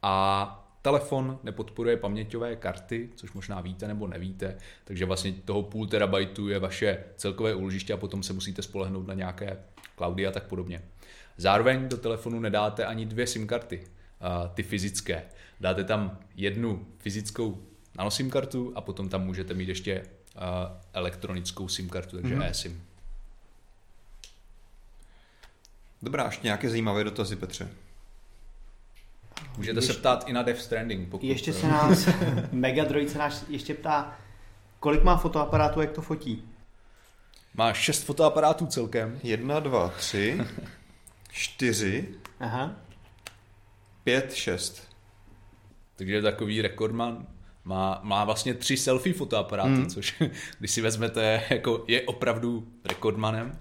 a 0.02 0.61
telefon 0.82 1.38
nepodporuje 1.42 1.96
paměťové 1.96 2.56
karty, 2.56 3.10
což 3.16 3.32
možná 3.32 3.60
víte 3.60 3.88
nebo 3.88 4.06
nevíte, 4.06 4.56
takže 4.84 5.04
vlastně 5.04 5.32
toho 5.32 5.62
půl 5.62 5.86
terabajtu 5.86 6.48
je 6.48 6.58
vaše 6.58 7.04
celkové 7.16 7.54
úložiště 7.54 7.92
a 7.92 7.96
potom 7.96 8.22
se 8.22 8.32
musíte 8.32 8.62
spolehnout 8.62 9.06
na 9.06 9.14
nějaké 9.14 9.58
cloudy 9.96 10.26
a 10.26 10.30
tak 10.30 10.44
podobně. 10.44 10.82
Zároveň 11.36 11.88
do 11.88 11.96
telefonu 11.96 12.40
nedáte 12.40 12.84
ani 12.84 13.06
dvě 13.06 13.26
SIM 13.26 13.46
karty, 13.46 13.84
ty 14.54 14.62
fyzické. 14.62 15.22
Dáte 15.60 15.84
tam 15.84 16.18
jednu 16.36 16.86
fyzickou 16.98 17.62
nano 17.98 18.10
SIM 18.10 18.30
kartu 18.30 18.72
a 18.74 18.80
potom 18.80 19.08
tam 19.08 19.24
můžete 19.24 19.54
mít 19.54 19.68
ještě 19.68 20.02
elektronickou 20.92 21.68
SIM 21.68 21.88
kartu, 21.88 22.16
takže 22.16 22.36
mm-hmm. 22.36 22.50
eSIM. 22.50 22.82
Dobrá, 26.02 26.24
ještě 26.24 26.46
nějaké 26.46 26.70
zajímavé 26.70 27.04
dotazy, 27.04 27.36
Petře. 27.36 27.68
Můžete 29.56 29.78
ještě, 29.78 29.92
se 29.92 29.98
ptát 29.98 30.28
i 30.28 30.32
na 30.32 30.42
Death 30.42 30.60
Stranding. 30.60 31.08
Pokud 31.08 31.26
ještě 31.26 31.52
se 31.52 31.68
nás, 31.68 32.08
Megadroid 32.52 33.10
se 33.10 33.18
nás 33.18 33.44
ještě 33.48 33.74
ptá, 33.74 34.18
kolik 34.80 35.02
má 35.02 35.16
fotoaparátů, 35.16 35.80
jak 35.80 35.90
to 35.90 36.02
fotí? 36.02 36.42
Má 37.54 37.72
šest 37.72 38.04
fotoaparátů 38.04 38.66
celkem. 38.66 39.20
Jedna, 39.22 39.60
dva, 39.60 39.88
tři, 39.88 40.40
čtyři, 41.32 42.08
Aha. 42.40 42.76
pět, 44.04 44.34
šest. 44.34 44.88
Takže 45.96 46.14
je 46.14 46.22
takový 46.22 46.62
rekordman. 46.62 47.26
Má, 47.64 48.00
má 48.02 48.24
vlastně 48.24 48.54
tři 48.54 48.76
selfie 48.76 49.14
fotoaparáty, 49.14 49.70
hmm. 49.70 49.86
což 49.86 50.22
když 50.58 50.70
si 50.70 50.80
vezmete, 50.80 51.42
jako 51.50 51.84
je 51.88 52.02
opravdu 52.02 52.68
rekordmanem. 52.84 53.58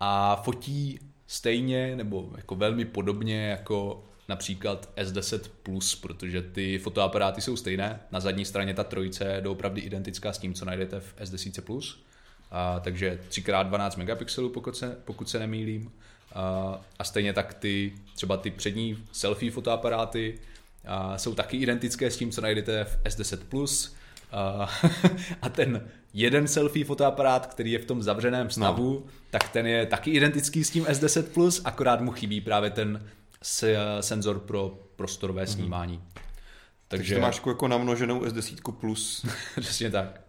A 0.00 0.36
fotí 0.36 0.98
stejně 1.26 1.96
nebo 1.96 2.30
jako 2.36 2.54
velmi 2.54 2.84
podobně 2.84 3.48
jako 3.48 4.04
například 4.30 4.88
S10 4.96 5.40
Plus, 5.62 5.94
protože 5.94 6.42
ty 6.42 6.78
fotoaparáty 6.78 7.40
jsou 7.40 7.56
stejné. 7.56 8.00
Na 8.10 8.20
zadní 8.20 8.44
straně 8.44 8.74
ta 8.74 8.84
trojice 8.84 9.24
je 9.24 9.40
doopravdy 9.40 9.80
identická 9.80 10.32
s 10.32 10.38
tím, 10.38 10.54
co 10.54 10.64
najdete 10.64 11.00
v 11.00 11.14
S10 11.16 11.62
Plus. 11.62 12.02
A, 12.50 12.80
takže 12.80 13.18
3x12 13.30 13.98
megapixelů, 13.98 14.48
pokud 14.50 14.76
se, 14.76 14.96
pokud 15.04 15.28
se 15.28 15.38
nemýlím. 15.38 15.92
A, 16.34 16.80
a 16.98 17.04
stejně 17.04 17.32
tak 17.32 17.54
ty, 17.54 17.92
třeba 18.14 18.36
ty 18.36 18.50
přední 18.50 19.04
selfie 19.12 19.52
fotoaparáty 19.52 20.38
a, 20.86 21.18
jsou 21.18 21.34
taky 21.34 21.56
identické 21.56 22.10
s 22.10 22.16
tím, 22.16 22.30
co 22.30 22.40
najdete 22.40 22.84
v 22.84 22.98
S10 23.04 23.38
Plus. 23.48 23.96
A, 24.32 24.70
a 25.42 25.48
ten 25.48 25.88
jeden 26.14 26.48
selfie 26.48 26.84
fotoaparát, 26.84 27.46
který 27.46 27.72
je 27.72 27.78
v 27.78 27.84
tom 27.84 28.02
zavřeném 28.02 28.50
stavu, 28.50 28.92
no. 29.06 29.12
tak 29.30 29.48
ten 29.48 29.66
je 29.66 29.86
taky 29.86 30.10
identický 30.10 30.64
s 30.64 30.70
tím 30.70 30.84
S10 30.84 31.22
Plus, 31.22 31.62
akorát 31.64 32.00
mu 32.00 32.10
chybí 32.10 32.40
právě 32.40 32.70
ten 32.70 33.02
senzor 34.00 34.38
pro 34.38 34.78
prostorové 34.96 35.44
mm-hmm. 35.44 35.52
snímání. 35.52 36.02
Takže, 36.14 36.24
Takže 36.88 37.14
to 37.14 37.20
máš 37.20 37.40
jako 37.46 37.68
namnoženou 37.68 38.20
S10 38.20 38.72
plus. 38.72 39.26
Přesně 39.60 39.90
tak. 39.90 40.20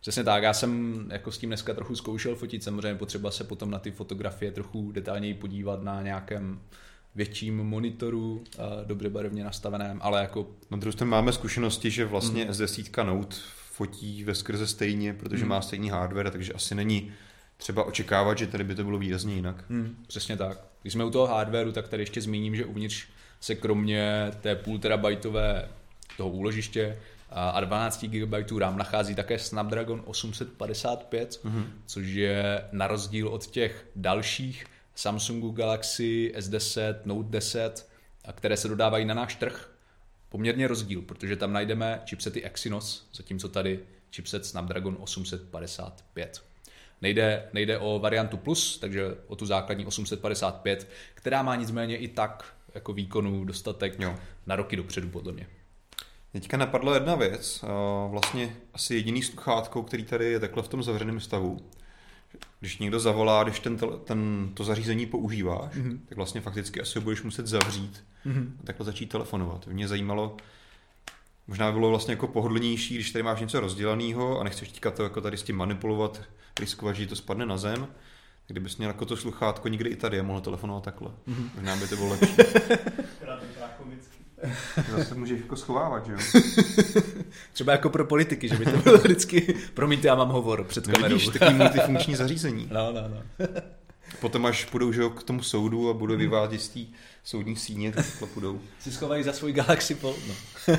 Přesně 0.00 0.24
tak, 0.24 0.42
já 0.42 0.52
jsem 0.52 1.04
jako 1.12 1.32
s 1.32 1.38
tím 1.38 1.50
dneska 1.50 1.74
trochu 1.74 1.96
zkoušel 1.96 2.34
fotit, 2.36 2.64
samozřejmě 2.64 2.94
potřeba 2.94 3.30
se 3.30 3.44
potom 3.44 3.70
na 3.70 3.78
ty 3.78 3.90
fotografie 3.90 4.52
trochu 4.52 4.92
detailněji 4.92 5.34
podívat 5.34 5.82
na 5.82 6.02
nějakém 6.02 6.60
větším 7.14 7.56
monitoru, 7.56 8.44
dobře 8.84 9.08
barevně 9.08 9.44
nastaveném, 9.44 9.98
ale 10.02 10.20
jako... 10.20 10.46
Na 10.70 10.76
druhou 10.76 10.92
stranu 10.92 11.10
máme 11.10 11.32
zkušenosti, 11.32 11.90
že 11.90 12.04
vlastně 12.04 12.44
mm. 12.44 12.50
S10 12.50 13.04
Note 13.04 13.36
fotí 13.72 14.24
ve 14.24 14.34
skrze 14.34 14.66
stejně, 14.66 15.14
protože 15.14 15.42
mm. 15.42 15.48
má 15.48 15.62
stejný 15.62 15.90
hardware, 15.90 16.30
takže 16.30 16.52
asi 16.52 16.74
není 16.74 17.12
třeba 17.60 17.84
očekávat, 17.84 18.38
že 18.38 18.46
tady 18.46 18.64
by 18.64 18.74
to 18.74 18.84
bylo 18.84 18.98
výrazně 18.98 19.34
jinak. 19.34 19.64
Mm, 19.68 19.96
přesně 20.06 20.36
tak. 20.36 20.58
Když 20.82 20.92
jsme 20.92 21.04
u 21.04 21.10
toho 21.10 21.26
hardwareu, 21.26 21.72
tak 21.72 21.88
tady 21.88 22.02
ještě 22.02 22.20
zmíním, 22.20 22.56
že 22.56 22.64
uvnitř 22.64 23.06
se 23.40 23.54
kromě 23.54 24.30
té 24.40 24.56
půl 24.56 24.78
terabajtové 24.78 25.68
toho 26.16 26.30
úložiště 26.30 26.98
a 27.30 27.60
12 27.60 28.04
GB 28.04 28.58
RAM 28.58 28.78
nachází 28.78 29.14
také 29.14 29.38
Snapdragon 29.38 30.02
855, 30.06 31.40
mm-hmm. 31.44 31.64
což 31.86 32.06
je 32.06 32.64
na 32.72 32.86
rozdíl 32.86 33.28
od 33.28 33.46
těch 33.46 33.86
dalších 33.96 34.66
Samsungu 34.94 35.50
Galaxy 35.50 36.32
S10, 36.36 36.94
Note 37.04 37.30
10, 37.30 37.88
které 38.32 38.56
se 38.56 38.68
dodávají 38.68 39.04
na 39.04 39.14
náš 39.14 39.34
trh, 39.34 39.70
poměrně 40.28 40.68
rozdíl, 40.68 41.02
protože 41.02 41.36
tam 41.36 41.52
najdeme 41.52 42.02
chipsety 42.06 42.44
Exynos, 42.44 43.08
zatímco 43.14 43.48
tady 43.48 43.80
chipset 44.12 44.46
Snapdragon 44.46 44.96
855. 45.00 46.49
Nejde, 47.02 47.48
nejde 47.52 47.78
o 47.78 47.98
variantu 47.98 48.36
Plus, 48.36 48.78
takže 48.78 49.16
o 49.26 49.36
tu 49.36 49.46
základní 49.46 49.86
855, 49.86 50.88
která 51.14 51.42
má 51.42 51.56
nicméně 51.56 51.96
i 51.96 52.08
tak 52.08 52.54
jako 52.74 52.92
výkonu 52.92 53.44
dostatek 53.44 54.00
jo. 54.00 54.16
na 54.46 54.56
roky 54.56 54.76
dopředu 54.76 55.08
podle 55.08 55.32
mě. 55.32 55.46
Teďka 56.32 56.56
napadla 56.56 56.94
jedna 56.94 57.14
věc, 57.14 57.64
vlastně 58.10 58.56
asi 58.74 58.94
jediný 58.94 59.22
sluchátko, 59.22 59.82
který 59.82 60.04
tady 60.04 60.24
je 60.24 60.40
takhle 60.40 60.62
v 60.62 60.68
tom 60.68 60.82
zavřeném 60.82 61.20
stavu. 61.20 61.60
Když 62.60 62.78
někdo 62.78 63.00
zavolá, 63.00 63.42
když 63.42 63.60
ten, 63.60 63.78
ten, 64.04 64.50
to 64.54 64.64
zařízení 64.64 65.06
používáš, 65.06 65.74
mm-hmm. 65.74 65.98
tak 66.08 66.16
vlastně 66.16 66.40
fakticky 66.40 66.80
asi 66.80 66.98
ho 66.98 67.02
budeš 67.02 67.22
muset 67.22 67.46
zavřít 67.46 68.04
mm-hmm. 68.26 68.52
a 68.60 68.62
takhle 68.64 68.86
začít 68.86 69.06
telefonovat. 69.06 69.66
Mě 69.66 69.88
zajímalo, 69.88 70.36
možná 71.50 71.72
by 71.72 71.78
bylo 71.78 71.90
vlastně 71.90 72.12
jako 72.12 72.26
pohodlnější, 72.26 72.94
když 72.94 73.10
tady 73.10 73.22
máš 73.22 73.40
něco 73.40 73.60
rozdělaného 73.60 74.40
a 74.40 74.44
nechceš 74.44 74.68
teďka 74.68 74.90
to 74.90 75.02
jako 75.02 75.20
tady 75.20 75.36
s 75.36 75.42
tím 75.42 75.56
manipulovat, 75.56 76.22
riskovat, 76.60 76.96
že 76.96 77.06
to 77.06 77.16
spadne 77.16 77.46
na 77.46 77.56
zem, 77.56 77.86
kdybys 78.46 78.76
měl 78.76 78.90
jako 78.90 79.04
to 79.04 79.16
sluchátko 79.16 79.68
někdy 79.68 79.90
i 79.90 79.96
tady 79.96 80.20
a 80.20 80.22
mohl 80.22 80.40
telefonovat 80.40 80.84
takhle. 80.84 81.08
Mm-hmm. 81.08 81.50
Možná 81.54 81.76
by 81.76 81.88
to 81.88 81.96
bylo 81.96 82.08
lepší. 82.08 82.36
Zase 84.90 85.14
můžeš 85.14 85.40
jako 85.40 85.56
schovávat, 85.56 86.06
že 86.06 86.12
jo? 86.12 86.18
Třeba 87.52 87.72
jako 87.72 87.90
pro 87.90 88.04
politiky, 88.04 88.48
že 88.48 88.56
by 88.56 88.64
to 88.64 88.76
bylo 88.76 88.98
vždycky, 88.98 89.54
promiňte, 89.74 90.08
já 90.08 90.14
mám 90.14 90.28
hovor 90.28 90.64
před 90.64 90.86
kamerou. 90.86 91.14
Vidíš, 91.14 91.28
takový 91.28 91.54
multifunkční 91.58 92.16
zařízení. 92.16 92.68
No, 92.72 92.92
no, 92.92 93.08
no. 93.08 93.22
Potom 94.20 94.46
až 94.46 94.64
půjdou 94.64 94.92
že 94.92 95.02
k 95.16 95.22
tomu 95.22 95.42
soudu 95.42 95.90
a 95.90 95.94
budou 95.94 96.16
vyvádět 96.16 96.60
z 96.60 96.68
té 96.68 96.80
soudní 97.24 97.56
síně, 97.56 97.92
tak 97.92 98.06
půjdou. 98.34 98.60
Si 98.80 98.92
schovají 98.92 99.22
za 99.22 99.32
svůj 99.32 99.52
Galaxy 99.52 99.94
Fold, 99.94 100.18
no. 100.28 100.34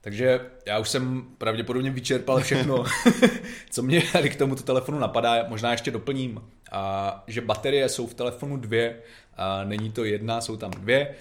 Takže 0.00 0.40
já 0.66 0.78
už 0.78 0.88
jsem 0.88 1.24
pravděpodobně 1.38 1.90
vyčerpal 1.90 2.40
všechno, 2.40 2.84
co 3.70 3.82
mě 3.82 4.02
tady 4.12 4.30
k 4.30 4.36
tomuto 4.36 4.62
telefonu 4.62 4.98
napadá. 4.98 5.48
Možná 5.48 5.70
ještě 5.70 5.90
doplním, 5.90 6.42
a, 6.72 7.24
že 7.26 7.40
baterie 7.40 7.88
jsou 7.88 8.06
v 8.06 8.14
telefonu 8.14 8.56
dvě, 8.56 8.96
a 9.36 9.64
není 9.64 9.92
to 9.92 10.04
jedna, 10.04 10.40
jsou 10.40 10.56
tam 10.56 10.70
dvě. 10.70 11.14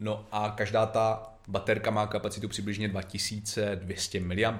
No 0.00 0.26
a 0.32 0.54
každá 0.56 0.86
ta 0.86 1.32
baterka 1.48 1.90
má 1.90 2.06
kapacitu 2.06 2.48
přibližně 2.48 2.88
2200 2.88 4.20
mAh, 4.20 4.54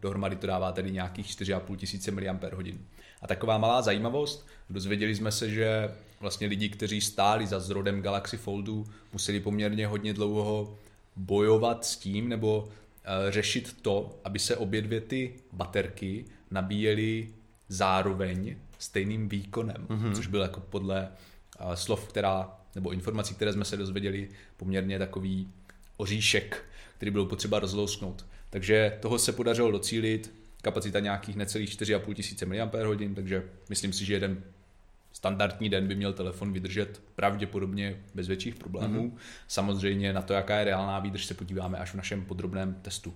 dohromady 0.00 0.36
to 0.36 0.46
dává 0.46 0.72
tedy 0.72 0.90
nějakých 0.90 1.26
4500 1.26 2.14
mAh. 2.14 2.22
A 3.22 3.26
taková 3.26 3.58
malá 3.58 3.82
zajímavost, 3.82 4.46
dozvěděli 4.70 5.14
jsme 5.14 5.32
se, 5.32 5.50
že 5.50 5.94
vlastně 6.20 6.46
lidi, 6.46 6.68
kteří 6.68 7.00
stáli 7.00 7.46
za 7.46 7.60
zrodem 7.60 8.02
Galaxy 8.02 8.36
Foldu, 8.36 8.86
museli 9.12 9.40
poměrně 9.40 9.86
hodně 9.86 10.14
dlouho 10.14 10.78
bojovat 11.16 11.84
s 11.84 11.96
tím, 11.96 12.28
nebo 12.28 12.68
Eh, 13.08 13.32
řešit 13.32 13.76
to, 13.82 14.18
aby 14.24 14.38
se 14.38 14.56
obě 14.56 14.82
dvě 14.82 15.00
ty 15.00 15.34
baterky 15.52 16.24
nabíjely 16.50 17.28
zároveň 17.68 18.56
stejným 18.78 19.28
výkonem, 19.28 19.86
mm-hmm. 19.88 20.14
což 20.14 20.26
byl 20.26 20.40
jako 20.40 20.60
podle 20.60 21.08
uh, 21.60 21.72
slov, 21.72 22.08
která, 22.08 22.58
nebo 22.74 22.90
informací, 22.90 23.34
které 23.34 23.52
jsme 23.52 23.64
se 23.64 23.76
dozvěděli, 23.76 24.28
poměrně 24.56 24.98
takový 24.98 25.48
oříšek, 25.96 26.64
který 26.96 27.10
bylo 27.10 27.26
potřeba 27.26 27.58
rozlousknout. 27.58 28.26
Takže 28.50 28.98
toho 29.00 29.18
se 29.18 29.32
podařilo 29.32 29.70
docílit, 29.70 30.32
kapacita 30.62 31.00
nějakých 31.00 31.36
necelých 31.36 31.70
4,5 31.70 32.14
tisíce 32.14 32.46
mAh, 32.46 32.70
takže 33.14 33.42
myslím 33.68 33.92
si, 33.92 34.04
že 34.04 34.14
jeden 34.14 34.42
standardní 35.12 35.68
den 35.68 35.88
by 35.88 35.94
měl 35.94 36.12
telefon 36.12 36.52
vydržet 36.52 37.02
pravděpodobně 37.14 37.96
bez 38.14 38.28
větších 38.28 38.54
problémů. 38.54 39.08
Mm-hmm. 39.08 39.18
Samozřejmě 39.48 40.12
na 40.12 40.22
to, 40.22 40.32
jaká 40.32 40.58
je 40.58 40.64
reálná 40.64 40.98
výdrž, 40.98 41.26
se 41.26 41.34
podíváme 41.34 41.78
až 41.78 41.90
v 41.90 41.94
našem 41.94 42.24
podrobném 42.24 42.74
testu. 42.74 43.14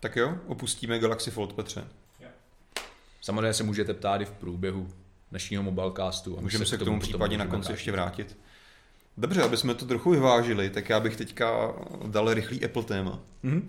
Tak 0.00 0.16
jo, 0.16 0.38
opustíme 0.46 0.98
Galaxy 0.98 1.30
Fold, 1.30 1.52
Petře. 1.52 1.84
Samozřejmě 3.20 3.54
se 3.54 3.62
můžete 3.62 3.94
ptát 3.94 4.20
i 4.20 4.24
v 4.24 4.30
průběhu 4.30 4.88
dnešního 5.30 5.62
mobilecastu. 5.62 6.38
A 6.38 6.40
Můžeme 6.40 6.66
se 6.66 6.76
k 6.76 6.78
tomu, 6.78 6.90
tomu 6.90 7.00
případně 7.00 7.38
na 7.38 7.46
konci 7.46 7.66
vrátit. 7.66 7.72
ještě 7.72 7.92
vrátit. 7.92 8.38
Dobře, 9.16 9.42
aby 9.42 9.56
jsme 9.56 9.74
to 9.74 9.86
trochu 9.86 10.10
vyvážili, 10.10 10.70
tak 10.70 10.88
já 10.88 11.00
bych 11.00 11.16
teďka 11.16 11.74
dal 12.06 12.34
rychlý 12.34 12.64
Apple 12.64 12.82
téma. 12.82 13.20
Mm-hmm. 13.44 13.62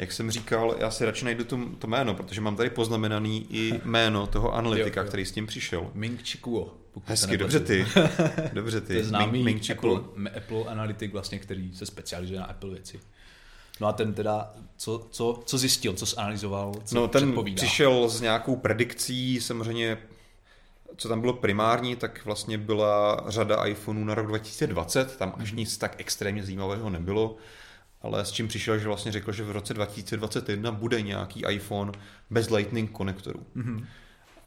Jak 0.00 0.12
jsem 0.12 0.30
říkal, 0.30 0.74
já 0.78 0.90
si 0.90 1.04
radši 1.04 1.24
najdu 1.24 1.44
to, 1.44 1.58
to 1.78 1.86
jméno, 1.86 2.14
protože 2.14 2.40
mám 2.40 2.56
tady 2.56 2.70
poznamenaný 2.70 3.46
i 3.50 3.80
jméno 3.84 4.26
toho 4.26 4.54
analytika, 4.54 5.00
jo, 5.00 5.04
jo. 5.04 5.08
který 5.08 5.24
s 5.24 5.32
tím 5.32 5.46
přišel. 5.46 5.90
Ming 5.94 6.22
Chi 6.22 6.38
Kuo. 6.38 6.74
Hezky, 7.04 7.36
dobře 7.36 7.60
ty. 7.60 7.86
dobře 8.52 8.80
ty. 8.80 8.86
To 8.86 8.92
je 8.92 9.04
známý 9.04 9.42
Ming, 9.42 9.44
Ming 9.44 9.78
Apple, 9.78 10.00
Apple 10.36 10.64
analytik, 10.68 11.12
vlastně, 11.12 11.38
který 11.38 11.74
se 11.74 11.86
specializuje 11.86 12.40
na 12.40 12.46
Apple 12.46 12.70
věci. 12.70 13.00
No 13.80 13.86
a 13.86 13.92
ten 13.92 14.14
teda, 14.14 14.54
co, 14.76 15.06
co, 15.10 15.42
co 15.46 15.58
zjistil, 15.58 15.92
co 15.92 16.06
zanalizoval, 16.06 16.74
co 16.84 16.94
No 16.94 17.08
ten 17.08 17.22
předpovídá? 17.22 17.56
přišel 17.56 18.08
s 18.08 18.20
nějakou 18.20 18.56
predikcí, 18.56 19.40
samozřejmě 19.40 19.98
co 20.96 21.08
tam 21.08 21.20
bylo 21.20 21.32
primární, 21.32 21.96
tak 21.96 22.24
vlastně 22.24 22.58
byla 22.58 23.24
řada 23.28 23.64
iPhoneů 23.66 24.04
na 24.04 24.14
rok 24.14 24.26
2020, 24.26 25.16
tam 25.16 25.34
až 25.36 25.52
nic 25.52 25.78
tak 25.78 25.94
extrémně 25.98 26.44
zajímavého 26.44 26.90
nebylo, 26.90 27.36
ale 28.02 28.24
s 28.24 28.32
čím 28.32 28.48
přišel, 28.48 28.78
že 28.78 28.86
vlastně 28.86 29.12
řekl, 29.12 29.32
že 29.32 29.44
v 29.44 29.50
roce 29.50 29.74
2021 29.74 30.72
bude 30.72 31.02
nějaký 31.02 31.44
iPhone 31.48 31.92
bez 32.30 32.50
Lightning 32.50 32.90
konektorů. 32.90 33.46
Mm-hmm. 33.56 33.84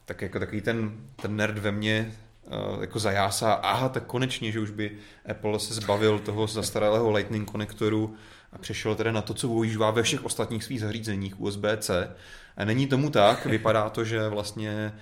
Tak 0.04 0.22
jako 0.22 0.38
takový 0.38 0.60
ten, 0.60 0.92
ten 1.16 1.36
nerd 1.36 1.58
ve 1.58 1.72
mně 1.72 2.12
uh, 2.42 2.80
jako 2.80 2.98
zajásá, 2.98 3.52
aha, 3.52 3.88
tak 3.88 4.04
konečně, 4.04 4.52
že 4.52 4.60
už 4.60 4.70
by 4.70 4.98
Apple 5.30 5.60
se 5.60 5.74
zbavil 5.74 6.18
toho 6.18 6.46
zastaralého 6.46 7.10
Lightning 7.10 7.50
konektoru 7.50 8.14
a 8.52 8.58
přešel 8.58 8.94
tedy 8.94 9.12
na 9.12 9.22
to, 9.22 9.34
co 9.34 9.48
používá 9.48 9.90
ve 9.90 10.02
všech 10.02 10.24
ostatních 10.24 10.64
svých 10.64 10.80
zařízeních 10.80 11.40
USB-C. 11.40 12.10
A 12.56 12.64
není 12.64 12.86
tomu 12.86 13.10
tak, 13.10 13.46
vypadá 13.46 13.90
to, 13.90 14.04
že 14.04 14.28
vlastně 14.28 14.92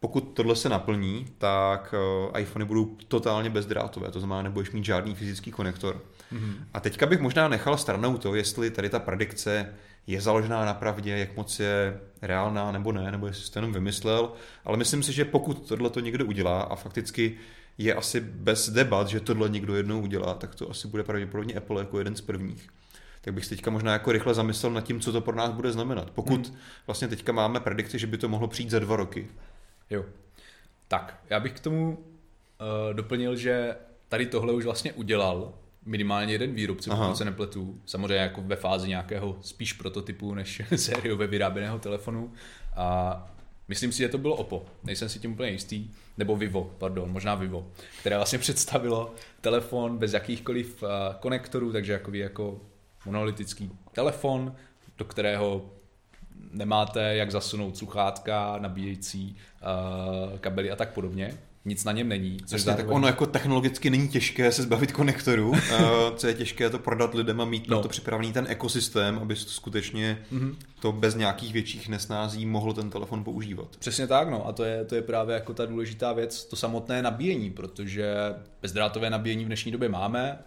pokud 0.00 0.20
tohle 0.20 0.56
se 0.56 0.68
naplní, 0.68 1.26
tak 1.38 1.94
uh, 2.28 2.40
iPhony 2.40 2.64
budou 2.64 2.96
totálně 3.08 3.50
bezdrátové, 3.50 4.10
to 4.10 4.20
znamená, 4.20 4.42
nebudeš 4.42 4.70
mít 4.70 4.84
žádný 4.84 5.14
fyzický 5.14 5.50
konektor. 5.50 6.02
Mm-hmm. 6.32 6.54
A 6.74 6.80
teďka 6.80 7.06
bych 7.06 7.20
možná 7.20 7.48
nechal 7.48 7.76
stranou 7.76 8.18
to, 8.18 8.34
jestli 8.34 8.70
tady 8.70 8.88
ta 8.88 8.98
predikce 8.98 9.74
je 10.06 10.20
založená 10.20 10.64
na 10.64 10.74
pravdě, 10.74 11.18
jak 11.18 11.36
moc 11.36 11.60
je 11.60 12.00
reálná 12.22 12.72
nebo 12.72 12.92
ne, 12.92 13.10
nebo 13.10 13.26
jestli 13.26 13.44
jsi 13.44 13.52
to 13.52 13.58
jenom 13.58 13.72
vymyslel, 13.72 14.32
ale 14.64 14.76
myslím 14.76 15.02
si, 15.02 15.12
že 15.12 15.24
pokud 15.24 15.68
tohle 15.68 15.90
to 15.90 16.00
někdo 16.00 16.26
udělá 16.26 16.60
a 16.60 16.74
fakticky 16.74 17.36
je 17.78 17.94
asi 17.94 18.20
bez 18.20 18.68
debat, 18.68 19.08
že 19.08 19.20
tohle 19.20 19.48
někdo 19.48 19.76
jednou 19.76 20.00
udělá, 20.00 20.34
tak 20.34 20.54
to 20.54 20.70
asi 20.70 20.88
bude 20.88 21.02
pravděpodobně 21.02 21.54
Apple 21.54 21.80
jako 21.80 21.98
jeden 21.98 22.16
z 22.16 22.20
prvních 22.20 22.68
tak 23.26 23.34
bych 23.34 23.44
se 23.44 23.50
teďka 23.50 23.70
možná 23.70 23.92
jako 23.92 24.12
rychle 24.12 24.34
zamyslel 24.34 24.72
nad 24.72 24.80
tím, 24.80 25.00
co 25.00 25.12
to 25.12 25.20
pro 25.20 25.36
nás 25.36 25.50
bude 25.50 25.72
znamenat. 25.72 26.10
Pokud 26.10 26.46
hmm. 26.46 26.56
vlastně 26.86 27.08
teďka 27.08 27.32
máme 27.32 27.60
predikci, 27.60 27.98
že 27.98 28.06
by 28.06 28.18
to 28.18 28.28
mohlo 28.28 28.48
přijít 28.48 28.70
za 28.70 28.78
dva 28.78 28.96
roky. 28.96 29.28
Jo. 29.90 30.04
Tak, 30.88 31.20
já 31.30 31.40
bych 31.40 31.52
k 31.52 31.60
tomu 31.60 31.98
uh, 31.98 32.94
doplnil, 32.94 33.36
že 33.36 33.76
tady 34.08 34.26
tohle 34.26 34.52
už 34.52 34.64
vlastně 34.64 34.92
udělal 34.92 35.54
minimálně 35.86 36.34
jeden 36.34 36.54
výrobce, 36.54 36.90
pokud 36.90 37.16
se 37.16 37.24
nepletu. 37.24 37.80
Samozřejmě 37.86 38.14
jako 38.14 38.42
ve 38.42 38.56
fázi 38.56 38.88
nějakého 38.88 39.38
spíš 39.40 39.72
prototypu 39.72 40.34
než 40.34 40.62
sériové 40.76 41.26
vyráběného 41.26 41.78
telefonu. 41.78 42.32
A 42.76 43.30
myslím 43.68 43.92
si, 43.92 43.98
že 43.98 44.08
to 44.08 44.18
bylo 44.18 44.36
Oppo. 44.36 44.66
Nejsem 44.84 45.08
si 45.08 45.18
tím 45.18 45.32
úplně 45.32 45.50
jistý. 45.50 45.90
Nebo 46.18 46.36
Vivo, 46.36 46.74
pardon, 46.78 47.10
možná 47.10 47.34
Vivo, 47.34 47.70
které 48.00 48.16
vlastně 48.16 48.38
představilo 48.46 49.14
telefon 49.40 49.98
bez 49.98 50.12
jakýchkoliv 50.12 50.82
uh, 50.82 50.88
konektorů, 51.20 51.72
takže 51.72 51.92
jako, 51.92 52.14
jako 52.14 52.60
monolitický 53.06 53.70
telefon, 53.92 54.54
do 54.98 55.04
kterého 55.04 55.70
nemáte 56.56 57.16
jak 57.16 57.30
zasunout 57.30 57.76
sluchátka, 57.76 58.58
nabíjející 58.58 59.36
uh, 60.32 60.38
kabely 60.38 60.70
a 60.70 60.76
tak 60.76 60.92
podobně. 60.92 61.38
Nic 61.64 61.84
na 61.84 61.92
něm 61.92 62.08
není. 62.08 62.36
Což 62.46 62.52
Jasně, 62.52 62.74
tak 62.74 62.90
ono 62.90 63.06
jako 63.06 63.26
technologicky 63.26 63.90
není 63.90 64.08
těžké 64.08 64.52
se 64.52 64.62
zbavit 64.62 64.92
konektorů. 64.92 65.48
uh, 65.50 65.56
co 66.16 66.26
je 66.26 66.34
těžké 66.34 66.70
to 66.70 66.78
prodat 66.78 67.14
lidem 67.14 67.40
a 67.40 67.44
mít 67.44 67.68
no. 67.68 67.76
na 67.76 67.82
to 67.82 67.88
připravený 67.88 68.32
ten 68.32 68.46
ekosystém, 68.48 69.18
aby 69.18 69.36
skutečně 69.36 70.18
mm-hmm. 70.32 70.54
to 70.80 70.92
bez 70.92 71.14
nějakých 71.14 71.52
větších 71.52 71.88
nesnází 71.88 72.46
mohl 72.46 72.72
ten 72.72 72.90
telefon 72.90 73.24
používat. 73.24 73.76
Přesně 73.76 74.06
tak, 74.06 74.30
no. 74.30 74.46
A 74.46 74.52
to 74.52 74.64
je, 74.64 74.84
to 74.84 74.94
je 74.94 75.02
právě 75.02 75.34
jako 75.34 75.54
ta 75.54 75.66
důležitá 75.66 76.12
věc, 76.12 76.44
to 76.44 76.56
samotné 76.56 77.02
nabíjení, 77.02 77.50
protože 77.50 78.14
bezdrátové 78.62 79.10
nabíjení 79.10 79.44
v 79.44 79.46
dnešní 79.46 79.72
době 79.72 79.88
máme. 79.88 80.38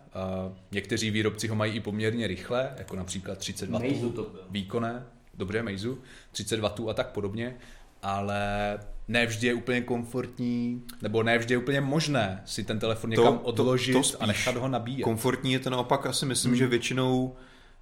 Uh, 0.45 0.53
někteří 0.71 1.11
výrobci 1.11 1.47
ho 1.47 1.55
mají 1.55 1.73
i 1.73 1.79
poměrně 1.79 2.27
rychle, 2.27 2.69
jako 2.77 2.95
například 2.95 3.37
30 3.37 3.69
W 3.69 4.25
výkonné 4.49 5.03
dobře, 5.39 5.63
Meizu, 5.63 5.97
30 6.31 6.59
W 6.59 6.89
a 6.89 6.93
tak 6.93 7.07
podobně, 7.07 7.55
ale 8.01 8.79
ne 9.07 9.25
vždy 9.25 9.47
je 9.47 9.53
úplně 9.53 9.81
komfortní, 9.81 10.83
nebo 11.01 11.23
ne 11.23 11.37
vždy 11.37 11.53
je 11.53 11.57
úplně 11.57 11.81
možné 11.81 12.41
si 12.45 12.63
ten 12.63 12.79
telefon 12.79 13.09
někam 13.09 13.37
to, 13.37 13.43
odložit 13.43 13.93
to, 13.93 14.17
to 14.17 14.23
a 14.23 14.25
nechat 14.25 14.57
ho 14.57 14.67
nabíjet. 14.67 15.03
Komfortní 15.03 15.53
je 15.53 15.59
to 15.59 15.69
naopak, 15.69 16.05
asi 16.05 16.25
myslím, 16.25 16.51
hmm. 16.51 16.57
že 16.57 16.67
většinou 16.67 17.35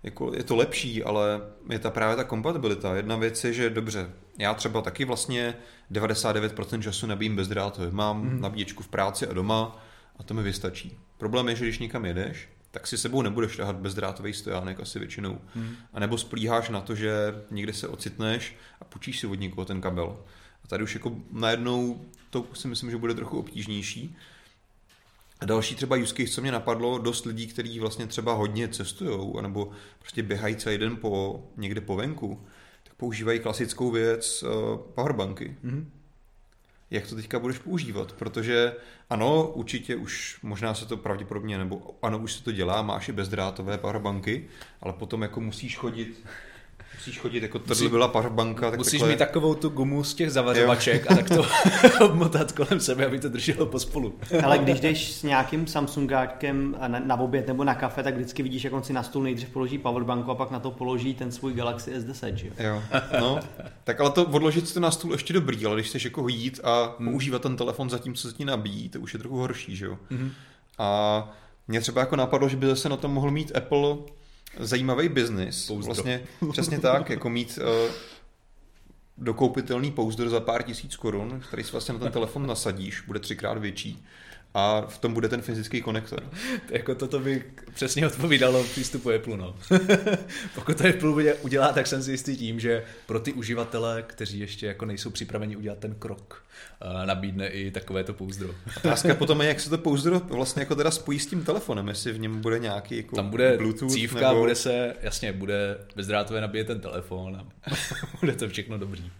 jako 0.04 0.32
je 0.36 0.44
to 0.44 0.56
lepší, 0.56 1.04
ale 1.04 1.42
je 1.70 1.80
ta 1.80 1.90
právě 1.90 2.16
ta 2.16 2.24
kompatibilita. 2.24 2.96
Jedna 2.96 3.16
věc 3.16 3.44
je, 3.44 3.54
že 3.54 3.70
dobře, 3.70 4.10
já 4.40 4.54
třeba 4.54 4.82
taky 4.82 5.06
vlastně 5.06 5.56
99% 5.92 6.82
času 6.82 7.08
nabíjím 7.08 7.36
bezdrátově. 7.36 7.92
Mám 7.92 8.22
hmm. 8.22 8.42
nabíječku 8.42 8.84
v 8.84 8.88
práci 8.88 9.28
a 9.28 9.34
doma 9.34 9.86
a 10.20 10.24
to 10.24 10.34
mi 10.34 10.44
vystačí. 10.44 10.98
Problém 11.18 11.50
je, 11.50 11.56
že 11.56 11.66
když 11.66 11.80
někam 11.80 12.06
jedeš, 12.06 12.50
tak 12.72 12.88
si 12.88 12.98
sebou 12.98 13.22
nebudeš 13.22 13.58
tahat 13.58 13.76
bezdrátový 13.76 14.34
stojánek 14.34 14.80
asi 14.80 15.00
většinou. 15.00 15.42
Hmm. 15.56 15.76
A 15.94 16.00
nebo 16.00 16.18
splíháš 16.18 16.70
na 16.70 16.82
to, 16.82 16.96
že 16.96 17.12
někde 17.52 17.74
se 17.74 17.88
ocitneš 17.88 18.56
a 18.82 18.86
půjčíš 18.86 19.20
si 19.20 19.28
od 19.28 19.40
někoho 19.40 19.66
ten 19.66 19.82
kabel. 19.82 20.18
A 20.64 20.68
tady 20.68 20.84
už 20.84 20.94
jako 20.94 21.16
najednou 21.32 22.06
to 22.30 22.46
si 22.54 22.68
myslím, 22.68 22.92
že 22.92 22.98
bude 22.98 23.14
trochu 23.14 23.40
obtížnější. 23.40 24.16
A 25.40 25.46
další 25.46 25.76
třeba 25.76 25.96
use 25.96 26.14
case, 26.16 26.34
co 26.34 26.42
mě 26.42 26.52
napadlo, 26.52 26.98
dost 26.98 27.26
lidí, 27.26 27.48
kteří 27.48 27.80
vlastně 27.80 28.08
třeba 28.08 28.34
hodně 28.34 28.68
cestují, 28.68 29.34
nebo 29.42 29.72
prostě 30.00 30.24
běhají 30.24 30.56
celý 30.56 30.78
den 30.78 30.96
po, 30.96 31.44
někde 31.58 31.82
po 31.82 31.96
venku, 31.96 32.46
tak 32.84 32.94
používají 32.94 33.40
klasickou 33.40 33.92
věc 33.92 34.44
uh, 34.44 34.50
powerbanky. 34.78 35.58
Mm-hmm 35.64 35.86
jak 36.92 37.08
to 37.08 37.16
teďka 37.16 37.40
budeš 37.40 37.58
používat, 37.58 38.12
protože 38.12 38.76
ano, 39.10 39.52
určitě 39.52 39.96
už 39.96 40.40
možná 40.44 40.74
se 40.74 40.86
to 40.86 40.98
pravděpodobně, 40.98 41.58
nebo 41.58 41.98
ano, 42.02 42.20
už 42.20 42.34
se 42.34 42.44
to 42.44 42.52
dělá, 42.52 42.82
máš 42.82 43.10
i 43.10 43.12
bezdrátové 43.12 43.78
powerbanky, 43.78 44.48
ale 44.82 44.94
potom 44.94 45.22
jako 45.22 45.42
musíš 45.42 45.78
chodit 45.78 46.26
musíš 46.98 47.20
chodit, 47.20 47.44
jako 47.44 47.60
tohle 47.60 47.90
byla 47.90 48.08
powerbanka. 48.08 48.72
Tak 48.72 48.78
musíš 48.78 48.92
takhle... 48.92 49.10
mít 49.10 49.20
takovou 49.20 49.56
tu 49.56 49.70
gumu 49.70 50.04
z 50.04 50.14
těch 50.14 50.32
zavařovaček 50.32 51.12
a 51.12 51.16
tak 51.16 51.30
to 51.30 51.46
obmotat 52.06 52.52
kolem 52.52 52.80
sebe, 52.80 53.06
aby 53.06 53.20
to 53.20 53.30
drželo 53.30 53.66
pospolu. 53.66 54.14
Ale 54.44 54.58
když 54.58 54.80
jdeš 54.80 55.14
s 55.14 55.24
nějakým 55.24 55.68
Samsungáčkem 55.68 56.76
na, 56.88 57.00
na 57.00 57.20
oběd 57.20 57.48
nebo 57.48 57.64
na 57.64 57.76
kafe, 57.76 58.04
tak 58.04 58.16
vždycky 58.16 58.44
vidíš, 58.44 58.64
jak 58.64 58.74
on 58.74 58.84
si 58.84 58.94
na 58.94 59.04
stůl 59.04 59.24
nejdřív 59.24 59.50
položí 59.50 59.78
powerbanku 59.78 60.32
a 60.32 60.36
pak 60.36 60.52
na 60.52 60.60
to 60.60 60.72
položí 60.72 61.14
ten 61.14 61.32
svůj 61.32 61.54
Galaxy 61.54 61.92
S10, 61.92 62.34
že 62.34 62.48
jo? 62.48 62.54
Jo, 62.60 62.84
no. 63.20 63.40
tak 63.84 64.02
ale 64.02 64.10
to 64.12 64.26
odložit 64.26 64.74
to 64.74 64.80
na 64.80 64.92
stůl 64.92 65.12
ještě 65.12 65.34
dobrý, 65.34 65.66
ale 65.66 65.76
když 65.76 65.88
chceš 65.88 66.06
jako 66.06 66.28
jít 66.28 66.60
a 66.64 66.96
hmm. 67.00 67.12
používat 67.12 67.42
ten 67.42 67.58
telefon 67.58 67.90
za 67.90 67.98
tím, 67.98 68.14
co 68.14 68.32
se 68.32 68.38
ti 68.38 68.46
nabíjí, 68.46 68.90
to 68.90 69.00
už 69.00 69.14
je 69.14 69.20
trochu 69.20 69.38
horší, 69.38 69.76
že 69.76 69.86
jo? 69.86 69.98
Hmm. 70.10 70.32
A 70.78 71.32
mě 71.68 71.82
třeba 71.82 72.02
jako 72.02 72.16
napadlo, 72.16 72.50
že 72.50 72.58
by 72.58 72.66
zase 72.66 72.90
na 72.90 72.98
tom 72.98 73.12
mohl 73.12 73.32
mít 73.32 73.56
Apple 73.56 73.98
zajímavý 74.60 75.10
biznis. 75.10 75.70
Vlastně 75.70 76.22
přesně 76.52 76.80
tak, 76.80 77.10
jako 77.10 77.30
mít 77.30 77.60
uh, 77.62 77.92
dokoupitelný 79.18 79.92
pouzdr 79.92 80.30
za 80.30 80.40
pár 80.40 80.64
tisíc 80.64 80.96
korun, 80.96 81.42
který 81.48 81.64
si 81.64 81.72
vlastně 81.72 81.94
na 81.94 82.00
ten 82.00 82.12
telefon 82.12 82.48
nasadíš, 82.48 83.02
bude 83.02 83.20
třikrát 83.20 83.58
větší 83.58 84.06
a 84.54 84.82
v 84.82 84.98
tom 84.98 85.14
bude 85.14 85.30
ten 85.30 85.42
fyzický 85.42 85.82
konektor. 85.82 86.20
To 86.68 86.74
jako 86.74 86.96
toto 86.96 87.20
by 87.20 87.44
přesně 87.74 88.08
odpovídalo 88.08 88.64
přístupu 88.64 89.10
Apple. 89.10 89.38
No. 89.38 89.56
Pokud 90.56 90.78
to 90.78 90.88
Apple 90.88 91.34
udělá, 91.34 91.72
tak 91.72 91.88
jsem 91.88 92.04
si 92.04 92.12
jistý 92.12 92.38
tím, 92.38 92.60
že 92.60 92.84
pro 93.06 93.20
ty 93.20 93.34
uživatele, 93.34 94.04
kteří 94.08 94.40
ještě 94.40 94.68
jako 94.68 94.86
nejsou 94.86 95.10
připraveni 95.10 95.56
udělat 95.56 95.78
ten 95.78 95.96
krok, 95.96 96.44
eh, 96.82 97.06
nabídne 97.06 97.48
i 97.48 97.72
takovéto 97.72 98.14
pouzdro. 98.14 98.50
Otázka 98.78 99.16
potom 99.16 99.42
je, 99.42 99.48
jak 99.48 99.60
se 99.60 99.70
to 99.70 99.78
pouzdro 99.78 100.20
vlastně 100.20 100.62
jako 100.62 100.76
teda 100.76 100.92
spojí 100.92 101.20
s 101.20 101.28
tím 101.28 101.44
telefonem, 101.44 101.88
jestli 101.88 102.12
v 102.12 102.20
něm 102.20 102.42
bude 102.42 102.60
nějaký 102.60 102.98
jako 102.98 103.16
Tam 103.16 103.30
bude 103.30 103.58
Bluetooth, 103.58 103.94
cívka, 103.94 104.28
nebo... 104.28 104.40
bude 104.40 104.56
se, 104.56 104.96
jasně, 105.02 105.34
bude 105.34 105.78
bezdrátově 105.96 106.42
nabíjet 106.42 106.68
ten 106.68 106.80
telefon 106.80 107.36
a 107.36 107.48
bude 108.20 108.34
to 108.34 108.50
všechno 108.50 108.78
dobrý. 108.78 109.12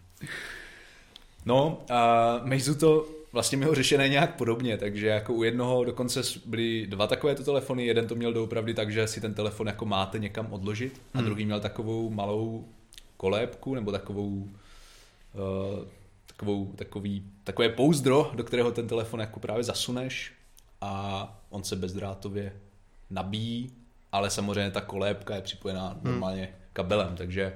No 1.46 1.86
a 1.90 2.42
Meizu 2.44 2.76
to 2.76 3.18
vlastně 3.32 3.58
měl 3.58 3.76
řešené 3.76 4.10
nějak 4.10 4.36
podobně, 4.36 4.78
takže 4.78 5.08
jako 5.08 5.34
u 5.34 5.44
jednoho 5.44 5.84
dokonce 5.84 6.22
byly 6.46 6.88
dva 6.88 7.08
takovéto 7.08 7.44
telefony, 7.44 7.86
jeden 7.86 8.08
to 8.08 8.16
měl 8.16 8.34
doopravdy 8.34 8.74
tak, 8.74 8.92
že 8.92 9.08
si 9.08 9.22
ten 9.22 9.34
telefon 9.34 9.68
jako 9.68 9.86
máte 9.86 10.20
někam 10.20 10.54
odložit 10.54 11.02
a 11.14 11.18
hmm. 11.18 11.26
druhý 11.26 11.46
měl 11.46 11.60
takovou 11.60 12.10
malou 12.10 12.68
kolébku 13.18 13.76
nebo 13.76 13.92
takovou 13.92 14.28
uh, 14.28 14.50
takovou, 16.28 16.74
takový, 16.76 17.24
takové 17.44 17.70
pouzdro, 17.70 18.32
do 18.36 18.44
kterého 18.44 18.72
ten 18.72 18.88
telefon 18.88 19.20
jako 19.20 19.40
právě 19.40 19.64
zasuneš 19.64 20.34
a 20.82 21.42
on 21.50 21.64
se 21.64 21.76
bezdrátově 21.76 22.54
nabíjí, 23.10 23.72
ale 24.12 24.30
samozřejmě 24.30 24.72
ta 24.72 24.82
kolébka 24.82 25.36
je 25.36 25.42
připojená 25.42 25.88
hmm. 25.88 26.02
normálně 26.04 26.50
kabelem, 26.74 27.16
takže 27.16 27.54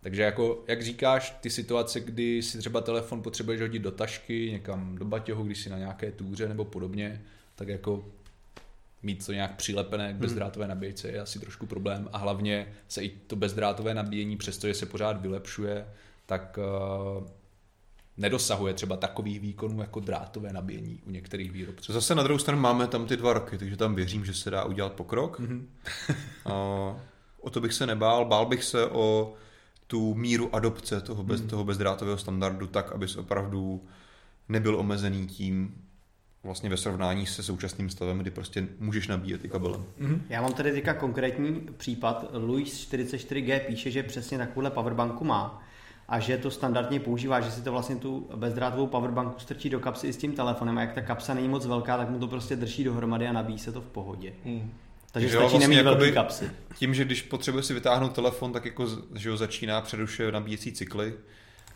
takže 0.00 0.22
jako, 0.22 0.64
jak 0.68 0.82
říkáš, 0.82 1.38
ty 1.40 1.50
situace, 1.50 2.00
kdy 2.00 2.42
si 2.42 2.58
třeba 2.58 2.80
telefon 2.80 3.22
potřebuješ 3.22 3.60
hodit 3.60 3.78
do 3.78 3.90
tašky, 3.90 4.50
někam 4.52 4.96
do 4.96 5.04
baťohu, 5.04 5.44
když 5.44 5.62
si 5.62 5.70
na 5.70 5.78
nějaké 5.78 6.12
túře 6.12 6.48
nebo 6.48 6.64
podobně, 6.64 7.22
tak 7.54 7.68
jako 7.68 8.04
mít 9.02 9.26
to 9.26 9.32
nějak 9.32 9.56
přilepené 9.56 10.08
k 10.08 10.10
hmm. 10.10 10.20
bezdrátové 10.20 10.68
nabíječce 10.68 11.08
je 11.08 11.20
asi 11.20 11.38
trošku 11.38 11.66
problém 11.66 12.08
a 12.12 12.18
hlavně 12.18 12.72
se 12.88 13.02
i 13.02 13.08
to 13.08 13.36
bezdrátové 13.36 13.94
nabíjení, 13.94 14.36
přestože 14.36 14.74
se 14.74 14.86
pořád 14.86 15.20
vylepšuje, 15.20 15.86
tak 16.26 16.58
uh, 17.18 17.26
nedosahuje 18.16 18.74
třeba 18.74 18.96
takových 18.96 19.40
výkonů 19.40 19.80
jako 19.80 20.00
drátové 20.00 20.52
nabíjení 20.52 21.02
u 21.06 21.10
některých 21.10 21.52
výrobců. 21.52 21.92
Zase 21.92 22.14
na 22.14 22.22
druhou 22.22 22.38
stranu 22.38 22.60
máme 22.60 22.86
tam 22.86 23.06
ty 23.06 23.16
dva 23.16 23.32
roky, 23.32 23.58
takže 23.58 23.76
tam 23.76 23.94
věřím, 23.94 24.24
že 24.24 24.34
se 24.34 24.50
dá 24.50 24.64
udělat 24.64 24.92
pokrok. 24.92 25.40
Mm-hmm. 25.40 25.62
a, 26.44 26.52
o 27.40 27.50
to 27.50 27.60
bych 27.60 27.72
se 27.72 27.86
nebál, 27.86 28.24
bál 28.24 28.46
bych 28.46 28.64
se 28.64 28.86
o 28.86 29.34
tu 29.88 30.14
míru 30.14 30.54
adopce 30.54 31.00
toho, 31.00 31.22
bez, 31.22 31.42
mm. 31.42 31.48
toho 31.48 31.64
bezdrátového 31.64 32.18
standardu 32.18 32.66
tak, 32.66 32.92
abys 32.92 33.16
opravdu 33.16 33.84
nebyl 34.48 34.76
omezený 34.76 35.26
tím, 35.26 35.74
vlastně 36.42 36.70
ve 36.70 36.76
srovnání 36.76 37.26
se 37.26 37.42
současným 37.42 37.90
stavem, 37.90 38.18
kdy 38.18 38.30
prostě 38.30 38.68
můžeš 38.80 39.08
nabíjet 39.08 39.44
i 39.44 39.48
kabelem. 39.48 39.84
Mm-hmm. 40.00 40.20
Já 40.28 40.42
mám 40.42 40.52
tady 40.52 40.72
teďka 40.72 40.94
konkrétní 40.94 41.68
případ. 41.76 42.30
Luis 42.32 42.90
44G 42.90 43.60
píše, 43.60 43.90
že 43.90 44.02
přesně 44.02 44.38
takovouhle 44.38 44.70
powerbanku 44.70 45.24
má 45.24 45.62
a 46.08 46.20
že 46.20 46.38
to 46.38 46.50
standardně 46.50 47.00
používá, 47.00 47.40
že 47.40 47.50
si 47.50 47.62
to 47.62 47.72
vlastně 47.72 47.96
tu 47.96 48.28
bezdrátovou 48.36 48.86
powerbanku 48.86 49.40
strčí 49.40 49.70
do 49.70 49.80
kapsy 49.80 50.06
i 50.06 50.12
s 50.12 50.16
tím 50.16 50.32
telefonem 50.32 50.78
a 50.78 50.80
jak 50.80 50.92
ta 50.92 51.00
kapsa 51.00 51.34
není 51.34 51.48
moc 51.48 51.66
velká, 51.66 51.96
tak 51.96 52.10
mu 52.10 52.18
to 52.18 52.28
prostě 52.28 52.56
drží 52.56 52.84
dohromady 52.84 53.28
a 53.28 53.32
nabíjí 53.32 53.58
se 53.58 53.72
to 53.72 53.80
v 53.80 53.86
pohodě. 53.86 54.32
Mm. 54.44 54.72
Takže 55.12 55.28
že 55.28 55.36
stačí 55.36 55.40
vlastně 55.40 55.68
nemít 55.68 55.84
velký 55.84 56.12
kapsy. 56.12 56.50
Tím, 56.74 56.94
že 56.94 57.04
když 57.04 57.22
potřebuje 57.22 57.62
si 57.62 57.74
vytáhnout 57.74 58.12
telefon, 58.12 58.52
tak 58.52 58.64
jako 58.64 58.86
že 59.14 59.30
ho 59.30 59.36
začíná, 59.36 59.80
přerušuje 59.80 60.32
nabíjecí 60.32 60.72
cykly 60.72 61.14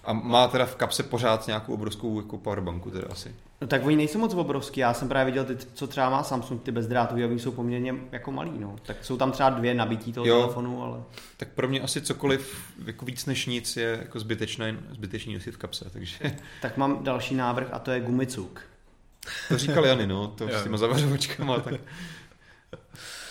a 0.04 0.12
má 0.12 0.48
teda 0.48 0.66
v 0.66 0.76
kapse 0.76 1.02
pořád 1.02 1.46
nějakou 1.46 1.74
obrovskou 1.74 2.20
jako 2.20 2.38
powerbanku 2.38 2.90
teda 2.90 3.04
asi. 3.10 3.34
No 3.60 3.66
tak 3.66 3.86
oni 3.86 3.96
nejsou 3.96 4.18
moc 4.18 4.34
obrovský, 4.34 4.80
já 4.80 4.94
jsem 4.94 5.08
právě 5.08 5.32
viděl 5.32 5.44
ty, 5.44 5.56
co 5.74 5.86
třeba 5.86 6.10
má 6.10 6.22
Samsung, 6.22 6.62
ty 6.62 6.72
bezdrátový, 6.72 7.24
oni 7.24 7.38
jsou 7.38 7.52
poměrně 7.52 7.94
jako 8.12 8.32
malý, 8.32 8.50
no. 8.58 8.76
Tak 8.82 9.04
jsou 9.04 9.16
tam 9.16 9.32
třeba 9.32 9.50
dvě 9.50 9.74
nabití 9.74 10.12
toho 10.12 10.26
jo, 10.26 10.40
telefonu, 10.40 10.82
ale... 10.82 11.00
Tak 11.36 11.48
pro 11.48 11.68
mě 11.68 11.80
asi 11.80 12.00
cokoliv 12.00 12.62
jako 12.86 13.04
víc 13.04 13.26
než 13.26 13.46
nic 13.46 13.76
je 13.76 13.98
jako 14.02 14.20
zbytečné, 14.20 14.76
zbytečný 14.90 15.34
nosit 15.34 15.54
v 15.54 15.58
kapse, 15.58 15.90
takže... 15.90 16.16
tak 16.62 16.76
mám 16.76 17.04
další 17.04 17.34
návrh 17.34 17.68
a 17.72 17.78
to 17.78 17.90
je 17.90 18.00
gumicuk. 18.00 18.60
To 19.48 19.58
říkal 19.58 19.86
Jany, 19.86 20.06
no, 20.06 20.28
to 20.28 20.48
s 20.48 20.62
těma 20.62 20.76
zavařovačkama, 20.76 21.60
tak... 21.60 21.74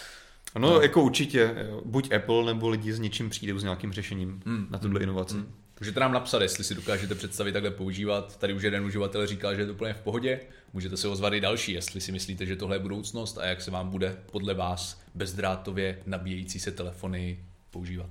No, 0.56 0.70
no, 0.70 0.82
jako 0.82 1.04
určitě, 1.04 1.56
buď 1.86 2.12
Apple 2.12 2.46
nebo 2.46 2.70
lidi 2.70 2.94
s 2.94 3.00
něčím 3.00 3.30
přijdou 3.30 3.60
s 3.60 3.64
nějakým 3.64 3.94
řešením 3.94 4.42
mm, 4.46 4.68
na 4.70 4.80
tuhle 4.80 5.00
mm, 5.00 5.04
inovaci. 5.04 5.36
Mm. 5.36 5.54
Můžete 5.80 6.00
nám 6.00 6.14
napsat, 6.14 6.42
jestli 6.42 6.64
si 6.64 6.76
dokážete 6.76 7.16
představit 7.16 7.52
takhle 7.52 7.72
používat. 7.72 8.38
Tady 8.38 8.54
už 8.54 8.64
jeden 8.64 8.86
uživatel 8.86 9.28
říkal, 9.28 9.56
že 9.56 9.62
je 9.62 9.66
to 9.66 9.74
úplně 9.74 9.94
v 9.94 10.02
pohodě. 10.02 10.40
Můžete 10.74 10.98
se 10.98 11.08
ozvat 11.08 11.34
i 11.34 11.42
další, 11.42 11.72
jestli 11.72 12.02
si 12.02 12.12
myslíte, 12.12 12.46
že 12.46 12.56
tohle 12.56 12.76
je 12.76 12.80
budoucnost 12.80 13.38
a 13.38 13.46
jak 13.46 13.62
se 13.62 13.72
vám 13.72 13.90
bude 13.90 14.18
podle 14.32 14.54
vás 14.54 15.02
bezdrátově 15.16 16.00
nabíjející 16.06 16.60
se 16.60 16.72
telefony 16.72 17.40
používat. 17.72 18.10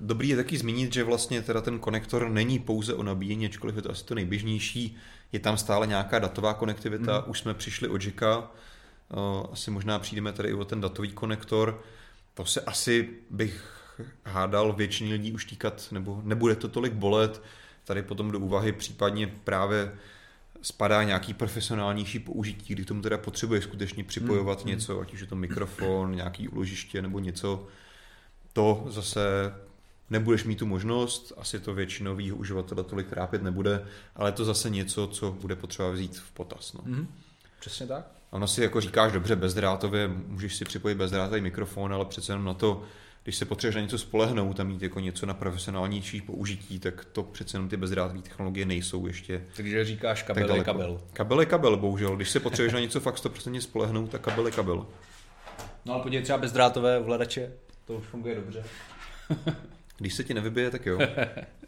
Dobrý 0.00 0.28
je 0.28 0.36
taky 0.36 0.58
zmínit, 0.58 0.92
že 0.92 1.04
vlastně 1.04 1.42
teda 1.42 1.60
ten 1.60 1.78
konektor 1.78 2.28
není 2.28 2.58
pouze 2.58 2.94
o 2.94 3.02
nabíjení, 3.02 3.46
ačkoliv 3.46 3.76
je 3.76 3.82
to 3.82 3.90
asi 3.90 4.04
to 4.04 4.14
nejběžnější. 4.14 4.96
Je 5.32 5.40
tam 5.40 5.56
stále 5.56 5.86
nějaká 5.86 6.18
datová 6.18 6.54
konektivita, 6.54 7.18
mm. 7.18 7.30
už 7.30 7.38
jsme 7.38 7.54
přišli 7.54 7.88
od 7.88 8.04
Jacka, 8.04 8.50
asi 9.52 9.70
možná 9.70 9.98
přijdeme 9.98 10.32
tady 10.32 10.48
i 10.48 10.54
o 10.54 10.64
ten 10.64 10.80
datový 10.80 11.12
konektor. 11.12 11.82
To 12.34 12.44
se 12.44 12.60
asi 12.60 13.08
bych 13.30 13.80
hádal 14.24 14.72
většině 14.72 15.12
lidí 15.12 15.32
už 15.32 15.44
týkat, 15.44 15.88
nebo 15.92 16.20
nebude 16.24 16.56
to 16.56 16.68
tolik 16.68 16.92
bolet. 16.92 17.42
Tady 17.84 18.02
potom 18.02 18.30
do 18.30 18.38
úvahy 18.38 18.72
případně 18.72 19.26
právě 19.26 19.92
spadá 20.62 21.02
nějaký 21.02 21.34
profesionálnější 21.34 22.18
použití, 22.18 22.74
kdy 22.74 22.84
tomu 22.84 23.02
teda 23.02 23.18
potřebuje 23.18 23.62
skutečně 23.62 24.04
připojovat 24.04 24.60
hmm. 24.60 24.68
něco, 24.68 25.00
ať 25.00 25.14
už 25.14 25.20
je 25.20 25.26
to 25.26 25.36
mikrofon, 25.36 26.14
nějaký 26.14 26.48
uložiště 26.48 27.02
nebo 27.02 27.18
něco. 27.18 27.66
To 28.52 28.84
zase 28.88 29.54
nebudeš 30.10 30.44
mít 30.44 30.58
tu 30.58 30.66
možnost, 30.66 31.32
asi 31.36 31.60
to 31.60 31.74
většinovýho 31.74 32.36
uživatele 32.36 32.84
tolik 32.84 33.08
trápit 33.08 33.42
nebude, 33.42 33.86
ale 34.16 34.32
to 34.32 34.44
zase 34.44 34.70
něco, 34.70 35.06
co 35.06 35.32
bude 35.32 35.56
potřeba 35.56 35.90
vzít 35.90 36.18
v 36.18 36.30
potaz. 36.30 36.72
No. 36.72 36.80
Hmm. 36.84 37.08
Přesně 37.60 37.86
tak. 37.86 38.06
Ono 38.34 38.46
si 38.46 38.62
jako 38.62 38.80
říkáš 38.80 39.12
dobře 39.12 39.36
bezdrátově, 39.36 40.08
můžeš 40.08 40.56
si 40.56 40.64
připojit 40.64 40.94
bezdrátový 40.94 41.40
mikrofon, 41.40 41.94
ale 41.94 42.04
přece 42.04 42.32
jenom 42.32 42.44
na 42.44 42.54
to 42.54 42.82
když 43.22 43.36
se 43.36 43.44
potřebuješ 43.44 43.74
na 43.74 43.80
něco 43.80 43.98
spolehnout 43.98 44.60
a 44.60 44.64
mít 44.64 44.82
jako 44.82 45.00
něco 45.00 45.26
na 45.26 45.34
profesionálnější 45.34 46.20
použití, 46.20 46.78
tak 46.78 47.04
to 47.04 47.22
přece 47.22 47.56
jenom 47.56 47.68
ty 47.68 47.76
bezdrátové 47.76 48.22
technologie 48.22 48.66
nejsou 48.66 49.06
ještě. 49.06 49.44
Takže 49.56 49.84
říkáš 49.84 50.22
kabel 50.22 50.54
je 50.54 50.64
kabel. 50.64 51.00
Kabel 51.12 51.40
je 51.40 51.46
kabel, 51.46 51.76
bohužel. 51.76 52.16
Když 52.16 52.30
se 52.30 52.40
potřebuješ 52.40 52.72
na 52.72 52.80
něco 52.80 53.00
fakt 53.00 53.24
100% 53.24 53.58
spolehnout, 53.58 54.10
tak 54.10 54.20
kabel 54.20 54.46
je 54.46 54.52
kabel. 54.52 54.86
No 55.84 55.94
ale 55.94 56.02
podívej 56.02 56.22
třeba 56.22 56.38
bezdrátové 56.38 56.98
ovladače, 56.98 57.52
to 57.84 57.94
už 57.94 58.04
funguje 58.06 58.34
dobře. 58.34 58.64
když 59.98 60.14
se 60.14 60.24
ti 60.24 60.34
nevybije, 60.34 60.70
tak 60.70 60.86
jo. 60.86 60.98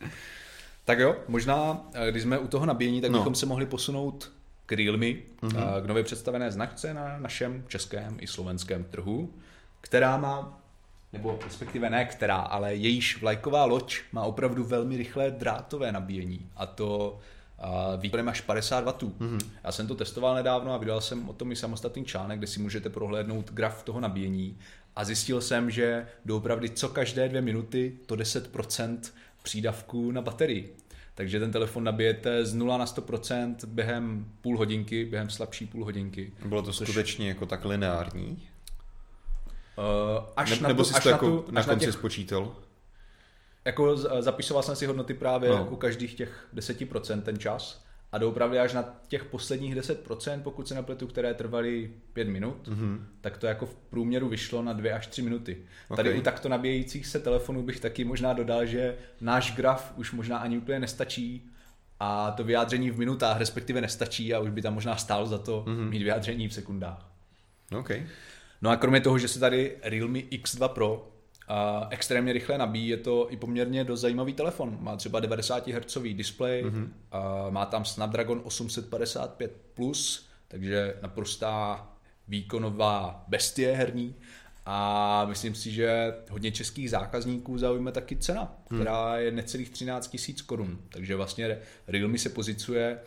tak 0.85 0.99
jo, 0.99 1.17
možná, 1.29 1.89
eh, 1.95 2.11
když 2.11 2.23
jsme 2.23 2.39
u 2.39 2.49
toho 2.49 2.67
nabíjení, 2.67 3.01
tak 3.01 3.11
no. 3.11 3.19
bychom 3.19 3.35
se 3.35 3.47
mohli 3.47 3.67
posunout 3.67 4.36
k 4.67 4.73
Realme, 4.73 5.07
mm-hmm. 5.07 5.83
k 5.83 5.87
nově 5.87 6.05
představené 6.05 6.51
značce 6.51 6.95
na 6.95 7.19
našem 7.19 7.65
českém 7.69 8.17
i 8.21 8.27
slovenském 8.27 8.85
trhu, 8.85 9.35
která 9.81 10.17
má 10.17 10.63
nebo 11.13 11.39
respektive 11.45 11.91
ne 11.91 12.05
která, 12.05 12.37
ale 12.37 12.75
jejíž 12.75 13.21
vlajková 13.21 13.65
loď 13.65 13.99
má 14.13 14.23
opravdu 14.23 14.65
velmi 14.65 14.97
rychlé 14.97 15.31
drátové 15.31 15.93
nabíjení 15.93 16.51
a 16.57 16.67
to 16.67 17.19
uh, 17.59 18.01
výkonem 18.01 18.29
až 18.29 18.41
50 18.41 18.85
W. 18.85 18.89
Mm-hmm. 18.89 19.39
Já 19.65 19.73
jsem 19.73 19.87
to 19.87 19.95
testoval 19.95 20.35
nedávno 20.35 20.75
a 20.75 20.77
vydal 20.77 21.01
jsem 21.01 21.29
o 21.29 21.33
tom 21.33 21.53
i 21.53 21.57
samostatný 21.57 22.05
článek, 22.05 22.39
kde 22.39 22.47
si 22.47 22.61
můžete 22.61 22.91
prohlédnout 22.91 23.53
graf 23.53 23.83
toho 23.83 24.01
nabíjení 24.01 24.59
a 24.97 25.05
zjistil 25.05 25.41
jsem, 25.41 25.71
že 25.71 26.07
doopravdy 26.25 26.71
co 26.71 26.89
každé 26.89 27.29
dvě 27.29 27.43
minuty 27.43 27.99
to 28.07 28.15
10% 28.15 28.99
přídavku 29.43 30.13
na 30.13 30.23
baterii. 30.23 30.77
Takže 31.17 31.41
ten 31.41 31.53
telefon 31.53 31.85
nabijete 31.85 32.47
z 32.47 32.55
0 32.55 32.79
na 32.79 32.85
100% 32.85 33.57
během 33.67 34.33
půl 34.41 34.59
hodinky, 34.59 35.05
během 35.05 35.31
slabší 35.31 35.67
půl 35.67 35.85
hodinky. 35.85 36.33
Bylo 36.45 36.63
to 36.63 36.73
což... 36.73 36.89
skutečně 36.89 37.29
jako 37.29 37.47
tak 37.47 37.65
lineární? 37.65 38.49
Uh, 39.79 40.25
až 40.37 40.51
ne, 40.51 40.57
na 40.61 40.69
nebo 40.69 40.83
tu, 40.83 40.89
jsi 40.89 40.95
až 40.95 41.03
to 41.03 41.09
jako 41.09 41.27
na, 41.27 41.43
tu, 41.43 41.53
na 41.53 41.65
konci 41.65 41.85
těch, 41.85 41.95
spočítal? 41.95 42.57
Jako 43.65 43.97
zapisoval 44.23 44.63
jsem 44.63 44.77
si 44.77 44.87
hodnoty 44.87 45.15
právě 45.15 45.51
no. 45.51 45.67
u 45.71 45.77
každých 45.77 46.15
těch 46.15 46.49
10% 46.55 47.23
ten 47.23 47.39
čas 47.39 47.86
a 48.17 48.19
doopravdy 48.19 48.59
až 48.59 48.73
na 48.73 48.95
těch 49.09 49.25
posledních 49.25 49.77
10%, 49.77 50.43
pokud 50.43 50.69
se 50.69 50.75
nepletu, 50.75 51.07
které 51.07 51.35
trvaly 51.35 51.91
5 52.13 52.29
minut, 52.29 52.69
mm-hmm. 52.69 52.99
tak 53.21 53.37
to 53.37 53.47
jako 53.47 53.67
v 53.67 53.75
průměru 53.75 54.29
vyšlo 54.29 54.63
na 54.63 54.73
2 54.73 54.97
až 54.97 55.07
3 55.07 55.23
minuty. 55.23 55.57
Okay. 55.89 56.05
Tady 56.05 56.19
u 56.19 56.23
takto 56.23 56.49
nabíjejících 56.49 57.07
se 57.07 57.21
telefonů 57.21 57.63
bych 57.63 57.81
taky 57.81 58.05
možná 58.05 58.33
dodal, 58.33 58.67
že 58.67 58.97
náš 59.21 59.57
graf 59.57 59.93
už 59.97 60.13
možná 60.13 60.39
ani 60.39 60.59
úplně 60.59 60.81
nestačí 60.81 61.51
a 62.01 62.31
to 62.31 62.45
vyjádření 62.45 62.91
v 62.91 62.99
minutách 62.99 63.39
respektive 63.39 63.81
nestačí 63.81 64.35
a 64.35 64.41
už 64.41 64.51
by 64.51 64.63
tam 64.63 64.75
možná 64.75 64.97
stálo 64.97 65.27
za 65.27 65.39
to 65.39 65.65
mm-hmm. 65.67 65.91
mít 65.91 66.03
vyjádření 66.03 66.49
v 66.49 66.55
sekundách. 66.55 67.09
Okay. 67.79 68.07
No 68.63 68.71
a 68.71 68.77
kromě 68.77 69.01
toho, 69.01 69.19
že 69.19 69.29
se 69.29 69.41
tady 69.41 69.77
Realme 69.83 70.19
X2 70.19 70.69
Pro 70.69 71.13
a 71.49 71.87
extrémně 71.91 72.33
rychle 72.33 72.59
nabíjí, 72.59 72.89
je 72.89 72.97
to 72.97 73.33
i 73.33 73.37
poměrně 73.37 73.85
dost 73.85 74.01
zajímavý 74.01 74.33
telefon. 74.33 74.79
Má 74.81 74.97
třeba 74.97 75.21
90 75.21 75.67
Hz 75.67 75.99
displej, 76.13 76.65
mm-hmm. 76.65 76.89
a 77.13 77.51
má 77.51 77.67
tam 77.67 77.85
Snapdragon 77.85 78.41
855+, 78.41 79.49
plus, 79.75 80.29
takže 80.49 80.97
naprostá 81.03 81.87
výkonová 82.29 83.25
bestie 83.29 83.77
herní. 83.77 84.15
A 84.69 85.25
myslím 85.29 85.55
si, 85.55 85.71
že 85.71 86.15
hodně 86.31 86.53
českých 86.53 86.91
zákazníků 86.91 87.59
zaujme 87.59 87.93
taky 87.93 88.17
cena, 88.17 88.55
hmm. 88.71 88.81
která 88.81 89.19
je 89.19 89.31
necelých 89.31 89.71
13 89.71 90.09
tisíc 90.09 90.43
korun. 90.43 90.79
Takže 90.89 91.17
vlastně 91.17 91.59
Realme 91.89 92.19
se 92.19 92.29
pozicuje, 92.29 92.99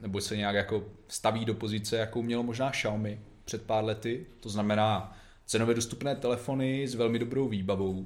nebo 0.00 0.20
se 0.20 0.36
nějak 0.36 0.54
jako 0.54 0.84
staví 1.08 1.44
do 1.44 1.54
pozice, 1.54 1.96
jakou 1.96 2.22
mělo 2.22 2.42
možná 2.42 2.70
Xiaomi 2.70 3.20
před 3.44 3.62
pár 3.62 3.84
lety, 3.84 4.26
to 4.40 4.48
znamená 4.48 5.16
cenově 5.46 5.74
dostupné 5.74 6.16
telefony 6.16 6.88
s 6.88 6.94
velmi 6.94 7.18
dobrou 7.18 7.48
výbavou 7.48 8.04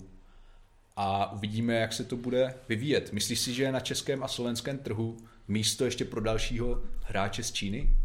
a 0.97 1.33
uvidíme, 1.33 1.75
jak 1.75 1.93
se 1.93 2.05
to 2.05 2.17
bude 2.17 2.55
vyvíjet. 2.69 3.13
Myslíš 3.13 3.41
si, 3.41 3.55
že 3.55 3.63
je 3.63 3.73
na 3.73 3.81
českém 3.81 4.23
a 4.23 4.29
slovenském 4.29 4.79
trhu 4.79 5.17
místo 5.49 5.85
ještě 5.85 6.05
pro 6.05 6.21
dalšího 6.21 6.83
hráče 7.05 7.43
z 7.43 7.53
Číny? 7.53 7.97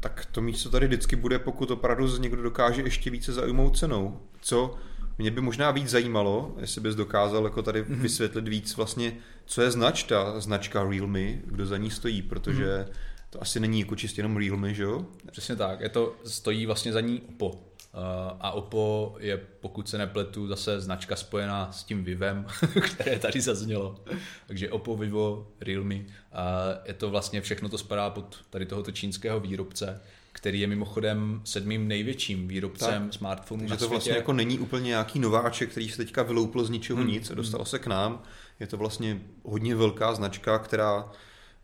Tak 0.00 0.26
to 0.32 0.40
místo 0.40 0.70
tady 0.70 0.86
vždycky 0.86 1.16
bude, 1.16 1.38
pokud 1.38 1.70
opravdu 1.70 2.18
někdo 2.18 2.42
dokáže 2.42 2.82
ještě 2.82 3.10
více 3.10 3.32
zaujmout 3.32 3.78
cenou. 3.78 4.20
Co 4.40 4.74
mě 5.18 5.30
by 5.30 5.40
možná 5.40 5.70
víc 5.70 5.88
zajímalo, 5.88 6.54
jestli 6.60 6.80
bys 6.80 6.94
dokázal 6.94 7.44
jako 7.44 7.62
tady 7.62 7.82
mm-hmm. 7.82 8.00
vysvětlit 8.00 8.48
víc 8.48 8.76
vlastně, 8.76 9.12
co 9.44 9.62
je 9.62 9.70
znač 9.70 10.02
ta 10.02 10.40
značka 10.40 10.82
Realme, 10.90 11.32
kdo 11.32 11.66
za 11.66 11.76
ní 11.76 11.90
stojí, 11.90 12.22
protože 12.22 12.66
mm-hmm 12.66 13.12
to 13.32 13.42
asi 13.42 13.60
není 13.60 13.80
jako 13.80 13.96
čistě 13.96 14.20
jenom 14.20 14.36
Realme, 14.36 14.74
že 14.74 14.82
jo? 14.82 15.06
Přesně 15.30 15.56
tak, 15.56 15.80
je 15.80 15.88
to, 15.88 16.16
stojí 16.24 16.66
vlastně 16.66 16.92
za 16.92 17.00
ní 17.00 17.22
Oppo. 17.28 17.64
A 18.40 18.50
Oppo 18.50 19.16
je, 19.18 19.36
pokud 19.36 19.88
se 19.88 19.98
nepletu, 19.98 20.46
zase 20.46 20.80
značka 20.80 21.16
spojená 21.16 21.72
s 21.72 21.84
tím 21.84 22.04
Vivem, 22.04 22.46
které 22.80 23.18
tady 23.18 23.40
zaznělo. 23.40 24.00
Takže 24.46 24.70
Oppo, 24.70 24.96
Vivo, 24.96 25.48
Realme. 25.60 25.96
A 26.32 26.58
je 26.84 26.94
to 26.94 27.10
vlastně 27.10 27.40
všechno 27.40 27.68
to 27.68 27.78
spadá 27.78 28.10
pod 28.10 28.36
tady 28.50 28.66
tohoto 28.66 28.92
čínského 28.92 29.40
výrobce 29.40 30.00
který 30.32 30.60
je 30.60 30.66
mimochodem 30.66 31.40
sedmým 31.44 31.88
největším 31.88 32.48
výrobcem 32.48 33.02
tak, 33.02 33.14
smartphonů 33.14 33.60
takže 33.60 33.74
na 33.74 33.76
to 33.76 33.88
vlastně 33.88 34.12
jako 34.12 34.32
není 34.32 34.58
úplně 34.58 34.88
nějaký 34.88 35.18
nováček, 35.18 35.70
který 35.70 35.88
se 35.88 35.96
teďka 35.96 36.22
vyloupil 36.22 36.64
z 36.64 36.70
ničeho 36.70 36.98
hmm. 36.98 37.08
nic 37.08 37.30
a 37.30 37.34
dostal 37.34 37.64
se 37.64 37.78
k 37.78 37.86
nám. 37.86 38.22
Je 38.60 38.66
to 38.66 38.76
vlastně 38.76 39.22
hodně 39.42 39.74
velká 39.74 40.14
značka, 40.14 40.58
která 40.58 41.12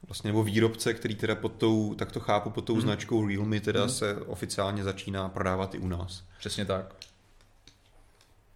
vlastně, 0.07 0.29
nebo 0.29 0.43
výrobce, 0.43 0.95
který 0.95 1.15
teda 1.15 1.35
pod 1.35 1.53
tou, 1.53 1.95
tak 1.95 2.13
to 2.13 2.21
chápu, 2.21 2.51
pod 2.51 2.65
tou 2.65 2.73
hmm. 2.73 2.83
značkou 2.83 3.27
Realme 3.27 3.61
teda 3.61 3.81
hmm. 3.81 3.91
se 3.91 4.17
oficiálně 4.17 4.85
začíná 4.85 5.29
prodávat 5.29 5.75
i 5.75 5.79
u 5.79 5.89
nás. 5.89 6.25
Přesně 6.39 6.65
tak. 6.65 6.95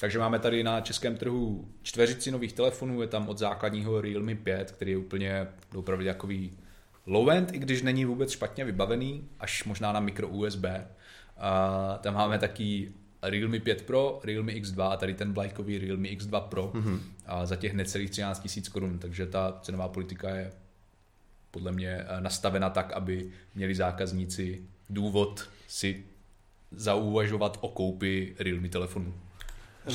Takže 0.03 0.19
máme 0.19 0.39
tady 0.39 0.65
na 0.65 0.81
českém 0.81 1.17
trhu 1.17 1.69
čtveřici 1.83 2.31
nových 2.31 2.53
telefonů, 2.53 3.01
je 3.01 3.09
tam 3.09 3.29
od 3.29 3.39
základního 3.39 4.01
Realme 4.01 4.35
5, 4.35 4.71
který 4.71 4.91
je 4.91 4.97
úplně 4.97 5.47
opravdu 5.75 6.05
takový 6.05 6.59
low-end, 7.07 7.47
i 7.53 7.59
když 7.59 7.83
není 7.83 8.05
vůbec 8.05 8.31
špatně 8.31 8.65
vybavený, 8.65 9.29
až 9.41 9.65
možná 9.65 9.93
na 9.93 10.01
micro 10.01 10.29
USB. 10.29 10.65
A 11.37 11.99
tam 12.03 12.15
máme 12.15 12.39
taky 12.39 12.93
Realme 13.23 13.61
5 13.61 13.83
Pro, 13.83 14.21
Realme 14.25 14.53
X2 14.53 14.91
a 14.91 14.97
tady 14.97 15.15
ten 15.15 15.33
vlajkový 15.33 15.79
Realme 15.79 16.09
X2 16.09 16.41
Pro 16.41 16.71
mm-hmm. 16.75 16.99
a 17.27 17.47
za 17.47 17.57
těch 17.57 17.75
necelých 17.75 18.11
13 18.11 18.57
000 18.57 18.69
korun, 18.73 18.99
takže 18.99 19.27
ta 19.27 19.59
cenová 19.63 19.89
politika 19.89 20.29
je 20.29 20.53
podle 21.53 21.73
mě 21.73 21.89
eh, 21.89 22.21
nastavena 22.21 22.71
tak, 22.71 22.93
aby 22.93 23.31
měli 23.55 23.75
zákazníci 23.75 24.63
důvod 24.91 25.49
si 25.69 26.05
zauvažovat 26.71 27.59
o 27.61 27.69
koupi 27.69 28.35
Realme 28.39 28.69
telefonu. 28.69 29.15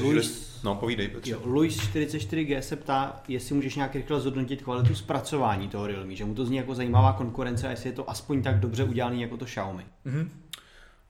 Luis, 0.02 0.60
no, 0.64 0.76
povídej, 0.76 1.12
Jo, 1.26 1.42
Luis 1.46 1.78
44G 1.78 2.60
se 2.60 2.76
ptá, 2.76 3.24
jestli 3.28 3.56
můžeš 3.56 3.76
nějak 3.76 3.96
rychle 3.96 4.20
zhodnotit 4.20 4.62
kvalitu 4.62 4.96
zpracování 4.96 5.68
toho 5.68 5.88
Realme, 5.88 6.16
že 6.16 6.26
mu 6.26 6.36
to 6.36 6.46
zní 6.46 6.58
jako 6.58 6.76
zajímavá 6.76 7.14
konkurence 7.14 7.68
a 7.68 7.72
jestli 7.72 7.90
je 7.90 7.94
to 7.94 8.10
aspoň 8.10 8.42
tak 8.42 8.60
dobře 8.60 8.84
udělaný 8.84 9.22
jako 9.22 9.38
to 9.38 9.46
Xiaomi. 9.46 9.86
Mm-hmm. 10.06 10.28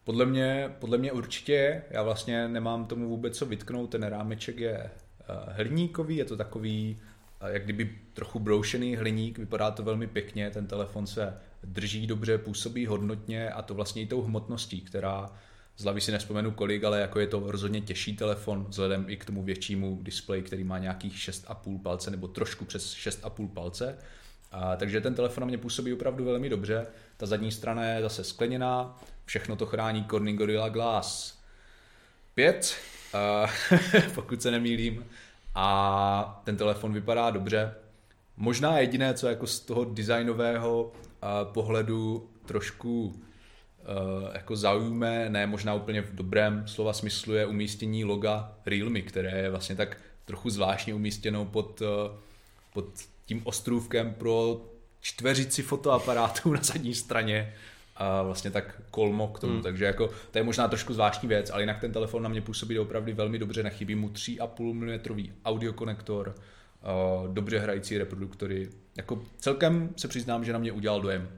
Podle 0.04 0.26
mě, 0.26 0.70
podle 0.80 0.98
mě 0.98 1.12
určitě, 1.12 1.84
já 1.90 2.04
vlastně 2.04 2.48
nemám 2.48 2.86
tomu 2.86 3.10
vůbec 3.10 3.38
co 3.38 3.46
vytknout, 3.46 3.90
ten 3.90 4.04
rámeček 4.04 4.58
je 4.58 4.78
uh, 4.80 5.54
hliníkový, 5.54 6.16
je 6.16 6.26
to 6.26 6.38
takový 6.38 6.98
jak 7.46 7.64
kdyby 7.64 8.00
trochu 8.14 8.40
broušený 8.40 8.96
hliník, 8.96 9.38
vypadá 9.38 9.72
to 9.72 9.84
velmi 9.84 10.08
pěkně, 10.08 10.52
ten 10.52 10.68
telefon 10.68 11.08
se 11.08 11.38
drží 11.64 12.08
dobře, 12.08 12.38
působí 12.38 12.86
hodnotně 12.86 13.50
a 13.50 13.62
to 13.62 13.74
vlastně 13.74 14.02
i 14.02 14.08
tou 14.08 14.22
hmotností, 14.22 14.82
která 14.82 15.30
z 15.78 15.84
hlavy 15.84 16.02
si 16.02 16.12
nespomenu 16.12 16.52
kolik, 16.52 16.84
ale 16.84 17.02
jako 17.02 17.20
je 17.20 17.28
to 17.28 17.44
rozhodně 17.46 17.82
těžší 17.82 18.16
telefon 18.16 18.66
vzhledem 18.70 19.06
i 19.08 19.18
k 19.18 19.26
tomu 19.26 19.44
většímu 19.44 20.00
displeji, 20.02 20.44
který 20.44 20.64
má 20.64 20.78
nějakých 20.78 21.14
6,5 21.14 21.82
palce 21.82 22.12
nebo 22.12 22.28
trošku 22.28 22.66
přes 22.66 22.96
6,5 22.96 23.50
palce. 23.50 23.98
A, 24.52 24.76
takže 24.76 25.02
ten 25.02 25.16
telefon 25.16 25.42
na 25.42 25.48
mě 25.48 25.58
působí 25.58 25.94
opravdu 25.94 26.26
velmi 26.26 26.50
dobře. 26.50 26.88
Ta 27.18 27.26
zadní 27.26 27.52
strana 27.52 27.86
je 27.86 28.02
zase 28.02 28.24
skleněná, 28.24 29.00
všechno 29.26 29.56
to 29.56 29.66
chrání 29.66 30.06
Corning 30.06 30.38
Gorilla 30.38 30.70
Glass 30.70 31.38
5, 32.36 32.76
a, 33.14 33.48
pokud 34.16 34.42
se 34.42 34.52
nemýlím. 34.52 35.06
A 35.60 36.42
ten 36.44 36.58
telefon 36.58 36.94
vypadá 36.94 37.30
dobře. 37.30 37.74
Možná 38.38 38.80
jediné, 38.80 39.14
co 39.14 39.28
jako 39.28 39.48
z 39.48 39.60
toho 39.60 39.86
designového 39.86 40.92
pohledu 41.44 42.30
trošku 42.46 43.06
uh, 43.06 43.14
jako 44.34 44.56
zaujme, 44.56 45.30
ne 45.30 45.48
možná 45.48 45.74
úplně 45.74 46.02
v 46.02 46.16
dobrém 46.16 46.68
slova 46.68 46.94
smyslu, 46.94 47.34
je 47.34 47.46
umístění 47.46 48.06
loga 48.06 48.56
Realme, 48.66 49.02
které 49.02 49.32
je 49.32 49.50
vlastně 49.50 49.76
tak 49.76 49.98
trochu 50.26 50.50
zvláštně 50.50 50.94
umístěno 50.94 51.46
pod, 51.46 51.82
uh, 51.82 51.88
pod 52.74 52.86
tím 53.26 53.42
ostrůvkem 53.44 54.14
pro 54.14 54.62
čtveřici 55.02 55.64
fotoaparátů 55.64 56.54
na 56.54 56.62
zadní 56.64 56.96
straně 56.96 57.54
a 57.98 58.24
vlastně 58.24 58.52
tak 58.52 58.82
kolmo 58.92 59.28
k 59.28 59.40
tomu, 59.40 59.54
hmm. 59.54 59.62
takže 59.62 59.86
jako 59.86 60.10
to 60.32 60.38
je 60.38 60.44
možná 60.44 60.68
trošku 60.68 60.94
zvláštní 60.94 61.30
věc, 61.30 61.50
ale 61.50 61.62
jinak 61.62 61.80
ten 61.80 61.92
telefon 61.92 62.24
na 62.24 62.30
mě 62.30 62.42
působí 62.42 62.80
opravdu 62.80 63.14
velmi 63.16 63.40
dobře, 63.40 63.64
nechybí 63.64 63.96
mu 63.96 64.10
3,5 64.10 64.74
mm 64.74 65.34
audiokonektor, 65.46 66.36
uh, 67.26 67.34
dobře 67.34 67.60
hrající 67.60 67.98
reproduktory, 67.98 68.70
jako 68.98 69.22
celkem 69.38 69.90
se 69.98 70.08
přiznám, 70.08 70.46
že 70.46 70.54
na 70.54 70.60
mě 70.60 70.72
udělal 70.72 71.02
dojem. 71.02 71.30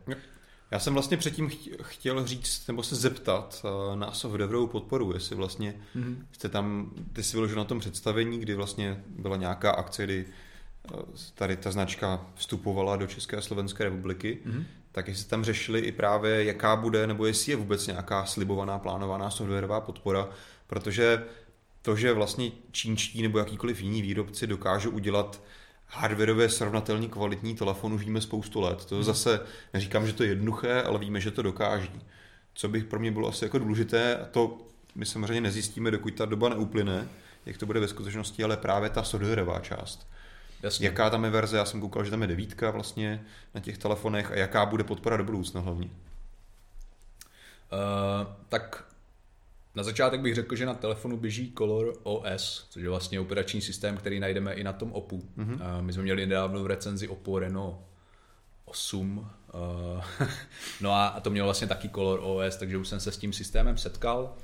Já 0.72 0.80
jsem 0.80 0.94
vlastně 0.94 1.18
předtím 1.18 1.52
chtěl 1.82 2.28
říct, 2.28 2.68
nebo 2.68 2.84
se 2.84 2.96
zeptat 2.96 3.66
eh, 3.66 3.96
na 3.96 4.12
softwarovou 4.12 4.68
podporu, 4.68 5.14
jestli 5.14 5.36
vlastně 5.36 5.76
mm-hmm. 5.96 6.16
jste 6.32 6.50
tam, 6.50 6.92
ty 7.14 7.24
jsi 7.24 7.38
vyložil 7.38 7.58
na 7.58 7.64
tom 7.64 7.80
představení, 7.80 8.40
kdy 8.40 8.56
vlastně 8.56 9.04
byla 9.08 9.38
nějaká 9.38 9.72
akce, 9.72 10.04
kdy 10.04 10.26
eh, 10.26 10.98
tady 11.36 11.58
ta 11.58 11.72
značka 11.72 12.26
vstupovala 12.36 12.96
do 12.96 13.08
České 13.08 13.38
a 13.38 13.42
Slovenské 13.42 13.84
republiky, 13.84 14.40
mm-hmm. 14.46 14.64
Tak 14.92 15.08
jestli 15.08 15.30
tam 15.30 15.44
řešili 15.44 15.80
i 15.80 15.92
právě, 15.92 16.44
jaká 16.44 16.76
bude, 16.76 17.08
nebo 17.08 17.26
jestli 17.26 17.52
je 17.52 17.56
vůbec 17.56 17.88
nějaká 17.88 18.26
slibovaná, 18.26 18.80
plánovaná 18.80 19.30
softwarová 19.30 19.82
podpora, 19.82 20.30
protože 20.68 21.24
to, 21.82 21.96
že 21.96 22.14
vlastně 22.14 22.52
čínští 22.72 23.22
nebo 23.22 23.40
jakýkoliv 23.40 23.82
jiní 23.82 24.02
výrobci 24.02 24.48
dokážou 24.48 24.90
udělat 24.90 25.42
hardwareově 25.88 26.50
srovnatelně 26.50 27.08
kvalitní 27.08 27.56
telefon 27.56 27.94
už 27.94 28.04
víme 28.04 28.22
spoustu 28.22 28.62
let. 28.62 28.86
To 28.86 28.96
hmm. 28.96 29.04
zase 29.04 29.40
neříkám, 29.74 30.08
že 30.08 30.14
to 30.14 30.24
je 30.24 30.30
jednoduché, 30.30 30.82
ale 30.82 31.00
víme, 31.00 31.22
že 31.22 31.32
to 31.32 31.42
dokáží. 31.42 32.02
Co 32.54 32.70
bych 32.70 32.84
pro 32.84 33.00
mě 33.00 33.12
bylo 33.12 33.28
asi 33.28 33.46
jako 33.46 33.60
důležité, 33.60 34.16
a 34.16 34.26
to 34.26 34.58
my 34.96 35.06
samozřejmě 35.06 35.42
nezjistíme, 35.42 35.92
dokud 35.92 36.14
ta 36.14 36.26
doba 36.26 36.50
neuplyne, 36.50 37.08
jak 37.46 37.58
to 37.58 37.66
bude 37.66 37.80
ve 37.80 37.88
skutečnosti, 37.88 38.44
ale 38.44 38.58
právě 38.58 38.90
ta 38.90 39.04
softwarová 39.04 39.60
část. 39.60 40.08
Jasně. 40.64 40.88
Jaká 40.88 41.10
tam 41.10 41.24
je 41.24 41.30
verze, 41.30 41.58
já 41.58 41.66
jsem 41.66 41.82
koukal, 41.82 42.06
že 42.06 42.12
tam 42.12 42.22
je 42.22 42.28
devítka 42.28 42.72
vlastně 42.72 43.26
na 43.56 43.62
těch 43.62 43.78
telefonech 43.78 44.32
a 44.32 44.36
jaká 44.36 44.66
bude 44.66 44.84
podpora 44.84 45.18
do 45.18 45.24
budoucna 45.24 45.62
hlavně. 45.62 45.86
Uh, 45.86 45.92
tak 48.50 48.86
na 49.76 49.84
začátek 49.84 50.22
bych 50.22 50.36
řekl, 50.36 50.56
že 50.56 50.66
na 50.66 50.74
telefonu 50.74 51.18
běží 51.18 51.54
Color 51.58 51.94
OS, 52.04 52.68
což 52.70 52.84
je 52.84 52.90
vlastně 52.90 53.20
operační 53.20 53.62
systém, 53.62 53.98
který 53.98 54.20
najdeme 54.20 54.54
i 54.54 54.64
na 54.64 54.74
tom 54.74 54.94
Oppu. 54.94 55.24
Mm-hmm. 55.38 55.82
My 55.82 55.94
jsme 55.94 56.04
měli 56.04 56.26
nedávno 56.26 56.64
v 56.64 56.68
recenzi 56.68 57.08
Oppo 57.08 57.40
Reno 57.40 57.84
8. 58.66 59.30
no 60.82 60.92
a 60.92 61.20
to 61.20 61.30
mělo 61.30 61.48
vlastně 61.48 61.68
taky 61.68 61.90
Color 61.90 62.20
OS, 62.24 62.56
takže 62.56 62.78
už 62.78 62.88
jsem 62.88 63.00
se 63.00 63.12
s 63.12 63.18
tím 63.18 63.34
systémem 63.34 63.78
setkal. 63.78 64.36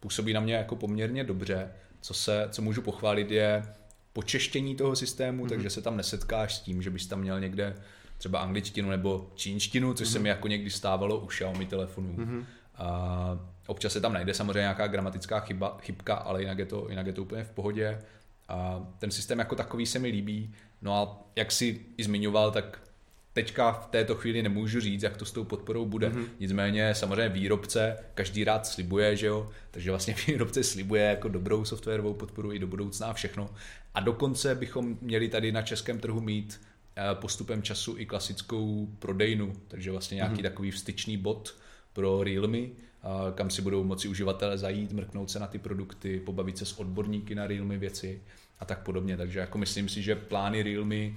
Působí 0.00 0.32
na 0.32 0.40
mě 0.40 0.54
jako 0.54 0.76
poměrně 0.76 1.24
dobře. 1.24 1.72
Co, 2.00 2.14
se, 2.14 2.48
co 2.50 2.62
můžu 2.62 2.82
pochválit 2.82 3.30
je 3.30 3.62
počeštění 4.18 4.76
toho 4.76 4.96
systému, 4.96 5.44
mm-hmm. 5.44 5.48
takže 5.48 5.70
se 5.70 5.82
tam 5.82 5.96
nesetkáš 5.96 6.56
s 6.56 6.60
tím, 6.60 6.82
že 6.82 6.90
bys 6.90 7.06
tam 7.06 7.20
měl 7.20 7.40
někde 7.40 7.76
třeba 8.18 8.40
angličtinu 8.40 8.90
nebo 8.90 9.30
čínštinu, 9.34 9.94
což 9.94 10.08
mm-hmm. 10.08 10.12
se 10.12 10.18
mi 10.18 10.28
jako 10.28 10.48
někdy 10.48 10.70
stávalo 10.70 11.20
u 11.20 11.26
Xiaomi 11.26 11.66
telefonů. 11.66 12.16
Mm-hmm. 12.16 12.44
A 12.74 13.38
občas 13.66 13.92
se 13.92 14.00
tam 14.00 14.12
najde 14.12 14.34
samozřejmě 14.34 14.58
nějaká 14.58 14.86
gramatická 14.86 15.40
chyba, 15.40 15.78
chybka, 15.80 16.14
ale 16.14 16.42
jinak 16.42 16.58
je, 16.58 16.66
to, 16.66 16.86
jinak 16.90 17.06
je 17.06 17.12
to 17.12 17.22
úplně 17.22 17.44
v 17.44 17.50
pohodě. 17.50 17.98
A 18.48 18.86
ten 18.98 19.10
systém 19.10 19.38
jako 19.38 19.54
takový 19.54 19.86
se 19.86 19.98
mi 19.98 20.08
líbí. 20.08 20.54
No 20.82 20.94
a 20.94 21.30
jak 21.36 21.52
si 21.52 21.80
i 21.96 22.04
zmiňoval, 22.04 22.50
tak 22.50 22.80
teďka 23.38 23.72
v 23.72 23.86
této 23.86 24.14
chvíli 24.14 24.42
nemůžu 24.42 24.80
říct, 24.80 25.02
jak 25.02 25.16
to 25.16 25.24
s 25.24 25.32
tou 25.32 25.44
podporou 25.44 25.86
bude. 25.86 26.08
Mm-hmm. 26.08 26.28
Nicméně 26.40 26.94
samozřejmě 26.94 27.28
výrobce 27.28 27.96
každý 28.14 28.44
rád 28.44 28.66
slibuje, 28.66 29.16
že 29.16 29.26
jo, 29.26 29.50
takže 29.70 29.90
vlastně 29.90 30.14
výrobce 30.26 30.64
slibuje 30.64 31.02
jako 31.02 31.28
dobrou 31.28 31.64
softwarovou 31.64 32.14
podporu 32.14 32.52
i 32.52 32.58
do 32.58 32.66
budoucna 32.66 33.06
a 33.06 33.12
všechno. 33.12 33.50
A 33.94 34.00
dokonce 34.00 34.54
bychom 34.54 34.98
měli 35.00 35.28
tady 35.28 35.52
na 35.52 35.62
českém 35.62 35.98
trhu 35.98 36.20
mít 36.20 36.60
eh, 36.96 37.14
postupem 37.14 37.62
času 37.62 37.94
i 37.98 38.06
klasickou 38.06 38.88
prodejnu, 38.98 39.52
takže 39.68 39.90
vlastně 39.90 40.14
nějaký 40.14 40.34
mm-hmm. 40.34 40.42
takový 40.42 40.70
vstyčný 40.70 41.16
bod 41.16 41.56
pro 41.92 42.22
Realme, 42.22 42.58
kam 43.34 43.50
si 43.50 43.62
budou 43.62 43.84
moci 43.84 44.08
uživatelé 44.08 44.58
zajít, 44.58 44.92
mrknout 44.92 45.30
se 45.30 45.38
na 45.38 45.46
ty 45.46 45.58
produkty, 45.58 46.20
pobavit 46.20 46.58
se 46.58 46.64
s 46.64 46.78
odborníky 46.78 47.34
na 47.34 47.46
Realme 47.46 47.78
věci 47.78 48.22
a 48.60 48.64
tak 48.64 48.82
podobně. 48.82 49.16
Takže 49.16 49.38
jako 49.38 49.58
myslím 49.58 49.88
si, 49.88 50.02
že 50.02 50.14
plány 50.14 50.62
Realme 50.62 51.12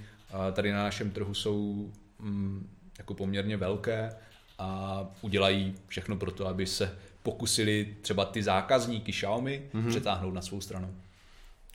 tady 0.52 0.72
na 0.72 0.82
našem 0.82 1.10
trhu 1.10 1.34
jsou 1.34 1.92
mm, 2.22 2.70
jako 2.98 3.14
poměrně 3.14 3.56
velké 3.56 4.16
a 4.58 5.00
udělají 5.22 5.74
všechno 5.86 6.16
pro 6.16 6.30
to, 6.30 6.46
aby 6.46 6.66
se 6.66 6.98
pokusili 7.22 7.96
třeba 8.02 8.24
ty 8.24 8.42
zákazníky 8.42 9.12
Xiaomi 9.12 9.62
mm-hmm. 9.74 9.88
přetáhnout 9.88 10.34
na 10.34 10.42
svou 10.42 10.60
stranu. 10.60 10.94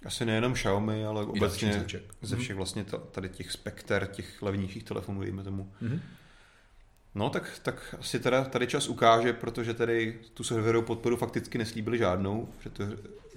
Asi 0.06 0.26
nejenom 0.26 0.54
Xiaomi, 0.54 1.06
ale 1.06 1.26
obecně 1.26 1.86
ze 2.22 2.36
mhm. 2.36 2.44
všech 2.44 2.56
vlastně 2.56 2.86
tady 3.12 3.30
těch 3.30 3.52
spekter, 3.52 4.08
těch 4.08 4.42
levnějších 4.42 4.84
telefonů, 4.84 5.22
dejme 5.22 5.44
tomu. 5.44 5.72
Mm-hmm 5.82 6.00
No, 7.18 7.30
tak, 7.30 7.60
tak 7.64 7.96
asi 8.00 8.20
teda 8.20 8.44
tady 8.44 8.68
čas 8.68 8.88
ukáže, 8.88 9.34
protože 9.34 9.74
tady 9.74 10.20
tu 10.34 10.44
serverovou 10.44 10.86
podporu 10.86 11.18
fakticky 11.18 11.58
neslíbili 11.58 11.98
žádnou, 11.98 12.50
že 12.64 12.70
to 12.70 12.84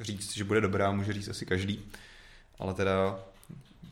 říct, 0.00 0.36
že 0.36 0.44
bude 0.44 0.60
dobrá, 0.60 0.92
může 0.92 1.12
říct 1.12 1.28
asi 1.28 1.46
každý. 1.46 1.84
Ale 2.58 2.74
teda 2.74 3.24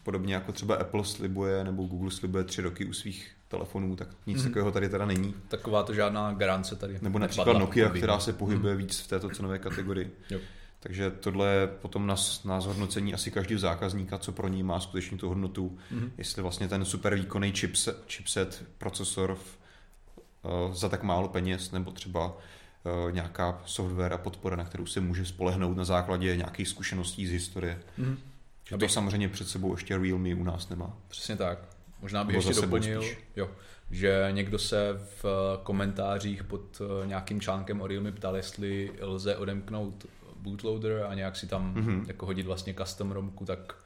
podobně 0.08 0.34
jako 0.34 0.52
třeba 0.52 0.74
Apple 0.74 1.04
slibuje 1.04 1.64
nebo 1.64 1.84
Google 1.84 2.10
slibuje 2.10 2.44
tři 2.44 2.62
roky 2.62 2.84
u 2.84 2.92
svých 2.92 3.32
telefonů, 3.48 3.96
tak 3.96 4.08
nic 4.26 4.38
mm-hmm. 4.38 4.44
takového 4.44 4.70
tady 4.70 4.88
teda 4.88 5.06
není. 5.06 5.34
Taková 5.48 5.82
to 5.82 5.94
žádná 5.94 6.32
garance 6.32 6.76
tady. 6.76 6.98
Nebo 7.02 7.18
například 7.18 7.58
Nokia, 7.58 7.88
která 7.88 8.18
se 8.20 8.32
pohybuje 8.32 8.74
mm. 8.74 8.78
víc 8.78 9.00
v 9.00 9.08
této 9.08 9.28
cenové 9.30 9.58
kategorii. 9.58 10.16
Jo. 10.30 10.38
Takže 10.80 11.10
tohle 11.10 11.48
je 11.54 11.66
potom 11.66 12.06
na 12.06 12.14
nás 12.44 12.66
hodnocení 12.66 13.14
asi 13.14 13.30
každý 13.30 13.56
zákazníka, 13.56 14.18
co 14.18 14.32
pro 14.32 14.48
ní 14.48 14.62
má 14.62 14.80
skutečně 14.80 15.18
tu 15.18 15.28
hodnotu. 15.28 15.78
Mm-hmm. 15.92 16.10
Jestli 16.18 16.42
vlastně 16.42 16.68
ten 16.68 16.84
super 16.84 17.14
výkonný 17.14 17.52
chipset, 17.52 18.04
chipset 18.08 18.64
procesor 18.78 19.34
v, 19.34 19.58
uh, 20.42 20.74
za 20.74 20.88
tak 20.88 21.02
málo 21.02 21.28
peněz, 21.28 21.70
nebo 21.70 21.90
třeba 21.90 22.26
uh, 22.26 23.12
nějaká 23.12 23.62
software 23.66 24.12
a 24.12 24.18
podpora, 24.18 24.56
na 24.56 24.64
kterou 24.64 24.86
se 24.86 25.00
může 25.00 25.26
spolehnout 25.26 25.76
na 25.76 25.84
základě 25.84 26.36
nějakých 26.36 26.68
zkušeností 26.68 27.26
z 27.26 27.30
historie. 27.30 27.80
Mm-hmm. 27.98 28.16
Že 28.68 28.76
to 28.76 28.88
samozřejmě 28.88 29.28
před 29.28 29.48
sebou 29.48 29.72
ještě 29.72 29.98
Realme 29.98 30.34
u 30.34 30.44
nás 30.44 30.68
nemá. 30.68 30.96
Přesně 31.08 31.36
tak. 31.36 31.58
Možná 32.00 32.24
bych 32.24 32.36
ještě 32.36 32.54
doplnil, 32.54 33.02
jo, 33.36 33.50
že 33.90 34.28
někdo 34.30 34.58
se 34.58 35.00
v 35.22 35.24
komentářích 35.62 36.44
pod 36.44 36.80
eh, 36.80 37.06
nějakým 37.06 37.40
článkem 37.40 37.80
o 37.80 37.86
Realme 37.86 38.12
ptal, 38.12 38.36
jestli 38.36 38.92
lze 39.00 39.36
odemknout 39.36 40.06
bootloader 40.36 41.06
a 41.08 41.14
nějak 41.14 41.36
si 41.36 41.46
tam 41.46 41.74
mm-hmm. 41.74 42.04
jako 42.08 42.26
hodit 42.26 42.46
vlastně 42.46 42.74
custom 42.74 43.12
romku, 43.12 43.44
tak 43.44 43.76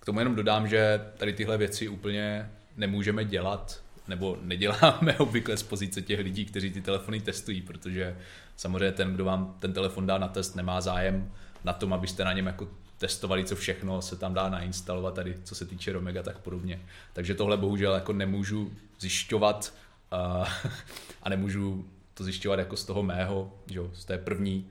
k 0.00 0.04
tomu 0.06 0.18
jenom 0.18 0.34
dodám, 0.34 0.68
že 0.68 1.00
tady 1.16 1.32
tyhle 1.32 1.58
věci 1.58 1.88
úplně 1.88 2.50
nemůžeme 2.76 3.24
dělat, 3.24 3.82
nebo 4.08 4.38
neděláme 4.42 5.14
obvykle 5.18 5.56
z 5.56 5.62
pozice 5.62 6.02
těch 6.02 6.20
lidí, 6.20 6.44
kteří 6.44 6.70
ty 6.70 6.82
telefony 6.82 7.20
testují, 7.20 7.62
protože 7.62 8.16
samozřejmě 8.56 8.92
ten, 8.92 9.14
kdo 9.14 9.24
vám 9.24 9.56
ten 9.58 9.72
telefon 9.72 10.06
dá 10.06 10.18
na 10.18 10.28
test, 10.28 10.56
nemá 10.56 10.80
zájem 10.80 11.32
na 11.64 11.72
tom, 11.72 11.92
abyste 11.92 12.24
na 12.24 12.32
něm 12.32 12.46
jako 12.46 12.68
testovali, 12.98 13.44
co 13.44 13.56
všechno 13.56 14.02
se 14.02 14.16
tam 14.16 14.34
dá 14.34 14.48
nainstalovat 14.48 15.14
tady, 15.14 15.34
co 15.44 15.54
se 15.54 15.66
týče 15.66 15.92
Romega, 15.92 16.22
tak 16.22 16.38
podobně. 16.38 16.80
Takže 17.12 17.34
tohle 17.34 17.56
bohužel 17.56 17.94
jako 17.94 18.12
nemůžu 18.12 18.72
zjišťovat 19.00 19.74
a, 20.10 20.44
a 21.22 21.28
nemůžu 21.28 21.84
to 22.14 22.24
zjišťovat 22.24 22.58
jako 22.58 22.76
z 22.76 22.84
toho 22.84 23.02
mého, 23.02 23.52
že, 23.66 23.80
z 23.92 24.04
té 24.04 24.18
první, 24.18 24.70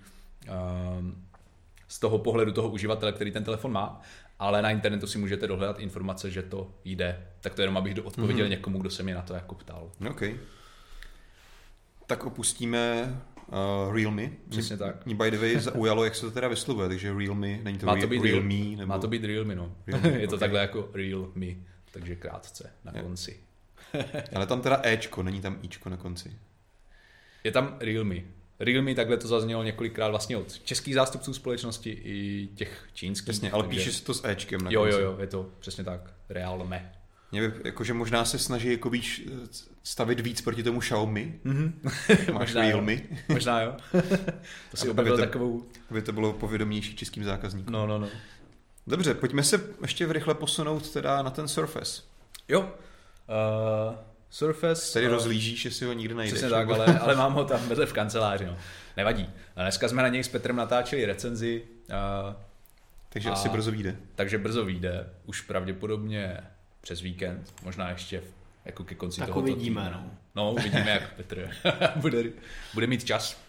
z 1.88 2.00
toho 2.00 2.20
pohledu 2.20 2.52
toho 2.52 2.70
uživatele, 2.70 3.12
který 3.12 3.32
ten 3.32 3.44
telefon 3.44 3.72
má, 3.72 4.02
ale 4.40 4.62
na 4.62 4.72
internetu 4.72 5.08
si 5.08 5.18
můžete 5.18 5.48
dohledat 5.48 5.80
informace, 5.80 6.32
že 6.32 6.42
to 6.42 6.72
jde. 6.86 7.28
Tak 7.42 7.56
to 7.56 7.62
jenom, 7.62 7.78
abych 7.78 8.06
odpověděl 8.06 8.46
mm-hmm. 8.46 8.50
někomu, 8.50 8.80
kdo 8.80 8.90
se 8.90 9.04
mě 9.04 9.16
na 9.16 9.22
to 9.22 9.34
jako 9.34 9.56
ptal. 9.56 9.92
OK. 10.10 10.22
Tak 12.08 12.26
opustíme 12.26 13.16
uh, 13.48 13.96
Realme. 13.96 14.30
Přesně 14.50 14.78
tak. 14.78 15.06
Mě 15.06 15.16
by 15.16 15.32
the 15.32 15.38
way 15.38 15.60
zaujalo, 15.60 16.04
jak 16.04 16.16
se 16.16 16.22
to 16.22 16.32
teda 16.32 16.48
vyslovuje, 16.48 16.88
takže 16.88 17.14
Realme, 17.18 17.60
není 17.64 17.78
to, 17.78 17.86
má 17.86 17.96
to 17.96 18.08
být 18.08 18.24
Realme? 18.24 18.78
Nebo... 18.78 18.86
Má 18.86 18.98
to 18.98 19.08
být 19.08 19.24
Realme, 19.24 19.56
no. 19.56 19.76
Realme, 19.88 20.10
je 20.22 20.28
to 20.28 20.36
okay. 20.36 20.40
takhle 20.40 20.60
jako 20.60 20.90
Realme, 20.94 21.48
takže 21.92 22.16
krátce 22.16 22.72
na 22.84 22.92
je. 22.96 23.04
konci. 23.04 23.40
Ale 24.36 24.48
tam 24.48 24.62
teda 24.62 24.82
Ečko, 24.84 25.24
není 25.24 25.42
tam 25.42 25.60
Ičko 25.62 25.90
na 25.90 25.98
konci. 25.98 26.34
Je 27.44 27.52
tam 27.52 27.78
Realme. 27.80 28.16
Realme 28.60 28.96
takhle 28.96 29.18
to 29.18 29.28
zaznělo 29.28 29.64
několikrát 29.64 30.08
vlastně 30.08 30.38
od 30.38 30.60
českých 30.60 30.94
zástupců 30.94 31.34
společnosti 31.34 31.90
i 31.90 32.48
těch 32.56 32.88
čínských. 32.94 33.24
Přesně, 33.30 33.52
ale 33.52 33.64
takže... 33.64 33.80
píše 33.80 33.92
se 33.92 34.04
to 34.04 34.14
s 34.14 34.28
Ečkem 34.28 34.62
na 34.62 34.72
Jo, 34.72 34.82
konci. 34.82 34.96
jo, 34.96 35.02
jo, 35.02 35.18
je 35.20 35.28
to 35.28 35.50
přesně 35.60 35.84
tak. 35.84 36.14
Realme. 36.30 36.92
Mě 37.36 37.50
by, 37.50 37.54
jakože 37.66 37.94
možná 37.94 38.26
se 38.26 38.40
snaží 38.40 38.72
jako 38.72 38.90
víc, 38.90 39.22
stavit 39.84 40.20
víc 40.20 40.42
proti 40.42 40.64
tomu 40.64 40.80
Xiaomi. 40.80 41.40
Mm-hmm. 41.46 41.74
Máš 42.34 42.48
možná 42.48 42.62
Realme. 42.62 42.94
Jo. 42.94 43.00
Možná 43.30 43.62
jo. 43.62 43.76
to 44.72 44.78
si 44.78 44.90
objevil 44.90 45.18
takovou... 45.18 45.66
Aby 45.90 46.02
to 46.02 46.12
bylo 46.12 46.34
povědomější 46.34 46.96
českým 46.96 47.24
zákazníkům. 47.24 47.74
No, 47.74 47.88
no, 47.88 48.00
no. 48.00 48.10
Dobře, 48.88 49.14
pojďme 49.14 49.44
se 49.44 49.64
ještě 49.82 50.06
v 50.06 50.12
rychle 50.12 50.34
posunout 50.36 50.90
teda 50.90 51.22
na 51.22 51.30
ten 51.30 51.48
Surface. 51.48 52.02
Jo. 52.48 52.62
Uh, 52.62 53.96
Surface... 54.30 54.94
Tady 54.94 55.06
uh, 55.06 55.12
rozlížíš, 55.12 55.66
jestli 55.66 55.86
ho 55.86 55.94
nikdy 55.94 56.14
najdeš. 56.14 56.34
Přesně 56.34 56.50
tak, 56.50 56.70
ale, 56.70 57.00
ale 57.00 57.16
mám 57.16 57.34
ho 57.34 57.46
tam 57.46 57.68
vedle 57.68 57.86
v 57.86 57.94
kanceláři. 57.94 58.46
No. 58.46 58.58
Nevadí. 58.98 59.30
A 59.56 59.62
dneska 59.62 59.88
jsme 59.88 60.02
na 60.02 60.08
něj 60.08 60.24
s 60.24 60.28
Petrem 60.28 60.56
natáčeli 60.56 61.06
recenzi. 61.06 61.64
Uh, 61.90 62.34
takže 63.10 63.30
a, 63.30 63.34
asi 63.34 63.50
brzo 63.50 63.72
vyjde. 63.72 63.96
Takže 64.16 64.38
brzo 64.38 64.66
vyjde. 64.66 65.10
Už 65.26 65.42
pravděpodobně 65.42 66.38
přes 66.86 67.02
víkend, 67.02 67.54
možná 67.64 67.90
ještě 67.90 68.24
jako 68.66 68.84
ke 68.84 68.96
konci 68.96 69.20
tak 69.20 69.30
toho. 69.30 69.42
uvidíme, 69.42 69.82
týdne. 69.82 69.98
no. 69.98 70.12
No, 70.36 70.54
uvidíme, 70.54 70.90
jak 70.90 71.14
Petr 71.16 71.50
bude, 71.96 72.24
bude 72.74 72.88
mít 72.88 73.04
čas. 73.04 73.42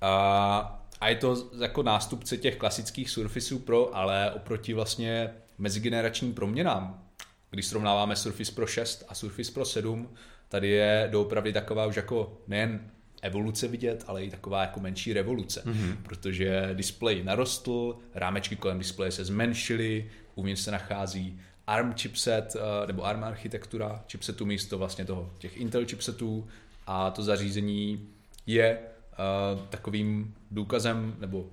A, 0.00 0.84
a 1.00 1.08
je 1.08 1.16
to 1.16 1.50
jako 1.60 1.82
nástupce 1.82 2.36
těch 2.36 2.56
klasických 2.56 3.10
Surfaceů 3.10 3.58
Pro, 3.58 3.96
ale 3.96 4.32
oproti 4.32 4.74
vlastně 4.74 5.30
mezigeneračním 5.58 6.34
proměnám, 6.34 7.04
když 7.50 7.66
srovnáváme 7.66 8.16
Surface 8.16 8.52
Pro 8.52 8.66
6 8.66 9.04
a 9.08 9.14
Surface 9.14 9.52
Pro 9.52 9.64
7, 9.64 10.08
tady 10.48 10.68
je 10.68 11.08
doopravdy 11.10 11.52
taková 11.52 11.86
už 11.86 11.96
jako 11.96 12.38
nejen 12.48 12.90
evoluce 13.22 13.68
vidět, 13.68 14.04
ale 14.06 14.24
i 14.24 14.30
taková 14.30 14.60
jako 14.60 14.80
menší 14.80 15.12
revoluce, 15.12 15.62
mm-hmm. 15.66 15.96
protože 16.02 16.70
displej 16.72 17.24
narostl, 17.24 17.98
rámečky 18.14 18.56
kolem 18.56 18.78
displeje 18.78 19.12
se 19.12 19.24
zmenšily, 19.24 20.10
uvnitř 20.34 20.60
se 20.60 20.70
nachází 20.70 21.40
ARM 21.66 21.94
chipset, 21.94 22.56
eh, 22.56 22.86
nebo 22.86 23.04
ARM 23.04 23.24
architektura 23.24 24.04
chipsetu 24.08 24.46
místo 24.46 24.78
vlastně 24.78 25.04
toho, 25.04 25.30
těch 25.38 25.56
Intel 25.56 25.86
chipsetů 25.86 26.48
a 26.86 27.10
to 27.10 27.22
zařízení 27.22 28.08
je 28.46 28.78
uh, 28.78 29.60
takovým 29.68 30.34
důkazem 30.50 31.16
nebo 31.18 31.46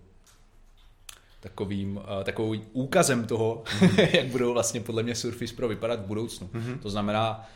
takovým, 1.39 1.97
uh, 1.97 2.23
takovým 2.23 2.61
úkazem 2.73 3.25
toho, 3.25 3.63
mm-hmm. 3.65 4.15
jak 4.17 4.27
budou 4.27 4.53
vlastně 4.53 4.81
podle 4.81 5.03
mě 5.03 5.15
Surface 5.15 5.55
Pro 5.55 5.67
vypadat 5.67 5.99
v 5.99 6.05
budoucnu. 6.05 6.47
Mm-hmm. 6.47 6.79
To 6.79 6.89
znamená, 6.89 7.49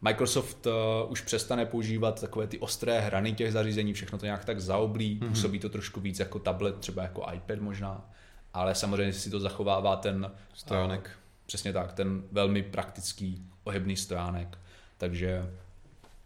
Microsoft 0.00 0.66
uh, 0.66 0.72
už 1.08 1.20
přestane 1.20 1.66
používat 1.66 2.20
takové 2.20 2.46
ty 2.46 2.58
ostré 2.58 3.00
hrany 3.00 3.32
těch 3.32 3.52
zařízení, 3.52 3.92
všechno 3.92 4.18
to 4.18 4.24
nějak 4.24 4.44
tak 4.44 4.60
zaoblí, 4.60 5.18
mm-hmm. 5.18 5.28
působí 5.28 5.58
to 5.58 5.68
trošku 5.68 6.00
víc 6.00 6.18
jako 6.18 6.38
tablet, 6.38 6.78
třeba 6.78 7.02
jako 7.02 7.26
iPad 7.32 7.58
možná, 7.58 8.10
ale 8.54 8.74
samozřejmě 8.74 9.12
si 9.12 9.30
to 9.30 9.40
zachovává 9.40 9.96
ten 9.96 10.30
stojánek. 10.54 11.10
Přesně 11.46 11.72
tak, 11.72 11.92
ten 11.92 12.22
velmi 12.32 12.62
praktický 12.62 13.46
ohebný 13.64 13.96
stránek. 13.96 14.58
Takže, 14.98 15.52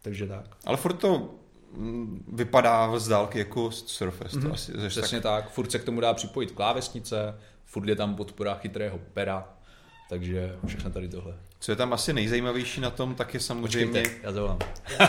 takže 0.02 0.26
tak. 0.26 0.56
Ale 0.64 0.76
furt 0.76 0.92
to 0.92 1.34
mm, 1.72 2.24
vypadá 2.32 2.98
z 2.98 3.08
dálky 3.08 3.38
jako 3.38 3.70
Surface. 3.70 4.36
Mm-hmm. 4.36 4.42
To 4.42 4.46
mhm. 4.46 4.54
asi, 4.54 4.72
Přesně 4.88 5.20
tak. 5.20 5.44
tak. 5.44 5.52
Furt 5.52 5.70
se 5.70 5.78
k 5.78 5.84
tomu 5.84 6.00
dá 6.00 6.14
připojit 6.14 6.50
klávesnice, 6.50 7.34
furt 7.64 7.88
je 7.88 7.96
tam 7.96 8.14
podpora 8.14 8.54
chytrého 8.54 8.98
pera, 8.98 9.48
takže 10.08 10.56
všechno 10.66 10.90
tady 10.90 11.08
tohle. 11.08 11.34
Co 11.60 11.72
je 11.72 11.76
tam 11.76 11.92
asi 11.92 12.12
nejzajímavější 12.12 12.80
na 12.80 12.90
tom, 12.90 13.14
tak 13.14 13.34
je 13.34 13.40
samozřejmě... 13.40 14.00
Počkejte, 14.00 14.26
já 14.26 14.32
zavolám. 14.32 14.58
Já 14.98 15.06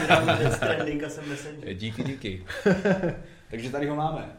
si 0.52 0.60
Díky, 1.74 2.04
díky. 2.04 2.46
takže 3.50 3.70
tady 3.70 3.88
ho 3.88 3.96
máme. 3.96 4.38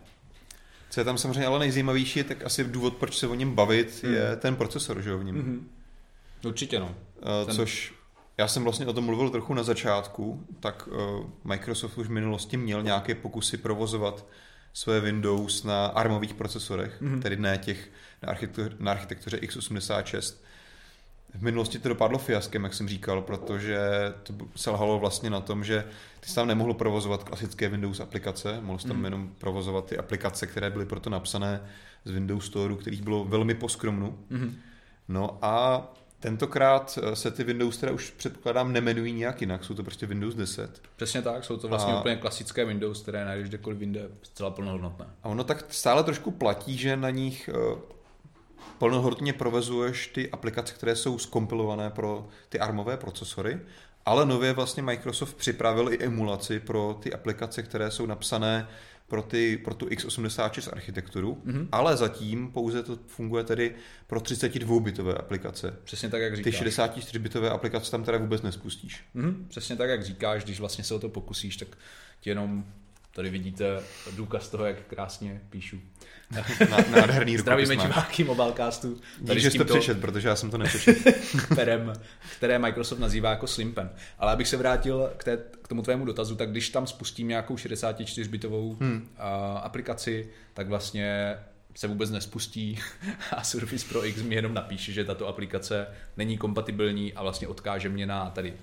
Co 0.92 1.00
je 1.00 1.04
tam 1.04 1.18
samozřejmě 1.18 1.46
ale 1.46 1.58
nejzajímavější, 1.58 2.24
tak 2.24 2.44
asi 2.44 2.64
důvod, 2.64 2.96
proč 2.96 3.18
se 3.18 3.26
o 3.26 3.34
něm 3.34 3.54
bavit, 3.54 4.00
mm. 4.02 4.14
je 4.14 4.36
ten 4.36 4.56
procesor, 4.56 5.02
že 5.02 5.10
jo, 5.10 5.18
v 5.18 5.24
něm. 5.24 5.42
Mm-hmm. 5.42 6.48
Určitě 6.48 6.80
no. 6.80 6.86
Uh, 6.86 7.46
ten... 7.46 7.56
Což 7.56 7.94
já 8.38 8.48
jsem 8.48 8.64
vlastně 8.64 8.86
o 8.86 8.92
tom 8.92 9.04
mluvil 9.04 9.30
trochu 9.30 9.54
na 9.54 9.62
začátku, 9.62 10.46
tak 10.60 10.86
uh, 10.86 11.26
Microsoft 11.44 11.98
už 11.98 12.06
v 12.06 12.10
minulosti 12.10 12.56
měl 12.56 12.82
nějaké 12.82 13.14
pokusy 13.14 13.56
provozovat 13.56 14.26
své 14.72 15.00
Windows 15.00 15.64
na 15.64 15.86
armových 15.86 16.34
procesorech, 16.34 17.02
mm-hmm. 17.02 17.22
tedy 17.22 17.36
ne 17.36 17.58
těch 17.58 17.90
na, 18.22 18.28
architektuře, 18.28 18.76
na 18.78 18.90
architektuře 18.90 19.36
x86, 19.36 20.36
v 21.34 21.42
minulosti 21.42 21.78
to 21.78 21.88
dopadlo 21.88 22.18
fiaskem, 22.18 22.64
jak 22.64 22.74
jsem 22.74 22.88
říkal, 22.88 23.22
protože 23.22 23.78
to 24.22 24.34
selhalo 24.56 24.98
vlastně 24.98 25.30
na 25.30 25.40
tom, 25.40 25.64
že 25.64 25.84
ty 26.20 26.28
jsi 26.28 26.34
tam 26.34 26.48
nemohl 26.48 26.74
provozovat 26.74 27.24
klasické 27.24 27.68
Windows 27.68 28.00
aplikace, 28.00 28.60
mohl 28.60 28.78
jsi 28.78 28.88
tam 28.88 28.96
mm. 28.96 29.04
jenom 29.04 29.30
provozovat 29.38 29.86
ty 29.86 29.98
aplikace, 29.98 30.46
které 30.46 30.70
byly 30.70 30.86
proto 30.86 31.10
napsané 31.10 31.60
z 32.04 32.10
Windows 32.10 32.46
Store, 32.46 32.74
kterých 32.74 33.02
bylo 33.02 33.24
velmi 33.24 33.54
poskromnu. 33.54 34.18
Mm. 34.30 34.54
No 35.08 35.38
a 35.42 35.86
tentokrát 36.20 36.98
se 37.14 37.30
ty 37.30 37.44
Windows 37.44 37.76
teda 37.76 37.92
už 37.92 38.10
předpokládám 38.10 38.72
nemenují 38.72 39.12
nějak 39.12 39.40
jinak, 39.40 39.64
jsou 39.64 39.74
to 39.74 39.82
prostě 39.82 40.06
Windows 40.06 40.34
10. 40.34 40.82
Přesně 40.96 41.22
tak, 41.22 41.44
jsou 41.44 41.56
to 41.56 41.68
vlastně 41.68 41.92
a... 41.92 42.00
úplně 42.00 42.16
klasické 42.16 42.64
Windows, 42.64 43.02
které 43.02 43.24
najdeš 43.24 43.48
kdekoliv 43.48 43.80
jinde, 43.80 44.08
zcela 44.22 44.50
plnohodnotné. 44.50 45.06
A 45.22 45.28
ono 45.28 45.44
tak 45.44 45.64
stále 45.68 46.04
trošku 46.04 46.30
platí, 46.30 46.76
že 46.76 46.96
na 46.96 47.10
nich 47.10 47.50
eh, 47.52 47.76
plnohodnotně 48.82 49.32
provozuješ 49.32 50.06
ty 50.06 50.30
aplikace, 50.30 50.74
které 50.74 50.96
jsou 50.96 51.18
skompilované 51.18 51.90
pro 51.90 52.28
ty 52.48 52.58
ARMové 52.58 52.96
procesory, 52.96 53.60
ale 54.06 54.26
nově 54.26 54.52
vlastně 54.52 54.82
Microsoft 54.82 55.36
připravil 55.36 55.92
i 55.92 55.98
emulaci 55.98 56.60
pro 56.60 56.98
ty 57.02 57.12
aplikace, 57.12 57.62
které 57.62 57.90
jsou 57.90 58.06
napsané 58.06 58.68
pro, 59.08 59.22
ty, 59.22 59.56
pro 59.56 59.74
tu 59.74 59.86
x86 59.86 60.70
architekturu, 60.72 61.42
mm-hmm. 61.46 61.68
ale 61.72 61.96
zatím 61.96 62.50
pouze 62.50 62.82
to 62.82 62.98
funguje 63.06 63.44
tedy 63.44 63.74
pro 64.06 64.20
32-bitové 64.20 65.14
aplikace. 65.18 65.76
Přesně 65.84 66.08
tak, 66.08 66.20
jak 66.22 66.36
říkáš. 66.36 66.58
Ty 66.58 66.64
64-bitové 66.64 67.50
aplikace 67.50 67.90
tam 67.90 68.04
teda 68.04 68.18
vůbec 68.18 68.42
nespustíš. 68.42 69.04
Mm-hmm. 69.16 69.48
Přesně 69.48 69.76
tak, 69.76 69.90
jak 69.90 70.04
říkáš, 70.04 70.44
když 70.44 70.60
vlastně 70.60 70.84
se 70.84 70.94
o 70.94 70.98
to 70.98 71.08
pokusíš, 71.08 71.56
tak 71.56 71.68
ti 72.20 72.30
jenom 72.30 72.64
Tady 73.14 73.30
vidíte 73.30 73.82
důkaz 74.16 74.48
toho, 74.48 74.64
jak 74.64 74.86
krásně 74.86 75.40
píšu. 75.50 75.80
Nádherný 76.90 77.38
Zdravíme 77.38 77.76
diváky 77.76 78.24
Mobilecastu. 78.24 79.00
Tady 79.26 79.40
že 79.40 79.50
jste 79.50 79.64
přečet, 79.64 80.00
protože 80.00 80.28
já 80.28 80.36
jsem 80.36 80.50
to 80.50 80.58
nepřečet. 80.58 80.98
kterém, 81.52 81.92
které 82.36 82.58
Microsoft 82.58 82.98
nazývá 82.98 83.30
jako 83.30 83.46
Slimpen. 83.46 83.90
Ale 84.18 84.32
abych 84.32 84.48
se 84.48 84.56
vrátil 84.56 85.10
k, 85.16 85.24
té, 85.24 85.38
k 85.62 85.68
tomu 85.68 85.82
tvému 85.82 86.04
dotazu, 86.04 86.36
tak 86.36 86.50
když 86.50 86.70
tam 86.70 86.86
spustím 86.86 87.28
nějakou 87.28 87.54
64-bitovou 87.54 88.76
hmm. 88.80 89.08
a, 89.18 89.58
aplikaci, 89.58 90.28
tak 90.54 90.68
vlastně 90.68 91.36
se 91.74 91.88
vůbec 91.88 92.10
nespustí 92.10 92.78
a 93.30 93.44
Surface 93.44 93.86
Pro 93.88 94.06
X 94.06 94.22
mi 94.22 94.34
jenom 94.34 94.54
napíše, 94.54 94.92
že 94.92 95.04
tato 95.04 95.28
aplikace 95.28 95.86
není 96.16 96.38
kompatibilní 96.38 97.12
a 97.12 97.22
vlastně 97.22 97.48
odkáže 97.48 97.88
mě 97.88 98.06
na 98.06 98.30
tady 98.30 98.54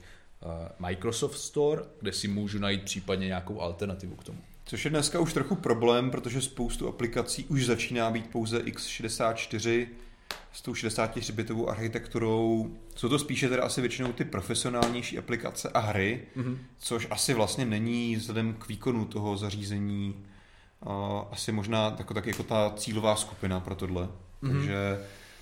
Microsoft 0.80 1.38
Store, 1.38 1.82
kde 2.00 2.12
si 2.12 2.28
můžu 2.28 2.60
najít 2.60 2.84
případně 2.84 3.28
nějakou 3.28 3.62
alternativu 3.62 4.16
k 4.16 4.24
tomu. 4.24 4.40
Což 4.70 4.86
je 4.86 4.92
dneska 4.92 5.20
už 5.20 5.34
trochu 5.34 5.56
problém, 5.56 6.12
protože 6.12 6.42
spoustu 6.42 6.88
aplikací 6.88 7.46
už 7.46 7.66
začíná 7.66 8.12
být 8.12 8.28
pouze 8.28 8.60
x64 8.60 9.88
s 10.54 10.62
tou 10.62 10.74
64-bitovou 10.74 11.70
architekturou. 11.70 12.72
Jsou 12.96 13.10
to 13.10 13.20
spíše 13.20 13.50
teda 13.50 13.64
asi 13.64 13.82
většinou 13.82 14.14
ty 14.14 14.26
profesionálnější 14.26 15.18
aplikace 15.18 15.70
a 15.70 15.80
hry, 15.80 16.22
mm-hmm. 16.38 16.58
což 16.80 17.08
asi 17.10 17.34
vlastně 17.34 17.66
není 17.66 18.16
vzhledem 18.16 18.54
k 18.54 18.68
výkonu 18.68 19.06
toho 19.06 19.38
zařízení 19.38 20.16
uh, 20.86 20.94
asi 21.32 21.52
možná 21.52 21.92
tak, 21.92 22.14
tak 22.14 22.26
jako 22.26 22.44
ta 22.44 22.74
cílová 22.78 23.16
skupina 23.16 23.60
pro 23.60 23.76
tohle. 23.76 24.04
Mm-hmm. 24.04 24.52
Takže 24.52 25.00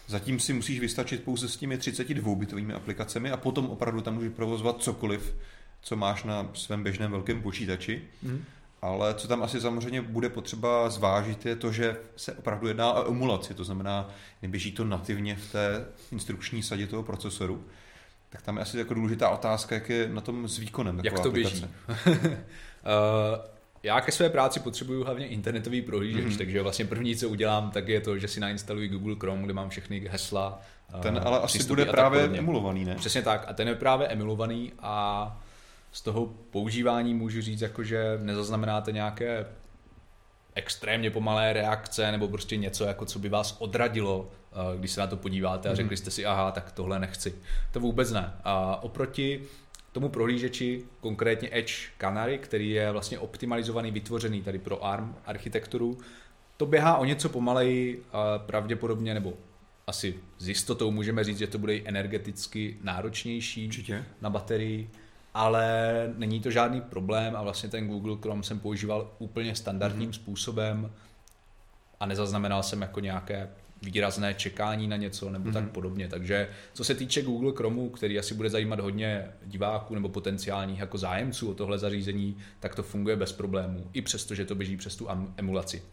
zatím 0.07 0.39
si 0.39 0.53
musíš 0.53 0.79
vystačit 0.79 1.23
pouze 1.23 1.49
s 1.49 1.57
těmi 1.57 1.77
32-bitovými 1.77 2.75
aplikacemi 2.75 3.31
a 3.31 3.37
potom 3.37 3.65
opravdu 3.65 4.01
tam 4.01 4.13
můžeš 4.13 4.31
provozovat 4.35 4.83
cokoliv, 4.83 5.35
co 5.81 5.95
máš 5.95 6.23
na 6.23 6.49
svém 6.53 6.83
běžném 6.83 7.11
velkém 7.11 7.41
počítači. 7.41 8.01
Mm-hmm. 8.25 8.39
Ale 8.81 9.13
co 9.13 9.27
tam 9.27 9.43
asi 9.43 9.61
samozřejmě 9.61 10.01
bude 10.01 10.29
potřeba 10.29 10.89
zvážit, 10.89 11.45
je 11.45 11.55
to, 11.55 11.71
že 11.71 11.97
se 12.15 12.33
opravdu 12.33 12.67
jedná 12.67 12.93
o 12.93 13.11
emulaci, 13.11 13.53
to 13.53 13.63
znamená, 13.63 14.09
neběží 14.41 14.71
to 14.71 14.83
nativně 14.83 15.35
v 15.35 15.51
té 15.51 15.85
instrukční 16.11 16.63
sadě 16.63 16.87
toho 16.87 17.03
procesoru. 17.03 17.65
Tak 18.29 18.41
tam 18.41 18.55
je 18.55 18.61
asi 18.61 18.77
jako 18.77 18.93
důležitá 18.93 19.29
otázka, 19.29 19.75
jak 19.75 19.89
je 19.89 20.09
na 20.09 20.21
tom 20.21 20.47
s 20.47 20.57
výkonem. 20.57 21.01
Jak 21.03 21.19
to 21.19 21.29
aplikace. 21.29 21.55
běží? 21.55 21.67
uh, 22.27 22.35
já 23.83 24.01
ke 24.01 24.11
své 24.11 24.29
práci 24.29 24.59
potřebuju 24.59 25.03
hlavně 25.03 25.27
internetový 25.27 25.81
prohlížeč, 25.81 26.25
mm-hmm. 26.25 26.37
takže 26.37 26.61
vlastně 26.61 26.85
první, 26.85 27.15
co 27.15 27.29
udělám, 27.29 27.71
tak 27.71 27.87
je 27.87 28.01
to, 28.01 28.17
že 28.17 28.27
si 28.27 28.39
nainstaluji 28.39 28.87
Google 28.87 29.15
Chrome, 29.19 29.43
kde 29.43 29.53
mám 29.53 29.69
všechny 29.69 30.07
hesla. 30.09 30.61
Ten 31.01 31.21
ale 31.25 31.39
asi 31.39 31.63
bude 31.63 31.85
právě 31.85 32.23
emulovaný, 32.23 32.85
ne? 32.85 32.95
Přesně 32.95 33.21
tak. 33.21 33.45
A 33.47 33.53
ten 33.53 33.67
je 33.67 33.75
právě 33.75 34.07
emulovaný 34.07 34.71
a 34.79 35.41
z 35.91 36.01
toho 36.01 36.25
používání 36.25 37.13
můžu 37.13 37.41
říct, 37.41 37.61
jako 37.61 37.83
že 37.83 38.19
nezaznamenáte 38.21 38.91
nějaké 38.91 39.45
extrémně 40.55 41.11
pomalé 41.11 41.53
reakce 41.53 42.11
nebo 42.11 42.27
prostě 42.27 42.57
něco, 42.57 42.83
jako 42.83 43.05
co 43.05 43.19
by 43.19 43.29
vás 43.29 43.55
odradilo, 43.59 44.29
eh, 44.51 44.77
když 44.77 44.91
se 44.91 44.99
na 44.99 45.07
to 45.07 45.17
podíváte 45.17 45.69
a 45.69 45.71
mhm. 45.71 45.75
řekli 45.75 45.97
jste 45.97 46.11
si, 46.11 46.25
aha, 46.25 46.51
tak 46.51 46.71
tohle 46.71 46.99
nechci. 46.99 47.35
To 47.71 47.79
vůbec 47.79 48.11
ne. 48.11 48.33
A 48.43 48.83
oproti 48.83 49.43
tomu 49.91 50.09
prohlížeči, 50.09 50.83
konkrétně 50.99 51.49
Edge 51.51 51.73
Canary, 51.97 52.37
který 52.37 52.69
je 52.69 52.91
vlastně 52.91 53.19
optimalizovaný, 53.19 53.91
vytvořený 53.91 54.41
tady 54.41 54.59
pro 54.59 54.85
ARM 54.85 55.15
architekturu, 55.25 55.97
to 56.57 56.65
běhá 56.65 56.97
o 56.97 57.05
něco 57.05 57.29
pomaleji, 57.29 58.03
pravděpodobně, 58.37 59.13
nebo 59.13 59.33
asi 59.87 60.15
s 60.37 60.47
jistotou 60.47 60.91
můžeme 60.91 61.23
říct, 61.23 61.37
že 61.37 61.47
to 61.47 61.57
bude 61.57 61.73
energeticky 61.85 62.77
náročnější 62.83 63.67
Určitě. 63.67 64.05
na 64.21 64.29
baterii 64.29 64.89
ale 65.37 65.67
není 66.17 66.39
to 66.39 66.51
žádný 66.51 66.81
problém 66.81 67.35
a 67.35 67.41
vlastně 67.41 67.69
ten 67.69 67.87
Google 67.87 68.17
Chrome 68.21 68.43
jsem 68.43 68.59
používal 68.59 69.11
úplně 69.19 69.55
standardním 69.55 70.09
mm-hmm. 70.09 70.21
způsobem 70.21 70.91
a 71.99 72.05
nezaznamenal 72.05 72.63
jsem 72.63 72.81
jako 72.81 72.99
nějaké 72.99 73.49
výrazné 73.81 74.33
čekání 74.33 74.87
na 74.87 74.97
něco 74.97 75.29
nebo 75.29 75.49
mm-hmm. 75.49 75.53
tak 75.53 75.63
mhm. 75.63 75.71
podobně. 75.71 76.07
Takže 76.07 76.49
co 76.73 76.83
se 76.83 76.95
týče 76.95 77.21
Google 77.21 77.53
Chromeu, 77.55 77.89
který 77.89 78.19
asi 78.19 78.33
bude 78.33 78.49
zajímat 78.49 78.79
hodně 78.79 79.27
diváků 79.45 79.95
nebo 79.95 80.09
potenciálních 80.09 80.79
jako 80.79 80.97
zájemců 80.97 81.51
o 81.51 81.53
tohle 81.53 81.77
zařízení, 81.77 82.37
tak 82.59 82.75
to 82.75 82.83
funguje 82.83 83.15
bez 83.15 83.31
problémů, 83.31 83.89
i 83.93 84.01
přesto, 84.01 84.35
že 84.35 84.45
to 84.45 84.55
běží 84.55 84.77
přes 84.77 84.95
tu 84.95 85.07
emulaci. 85.37 85.83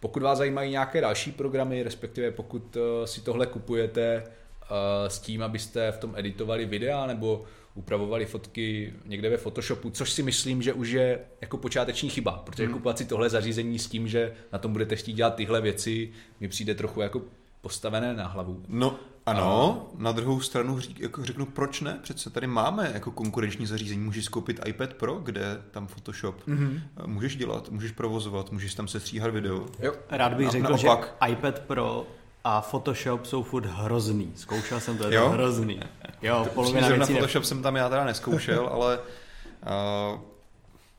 Pokud 0.00 0.22
vás 0.22 0.38
zajímají 0.38 0.70
nějaké 0.70 1.00
další 1.00 1.32
programy, 1.32 1.82
respektive 1.82 2.30
pokud 2.30 2.76
eh, 2.76 3.06
si 3.06 3.20
tohle 3.20 3.46
kupujete 3.46 4.22
eh, 4.22 5.10
s 5.10 5.18
tím, 5.18 5.42
abyste 5.42 5.92
v 5.92 5.98
tom 5.98 6.14
editovali 6.16 6.66
videa 6.66 7.06
nebo 7.06 7.44
upravovali 7.76 8.26
fotky 8.26 8.92
někde 9.04 9.30
ve 9.30 9.36
Photoshopu, 9.36 9.90
což 9.90 10.12
si 10.12 10.22
myslím, 10.22 10.62
že 10.62 10.72
už 10.72 10.90
je 10.90 11.20
jako 11.40 11.56
počáteční 11.56 12.08
chyba, 12.08 12.32
protože 12.32 12.64
hmm. 12.64 12.72
kupovat 12.72 12.98
si 12.98 13.04
tohle 13.04 13.28
zařízení 13.28 13.78
s 13.78 13.86
tím, 13.86 14.08
že 14.08 14.32
na 14.52 14.58
tom 14.58 14.72
budete 14.72 14.96
chtít 14.96 15.12
dělat 15.12 15.34
tyhle 15.34 15.60
věci, 15.60 16.12
mi 16.40 16.48
přijde 16.48 16.74
trochu 16.74 17.00
jako 17.00 17.22
postavené 17.60 18.14
na 18.14 18.26
hlavu. 18.26 18.62
No, 18.68 18.98
ano, 19.26 19.88
a... 19.94 20.02
na 20.02 20.12
druhou 20.12 20.40
stranu 20.40 20.78
jako 20.98 21.24
řeknu, 21.24 21.46
proč 21.46 21.80
ne? 21.80 21.98
Přece 22.02 22.30
tady 22.30 22.46
máme 22.46 22.90
jako 22.94 23.10
konkurenční 23.10 23.66
zařízení. 23.66 24.00
Můžeš 24.00 24.28
koupit 24.28 24.60
iPad 24.66 24.94
Pro, 24.94 25.14
kde 25.14 25.62
tam 25.70 25.86
Photoshop 25.86 26.48
mm-hmm. 26.48 26.80
můžeš 27.06 27.36
dělat, 27.36 27.68
můžeš 27.70 27.92
provozovat, 27.92 28.52
můžeš 28.52 28.74
tam 28.74 28.88
sestříhat 28.88 29.30
video. 29.30 29.66
Jo. 29.80 29.92
Rád 30.10 30.34
bych 30.34 30.50
řekl, 30.50 30.62
naopak. 30.62 31.16
že 31.26 31.32
iPad 31.32 31.58
Pro 31.58 32.06
a 32.48 32.60
Photoshop 32.60 33.26
jsou 33.26 33.42
furt 33.42 33.66
hrozný. 33.66 34.32
Zkoušel 34.36 34.80
jsem 34.80 34.98
to, 34.98 35.10
je 35.10 35.18
to 35.18 35.28
hrozný. 35.28 35.80
Jo, 36.22 36.48
polovina 36.54 36.88
věcí... 36.88 37.12
Photoshop 37.12 37.42
ne... 37.42 37.46
jsem 37.46 37.62
tam 37.62 37.76
já 37.76 37.88
teda 37.88 38.04
neskoušel, 38.04 38.66
ale 38.72 38.98
uh, 38.98 40.20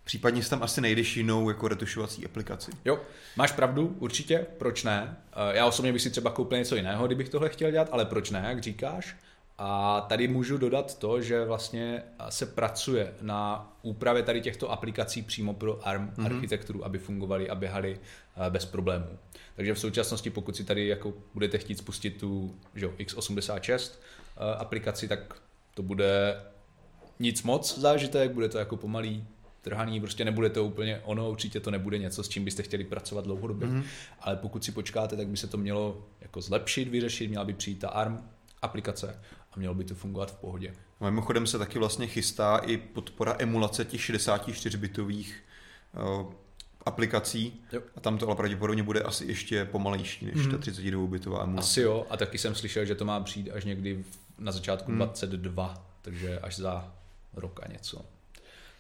případně 0.04 0.42
tam 0.42 0.64
asi 0.64 0.82
nejdeš 0.82 1.18
jinou 1.18 1.50
jako 1.50 1.68
retušovací 1.68 2.26
aplikaci. 2.26 2.72
Jo, 2.86 3.00
máš 3.36 3.52
pravdu, 3.52 3.96
určitě, 4.00 4.46
proč 4.58 4.84
ne? 4.84 5.18
Uh, 5.50 5.56
já 5.56 5.66
osobně 5.66 5.94
bych 5.94 6.02
si 6.02 6.10
třeba 6.10 6.32
koupil 6.32 6.58
něco 6.58 6.76
jiného, 6.76 7.06
kdybych 7.06 7.30
tohle 7.30 7.50
chtěl 7.50 7.72
dělat, 7.72 7.90
ale 7.92 8.06
proč 8.06 8.30
ne, 8.30 8.46
jak 8.48 8.62
říkáš? 8.62 9.16
A 9.58 10.02
tady 10.02 10.28
můžu 10.28 10.58
dodat 10.58 11.00
to, 11.00 11.22
že 11.22 11.46
vlastně 11.46 12.04
se 12.30 12.46
pracuje 12.46 13.14
na 13.22 13.74
úpravě 13.82 14.24
tady 14.24 14.42
těchto 14.42 14.72
aplikací 14.72 15.22
přímo 15.22 15.54
pro 15.54 15.88
ARM 15.88 16.08
mm-hmm. 16.08 16.26
architekturu, 16.26 16.86
aby 16.86 17.00
fungovaly 17.00 17.50
a 17.50 17.56
běhaly 17.56 18.00
bez 18.50 18.66
problémů. 18.66 19.20
Takže 19.56 19.74
v 19.74 19.80
současnosti, 19.80 20.30
pokud 20.30 20.56
si 20.56 20.64
tady 20.64 20.88
jako 20.88 21.14
budete 21.34 21.58
chtít 21.58 21.78
spustit 21.78 22.20
tu 22.20 22.56
že, 22.76 22.88
x86 22.88 23.92
aplikaci, 24.58 25.08
tak 25.08 25.42
to 25.74 25.84
bude 25.84 26.42
nic 27.20 27.44
moc 27.44 27.80
zážitek, 27.80 28.32
bude 28.32 28.50
to 28.50 28.58
jako 28.58 28.78
pomalý 28.78 29.26
trhaný, 29.62 30.00
prostě 30.00 30.26
nebude 30.26 30.50
to 30.50 30.66
úplně 30.66 31.02
ono, 31.04 31.32
určitě 31.32 31.60
to 31.60 31.72
nebude 31.72 31.98
něco, 31.98 32.24
s 32.24 32.30
čím 32.30 32.46
byste 32.46 32.64
chtěli 32.64 32.84
pracovat 32.84 33.26
dlouhodobě, 33.26 33.68
mm-hmm. 33.68 33.84
ale 34.22 34.36
pokud 34.36 34.64
si 34.64 34.72
počkáte, 34.72 35.18
tak 35.18 35.28
by 35.28 35.38
se 35.38 35.48
to 35.48 35.58
mělo 35.58 36.08
jako 36.22 36.42
zlepšit, 36.42 36.88
vyřešit, 36.88 37.28
měla 37.28 37.46
by 37.46 37.54
přijít 37.54 37.80
ta 37.80 37.90
ARM 37.90 38.30
aplikace 38.62 39.20
a 39.58 39.60
mělo 39.60 39.76
by 39.76 39.84
to 39.84 39.96
fungovat 39.96 40.32
v 40.32 40.36
pohodě. 40.36 40.74
Mimochodem 41.00 41.48
se 41.48 41.58
taky 41.58 41.80
vlastně 41.80 42.08
chystá 42.08 42.58
i 42.58 42.78
podpora 42.78 43.36
emulace 43.40 43.86
těch 43.86 44.02
64-bitových 44.02 45.34
uh, 45.94 46.34
aplikací 46.86 47.62
jo. 47.72 47.82
a 47.96 48.00
tam 48.00 48.18
to 48.18 48.28
ale 48.28 48.36
pravděpodobně 48.36 48.84
bude 48.84 49.02
asi 49.02 49.26
ještě 49.26 49.66
pomalejší 49.66 50.26
než 50.26 50.36
hmm. 50.36 50.52
ta 50.52 50.58
32-bitová 50.58 51.44
emulace. 51.44 51.68
Asi 51.68 51.82
jo, 51.82 52.06
a 52.10 52.18
taky 52.18 52.38
jsem 52.38 52.56
slyšel, 52.56 52.86
že 52.86 52.96
to 52.96 53.06
má 53.06 53.20
přijít 53.20 53.52
až 53.52 53.66
někdy 53.66 54.04
na 54.40 54.52
začátku 54.52 54.92
hmm. 54.92 54.98
22, 54.98 55.88
takže 56.02 56.40
až 56.40 56.56
za 56.56 56.94
rok 57.34 57.60
a 57.64 57.72
něco. 57.72 58.06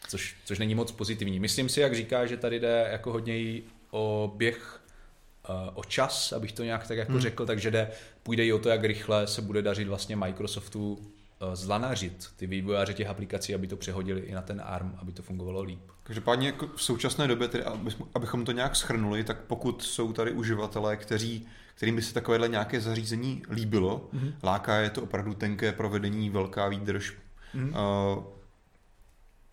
Což, 0.07 0.38
což 0.45 0.59
není 0.59 0.75
moc 0.75 0.91
pozitivní. 0.91 1.39
Myslím 1.39 1.69
si, 1.69 1.80
jak 1.80 1.95
říká, 1.95 2.25
že 2.25 2.38
tady 2.38 2.59
jde 2.59 2.88
jako 2.91 3.11
hodně 3.11 3.61
o 3.91 4.34
běh 4.38 4.75
eh, 4.75 4.76
o 5.74 5.84
čas, 5.84 6.34
abych 6.34 6.52
to 6.52 6.64
nějak 6.64 6.88
tak 6.88 6.98
jako 6.98 7.12
hmm. 7.12 7.22
řekl, 7.22 7.45
takže 7.45 7.72
jde, 7.72 7.91
půjde 8.24 8.45
i 8.45 8.54
o 8.54 8.60
to, 8.60 8.70
jak 8.70 8.84
rychle 8.84 9.28
se 9.28 9.41
bude 9.41 9.62
dařit 9.62 9.88
vlastně 9.88 10.16
Microsoftu 10.16 11.00
Eh, 11.41 11.56
zlanařit 11.56 12.30
ty 12.36 12.48
vývojáře 12.48 12.93
těch 12.93 13.08
aplikací, 13.08 13.56
aby 13.56 13.68
to 13.68 13.78
přehodili 13.78 14.22
i 14.22 14.34
na 14.34 14.41
ten 14.41 14.62
ARM, 14.66 14.95
aby 14.98 15.12
to 15.12 15.24
fungovalo 15.24 15.62
líp. 15.62 15.80
Každopádně 16.04 16.48
jako 16.48 16.68
v 16.76 16.84
současné 16.84 17.28
době, 17.28 17.48
tedy, 17.48 17.64
abychom 18.16 18.45
to 18.45 18.52
nějak 18.52 18.76
schrnuli, 18.76 19.24
tak 19.24 19.38
pokud 19.39 19.84
jsou 19.84 20.14
tady 20.14 20.32
uživatelé, 20.32 20.98
kteří, 20.98 21.48
kterým 21.76 21.95
by 21.95 22.02
se 22.02 22.14
takovéhle 22.14 22.48
nějaké 22.48 22.82
zařízení 22.82 23.43
líbilo, 23.50 24.10
mm-hmm. 24.14 24.34
láká 24.43 24.78
je 24.78 24.89
to 24.89 25.02
opravdu 25.02 25.34
tenké 25.34 25.72
provedení, 25.72 26.30
velká 26.30 26.68
výdrž, 26.68 27.14
mm-hmm. 27.56 28.18
uh, 28.18 28.24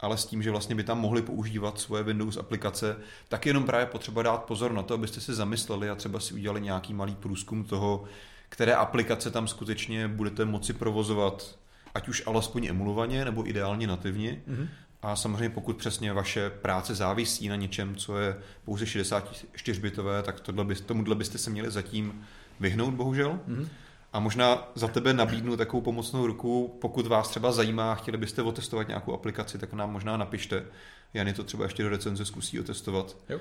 ale 0.04 0.16
s 0.16 0.26
tím, 0.26 0.42
že 0.42 0.50
vlastně 0.50 0.74
by 0.74 0.84
tam 0.84 1.00
mohli 1.00 1.22
používat 1.22 1.80
svoje 1.80 2.02
Windows 2.02 2.36
aplikace, 2.36 2.96
tak 3.28 3.46
jenom 3.46 3.64
právě 3.64 3.86
potřeba 3.86 4.22
dát 4.22 4.44
pozor 4.44 4.72
na 4.72 4.82
to, 4.82 4.94
abyste 4.94 5.20
si 5.20 5.34
zamysleli 5.34 5.90
a 5.90 5.94
třeba 5.94 6.20
si 6.20 6.34
udělali 6.34 6.60
nějaký 6.60 6.94
malý 6.94 7.14
průzkum 7.14 7.64
toho, 7.64 8.04
které 8.48 8.74
aplikace 8.74 9.30
tam 9.30 9.48
skutečně 9.48 10.08
budete 10.08 10.44
moci 10.44 10.72
provozovat 10.72 11.58
ať 11.94 12.08
už 12.08 12.22
alespoň 12.26 12.66
emulovaně 12.66 13.24
nebo 13.24 13.48
ideálně 13.48 13.86
nativně. 13.86 14.42
Mm-hmm. 14.48 14.68
A 15.02 15.16
samozřejmě 15.16 15.50
pokud 15.50 15.76
přesně 15.76 16.12
vaše 16.12 16.50
práce 16.50 16.94
závisí 16.94 17.48
na 17.48 17.56
něčem, 17.56 17.94
co 17.96 18.18
je 18.18 18.36
pouze 18.64 18.84
64-bitové, 18.84 20.22
tak 20.22 20.40
tohle 20.40 20.64
by, 20.64 20.74
tomuhle 20.74 21.14
byste 21.14 21.38
se 21.38 21.50
měli 21.50 21.70
zatím 21.70 22.24
vyhnout, 22.60 22.94
bohužel. 22.94 23.40
Mm-hmm. 23.48 23.68
A 24.14 24.20
možná 24.20 24.68
za 24.74 24.88
tebe 24.88 25.12
nabídnu 25.12 25.56
takovou 25.56 25.80
pomocnou 25.80 26.26
ruku, 26.26 26.78
pokud 26.80 27.06
vás 27.06 27.28
třeba 27.28 27.52
zajímá, 27.52 27.94
chtěli 27.94 28.18
byste 28.18 28.42
otestovat 28.42 28.88
nějakou 28.88 29.14
aplikaci, 29.14 29.58
tak 29.58 29.72
nám 29.72 29.92
možná 29.92 30.16
napište. 30.16 30.64
Jany 31.14 31.32
to 31.32 31.44
třeba 31.44 31.64
ještě 31.64 31.82
do 31.82 31.88
recenze 31.88 32.24
zkusí 32.24 32.60
otestovat. 32.60 33.16
Jo 33.28 33.40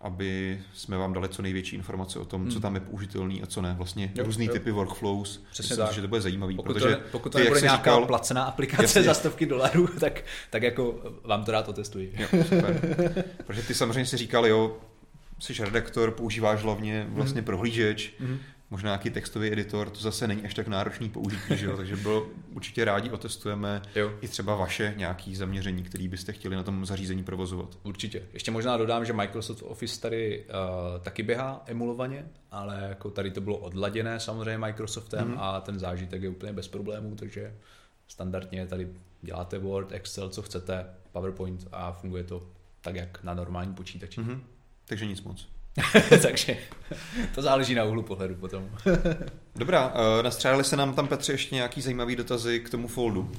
aby 0.00 0.60
jsme 0.74 0.96
vám 0.98 1.12
dali 1.12 1.28
co 1.28 1.42
největší 1.42 1.76
informace 1.76 2.18
o 2.18 2.24
tom, 2.24 2.42
hmm. 2.42 2.50
co 2.50 2.60
tam 2.60 2.74
je 2.74 2.80
použitelný 2.80 3.42
a 3.42 3.46
co 3.46 3.62
ne. 3.62 3.74
Vlastně 3.78 4.12
jo, 4.14 4.24
různý 4.24 4.46
jo. 4.46 4.52
typy 4.52 4.70
workflows. 4.70 5.42
Přesně 5.50 5.72
Myslím, 5.72 5.86
tak. 5.86 5.94
že 5.94 6.00
to 6.00 6.08
bude 6.08 6.20
zajímavý. 6.20 6.56
Pokud 6.56 6.72
protože 6.72 6.96
to, 6.96 7.02
pokud 7.12 7.32
to 7.32 7.38
ty, 7.38 7.44
nebude 7.44 7.60
nějaká 7.60 7.76
říkal, 7.76 8.06
placená 8.06 8.44
aplikace 8.44 8.82
jasně. 8.82 9.02
za 9.02 9.14
stovky 9.14 9.46
dolarů, 9.46 9.86
tak, 10.00 10.24
tak 10.50 10.62
jako 10.62 11.00
vám 11.24 11.44
to 11.44 11.52
rád 11.52 11.68
otestuji. 11.68 12.14
Jo, 12.18 12.42
super. 12.42 12.80
protože 13.46 13.62
ty 13.62 13.74
samozřejmě 13.74 14.06
si 14.06 14.16
říkal, 14.16 14.46
jo, 14.46 14.76
jsi 15.38 15.64
redaktor, 15.64 16.10
používáš 16.10 16.62
hlavně 16.62 17.06
vlastně 17.08 17.40
hmm. 17.40 17.46
prohlížeč, 17.46 18.12
hmm 18.20 18.38
možná 18.70 18.88
nějaký 18.88 19.10
textový 19.10 19.52
editor, 19.52 19.90
to 19.90 20.00
zase 20.00 20.28
není 20.28 20.44
až 20.44 20.54
tak 20.54 20.68
náročný 20.68 21.08
použití, 21.08 21.56
že 21.56 21.66
jo? 21.66 21.76
takže 21.76 21.96
bylo 21.96 22.26
určitě 22.52 22.84
rádi 22.84 23.10
otestujeme 23.10 23.82
jo. 23.94 24.12
i 24.20 24.28
třeba 24.28 24.56
vaše 24.56 24.94
nějaký 24.96 25.36
zaměření, 25.36 25.82
který 25.82 26.08
byste 26.08 26.32
chtěli 26.32 26.56
na 26.56 26.62
tom 26.62 26.86
zařízení 26.86 27.24
provozovat. 27.24 27.78
Určitě. 27.82 28.22
Ještě 28.32 28.50
možná 28.50 28.76
dodám, 28.76 29.04
že 29.04 29.12
Microsoft 29.12 29.62
Office 29.62 30.00
tady 30.00 30.44
uh, 30.44 31.02
taky 31.02 31.22
běhá 31.22 31.62
emulovaně, 31.66 32.28
ale 32.50 32.86
jako 32.88 33.10
tady 33.10 33.30
to 33.30 33.40
bylo 33.40 33.56
odladěné 33.56 34.20
samozřejmě 34.20 34.58
Microsoftem 34.58 35.28
mm. 35.28 35.38
a 35.38 35.60
ten 35.60 35.78
zážitek 35.78 36.22
je 36.22 36.28
úplně 36.28 36.52
bez 36.52 36.68
problémů, 36.68 37.16
takže 37.16 37.54
standardně 38.08 38.66
tady 38.66 38.88
děláte 39.22 39.58
Word, 39.58 39.92
Excel, 39.92 40.28
co 40.28 40.42
chcete, 40.42 40.86
PowerPoint 41.12 41.68
a 41.72 41.92
funguje 41.92 42.24
to 42.24 42.48
tak, 42.80 42.94
jak 42.94 43.24
na 43.24 43.34
normální 43.34 43.74
počítači. 43.74 44.20
Mm-hmm. 44.20 44.40
Takže 44.86 45.06
nic 45.06 45.22
moc. 45.22 45.53
Takže 46.22 46.56
to 47.34 47.42
záleží 47.42 47.74
na 47.74 47.84
úhlu 47.84 48.02
pohledu 48.02 48.34
potom. 48.34 48.70
Dobrá, 49.56 49.88
uh, 49.88 50.22
nastřádali 50.22 50.64
se 50.64 50.76
nám 50.76 50.94
tam, 50.94 51.08
Petře, 51.08 51.32
ještě 51.32 51.54
nějaký 51.54 51.80
zajímavý 51.80 52.16
dotazy 52.16 52.60
k 52.60 52.70
tomu 52.70 52.88
foldu. 52.88 53.32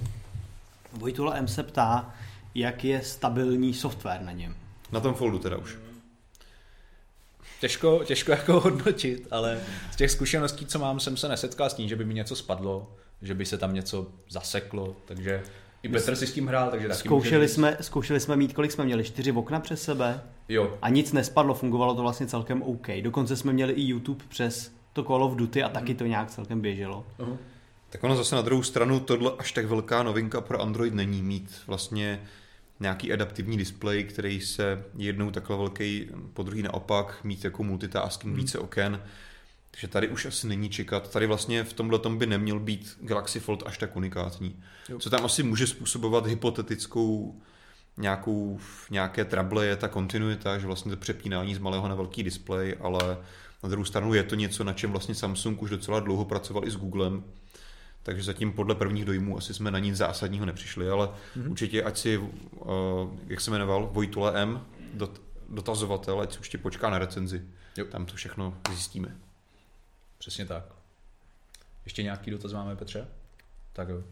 Vojtula 0.93 1.35
M 1.35 1.47
se 1.47 1.63
ptá, 1.63 2.13
jak 2.55 2.83
je 2.83 3.01
stabilní 3.01 3.73
software 3.73 4.21
na 4.21 4.31
něm. 4.31 4.55
Na 4.91 4.99
tom 4.99 5.13
foldu 5.13 5.39
teda 5.39 5.57
už. 5.57 5.77
Těžko, 7.59 8.01
těžko 8.05 8.31
jako 8.31 8.59
hodnotit, 8.59 9.27
ale 9.31 9.59
z 9.91 9.95
těch 9.95 10.11
zkušeností, 10.11 10.65
co 10.65 10.79
mám, 10.79 10.99
jsem 10.99 11.17
se 11.17 11.29
nesetkal 11.29 11.69
s 11.69 11.73
tím, 11.73 11.89
že 11.89 11.95
by 11.95 12.05
mi 12.05 12.13
něco 12.13 12.35
spadlo, 12.35 12.91
že 13.21 13.33
by 13.33 13.45
se 13.45 13.57
tam 13.57 13.73
něco 13.73 14.07
zaseklo, 14.29 14.95
takže 15.05 15.43
i 15.83 15.89
Petr 15.89 16.15
si 16.15 16.27
s 16.27 16.33
tím 16.33 16.47
hrál, 16.47 16.71
takže 16.71 16.87
taky 16.87 16.99
zkoušeli 16.99 17.47
jsme, 17.47 17.77
zkoušeli 17.81 18.19
jsme 18.19 18.35
mít, 18.35 18.53
kolik 18.53 18.71
jsme 18.71 18.85
měli, 18.85 19.03
čtyři 19.03 19.31
okna 19.31 19.59
přes 19.59 19.83
sebe 19.83 20.21
jo. 20.49 20.77
a 20.81 20.89
nic 20.89 21.11
nespadlo, 21.13 21.53
fungovalo 21.53 21.95
to 21.95 22.01
vlastně 22.01 22.27
celkem 22.27 22.61
OK. 22.61 22.87
Dokonce 23.01 23.35
jsme 23.35 23.53
měli 23.53 23.73
i 23.73 23.81
YouTube 23.81 24.25
přes 24.29 24.71
to 24.93 25.03
Call 25.03 25.23
of 25.23 25.35
Duty 25.35 25.63
a 25.63 25.69
taky 25.69 25.95
to 25.95 26.05
nějak 26.05 26.31
celkem 26.31 26.61
běželo. 26.61 27.05
Uh-huh. 27.19 27.37
Tak 27.89 28.03
ono 28.03 28.15
zase 28.15 28.35
na 28.35 28.41
druhou 28.41 28.63
stranu 28.63 28.99
tohle 28.99 29.31
až 29.37 29.51
tak 29.51 29.65
velká 29.65 30.03
novinka 30.03 30.41
pro 30.41 30.61
Android 30.61 30.93
není 30.93 31.21
mít 31.21 31.61
vlastně 31.67 32.21
nějaký 32.79 33.13
adaptivní 33.13 33.57
displej, 33.57 34.03
který 34.03 34.41
se 34.41 34.83
jednou 34.97 35.31
takhle 35.31 35.57
velký, 35.57 36.09
po 36.33 36.43
druhý 36.43 36.61
naopak, 36.61 37.23
mít 37.23 37.43
jako 37.43 37.63
multitasking, 37.63 38.33
hmm. 38.33 38.41
více 38.41 38.59
oken. 38.59 39.01
Takže 39.71 39.87
tady 39.87 40.07
už 40.07 40.25
asi 40.25 40.47
není 40.47 40.69
čekat. 40.69 41.11
Tady 41.11 41.27
vlastně 41.27 41.63
v 41.63 41.73
tomhle 41.73 41.99
tom 41.99 42.17
by 42.17 42.25
neměl 42.25 42.59
být 42.59 42.97
Galaxy 43.01 43.39
Fold 43.39 43.63
až 43.65 43.77
tak 43.77 43.95
unikátní. 43.95 44.63
Jo. 44.89 44.99
Co 44.99 45.09
tam 45.09 45.25
asi 45.25 45.43
může 45.43 45.67
způsobovat 45.67 46.25
hypotetickou 46.25 47.35
nějakou, 47.97 48.59
nějaké 48.89 49.25
trable 49.25 49.65
je 49.65 49.75
ta 49.75 49.87
kontinuita, 49.87 50.57
že 50.57 50.67
vlastně 50.67 50.91
to 50.91 50.97
přepínání 50.97 51.55
z 51.55 51.59
malého 51.59 51.87
na 51.87 51.95
velký 51.95 52.23
displej, 52.23 52.75
ale 52.81 53.17
na 53.63 53.69
druhou 53.69 53.85
stranu 53.85 54.13
je 54.13 54.23
to 54.23 54.35
něco, 54.35 54.63
na 54.63 54.73
čem 54.73 54.91
vlastně 54.91 55.15
Samsung 55.15 55.61
už 55.61 55.69
docela 55.69 55.99
dlouho 55.99 56.25
pracoval 56.25 56.67
i 56.67 56.71
s 56.71 56.75
Googlem, 56.75 57.23
takže 58.03 58.23
zatím 58.23 58.53
podle 58.53 58.75
prvních 58.75 59.05
dojmů 59.05 59.37
asi 59.37 59.53
jsme 59.53 59.71
na 59.71 59.79
nic 59.79 59.95
zásadního 59.95 60.45
nepřišli, 60.45 60.89
ale 60.89 61.07
mm-hmm. 61.07 61.51
určitě 61.51 61.83
ať 61.83 61.97
si, 61.97 62.17
uh, 62.17 62.27
jak 63.27 63.41
se 63.41 63.51
jmenoval, 63.51 63.89
Vojtule 63.91 64.41
M, 64.41 64.65
dot, 64.93 65.21
dotazovatel, 65.49 66.21
ať 66.21 66.33
si 66.33 66.39
už 66.39 66.49
ti 66.49 66.57
počká 66.57 66.89
na 66.89 66.99
recenzi. 66.99 67.41
Jo. 67.77 67.85
Tam 67.85 68.05
to 68.05 68.15
všechno 68.15 68.57
zjistíme. 68.69 69.17
Přesně 70.17 70.45
tak. 70.45 70.63
Ještě 71.85 72.03
nějaký 72.03 72.31
dotaz 72.31 72.53
máme, 72.53 72.75
Petře? 72.75 73.07
Tak 73.73 73.89
jo. 73.89 74.03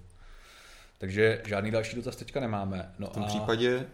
Takže 1.03 1.41
žádný 1.45 1.71
další 1.71 1.95
dotaz 1.95 2.15
teďka 2.15 2.39
nemáme. 2.39 2.91
No 2.99 3.07
v 3.07 3.09
tom 3.09 3.23
a... 3.23 3.25
případě 3.25 3.85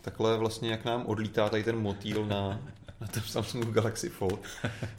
takhle 0.00 0.36
vlastně, 0.36 0.70
jak 0.70 0.84
nám 0.84 1.06
odlítá 1.06 1.48
tady 1.48 1.64
ten 1.64 1.78
motýl 1.78 2.26
na, 2.26 2.60
na 3.00 3.06
tom 3.06 3.22
Samsung 3.22 3.66
Galaxy 3.66 4.08
Fold, 4.08 4.40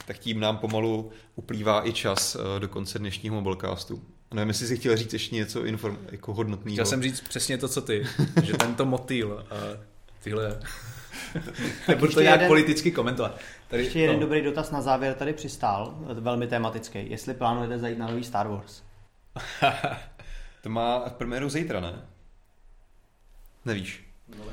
tak 0.06 0.18
tím 0.18 0.40
nám 0.40 0.58
pomalu 0.58 1.10
uplývá 1.36 1.88
i 1.88 1.92
čas 1.92 2.36
eh, 2.36 2.60
do 2.60 2.68
konce 2.68 2.98
dnešního 2.98 3.34
mobilecastu. 3.34 4.02
Nevím, 4.34 4.48
jestli 4.48 4.66
si 4.66 4.76
chtěl 4.76 4.96
říct 4.96 5.12
ještě 5.12 5.36
něco 5.36 5.64
inform, 5.64 5.98
jako 6.10 6.34
hodnotného. 6.34 6.74
Chtěl 6.74 6.86
jsem 6.86 7.02
říct 7.02 7.20
přesně 7.20 7.58
to, 7.58 7.68
co 7.68 7.82
ty, 7.82 8.06
že 8.42 8.52
tento 8.52 8.86
motýl 8.86 9.46
a 9.50 9.54
tyhle 10.22 10.60
Nebudu 11.88 12.12
to 12.12 12.20
nějak 12.20 12.40
jeden, 12.40 12.48
politicky 12.48 12.90
komentovat. 12.90 13.38
Tady, 13.68 13.84
ještě 13.84 14.00
jeden 14.00 14.16
no. 14.16 14.20
dobrý 14.20 14.42
dotaz 14.42 14.70
na 14.70 14.82
závěr 14.82 15.14
tady 15.14 15.32
přistál, 15.32 15.94
velmi 16.00 16.46
tematický. 16.46 17.10
Jestli 17.10 17.34
plánujete 17.34 17.78
zajít 17.78 17.98
na 17.98 18.06
nový 18.06 18.24
Star 18.24 18.48
Wars? 18.48 18.82
To 20.62 20.68
má 20.68 21.00
premiéru 21.00 21.48
zítra, 21.48 21.80
ne? 21.80 22.02
Nevíš. 23.64 24.04
No, 24.38 24.44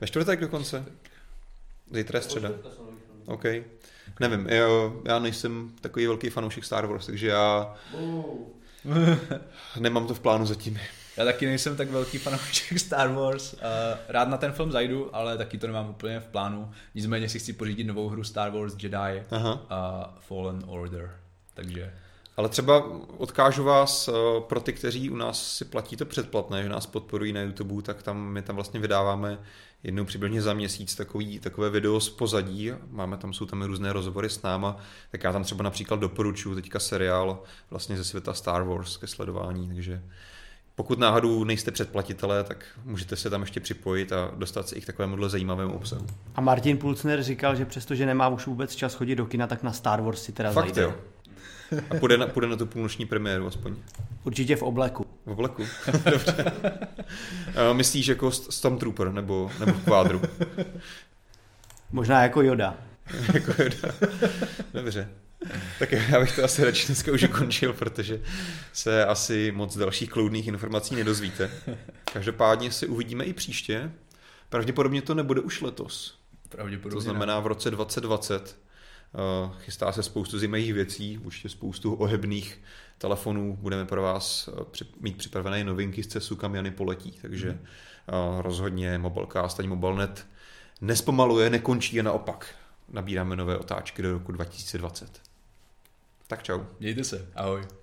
ve 0.00 0.06
čtvrtek 0.06 0.40
dokonce? 0.40 0.84
Zítra 1.92 2.18
je 2.18 2.22
středa. 2.22 2.50
OK. 3.26 3.44
Nevím, 4.20 4.48
jo, 4.48 5.02
já 5.04 5.18
nejsem 5.18 5.72
takový 5.80 6.06
velký 6.06 6.30
fanoušek 6.30 6.64
Star 6.64 6.86
Wars, 6.86 7.06
takže 7.06 7.28
já 7.28 7.74
nemám 9.80 10.06
to 10.06 10.14
v 10.14 10.20
plánu 10.20 10.46
zatím. 10.46 10.78
Já 11.16 11.24
taky 11.24 11.46
nejsem 11.46 11.76
tak 11.76 11.90
velký 11.90 12.18
fanoušek 12.18 12.78
Star 12.78 13.12
Wars. 13.12 13.52
Uh, 13.52 13.58
rád 14.08 14.28
na 14.28 14.36
ten 14.36 14.52
film 14.52 14.72
zajdu, 14.72 15.16
ale 15.16 15.38
taky 15.38 15.58
to 15.58 15.66
nemám 15.66 15.90
úplně 15.90 16.20
v 16.20 16.26
plánu. 16.26 16.70
Nicméně 16.94 17.28
si 17.28 17.38
chci 17.38 17.52
pořídit 17.52 17.84
novou 17.84 18.08
hru 18.08 18.24
Star 18.24 18.50
Wars 18.50 18.74
Jedi 18.82 19.24
Aha. 19.30 19.66
a 19.70 20.10
Fallen 20.20 20.62
Order. 20.66 21.16
Takže 21.54 21.92
ale 22.40 22.48
třeba 22.48 22.84
odkážu 23.18 23.64
vás 23.64 24.08
uh, 24.08 24.14
pro 24.40 24.60
ty, 24.60 24.72
kteří 24.72 25.10
u 25.10 25.16
nás 25.16 25.56
si 25.56 25.64
platí 25.64 25.96
to 25.96 26.06
předplatné, 26.06 26.62
že 26.62 26.68
nás 26.68 26.86
podporují 26.86 27.32
na 27.32 27.40
YouTube, 27.40 27.82
tak 27.82 28.02
tam 28.02 28.18
my 28.18 28.42
tam 28.42 28.56
vlastně 28.56 28.80
vydáváme 28.80 29.38
jednou 29.82 30.04
přibližně 30.04 30.42
za 30.42 30.54
měsíc 30.54 30.94
takový, 30.94 31.38
takové 31.38 31.70
video 31.70 32.00
z 32.00 32.10
pozadí. 32.10 32.72
Máme 32.90 33.16
tam, 33.16 33.32
jsou 33.32 33.46
tam 33.46 33.62
různé 33.62 33.92
rozhovory 33.92 34.30
s 34.30 34.42
náma, 34.42 34.76
tak 35.10 35.24
já 35.24 35.32
tam 35.32 35.44
třeba 35.44 35.62
například 35.62 36.00
doporučuji 36.00 36.54
teďka 36.54 36.78
seriál 36.78 37.42
vlastně 37.70 37.96
ze 37.96 38.04
světa 38.04 38.34
Star 38.34 38.62
Wars 38.62 38.96
ke 38.96 39.06
sledování, 39.06 39.68
takže 39.68 40.02
pokud 40.74 40.98
náhodou 40.98 41.44
nejste 41.44 41.70
předplatitelé, 41.70 42.44
tak 42.44 42.64
můžete 42.84 43.16
se 43.16 43.30
tam 43.30 43.40
ještě 43.40 43.60
připojit 43.60 44.12
a 44.12 44.30
dostat 44.36 44.68
se 44.68 44.76
i 44.76 44.80
k 44.80 44.86
takovému 44.86 45.28
zajímavému 45.28 45.74
obsahu. 45.74 46.06
A 46.34 46.40
Martin 46.40 46.78
Pulcner 46.78 47.22
říkal, 47.22 47.56
že 47.56 47.64
přestože 47.64 48.06
nemá 48.06 48.28
už 48.28 48.46
vůbec 48.46 48.74
čas 48.74 48.94
chodit 48.94 49.14
do 49.14 49.26
kina, 49.26 49.46
tak 49.46 49.62
na 49.62 49.72
Star 49.72 50.00
Wars 50.00 50.22
si 50.22 50.32
teda 50.32 50.52
Fakt 50.52 50.64
zajde. 50.64 50.82
Jo. 50.82 50.94
A 51.90 51.94
půjde 51.94 52.16
na, 52.16 52.26
půjde 52.26 52.46
na 52.46 52.56
tu 52.56 52.66
půlnoční 52.66 53.06
premiéru 53.06 53.46
aspoň. 53.46 53.76
Určitě 54.24 54.56
v 54.56 54.62
obleku. 54.62 55.06
V 55.26 55.30
obleku? 55.30 55.66
Dobře. 56.10 56.52
Myslíš 57.72 58.06
jako 58.06 58.30
Stormtrooper 58.30 59.12
nebo, 59.12 59.50
nebo 59.60 59.72
v 59.72 59.84
kvádru? 59.84 60.22
Možná 61.92 62.22
jako 62.22 62.42
Yoda. 62.42 62.76
jako 63.34 63.62
Yoda. 63.62 63.94
Dobře. 64.74 65.08
Tak 65.78 65.92
já 65.92 66.20
bych 66.20 66.36
to 66.36 66.44
asi 66.44 66.64
radši 66.64 66.86
dneska 66.86 67.12
už 67.12 67.22
ukončil, 67.22 67.72
protože 67.72 68.20
se 68.72 69.04
asi 69.06 69.52
moc 69.52 69.76
dalších 69.76 70.10
kloudných 70.10 70.46
informací 70.46 70.96
nedozvíte. 70.96 71.50
Každopádně 72.12 72.72
si 72.72 72.86
uvidíme 72.86 73.24
i 73.24 73.32
příště. 73.32 73.92
Pravděpodobně 74.48 75.02
to 75.02 75.14
nebude 75.14 75.40
už 75.40 75.60
letos. 75.60 76.18
Pravděpodobně 76.48 76.96
to 76.96 77.00
znamená 77.00 77.40
v 77.40 77.46
roce 77.46 77.70
2020. 77.70 78.56
Eh, 79.14 79.50
chystá 79.58 79.92
se 79.92 80.02
spoustu 80.02 80.38
zajímavých 80.38 80.74
věcí, 80.74 81.18
určitě 81.18 81.48
spoustu 81.48 81.94
ohebných 81.94 82.62
telefonů. 82.98 83.56
Budeme 83.60 83.84
pro 83.84 84.02
vás 84.02 84.48
eh, 84.48 84.84
mít 85.00 85.16
připravené 85.16 85.64
novinky 85.64 86.02
z 86.02 86.06
CESu, 86.06 86.36
kam 86.36 86.54
Jany 86.54 86.70
poletí, 86.70 87.18
takže 87.22 87.50
mm. 87.50 87.58
rozhodně 88.38 88.98
Mobilecast 88.98 89.60
ani 89.60 89.68
MobileNet 89.68 90.26
nespomaluje, 90.80 91.50
nekončí 91.50 92.00
a 92.00 92.02
naopak 92.02 92.54
nabíráme 92.88 93.36
nové 93.36 93.58
otáčky 93.58 94.02
do 94.02 94.12
roku 94.12 94.32
2020. 94.32 95.20
Tak 96.26 96.42
čau. 96.42 96.60
Mějte 96.80 97.04
se. 97.04 97.28
Ahoj. 97.34 97.79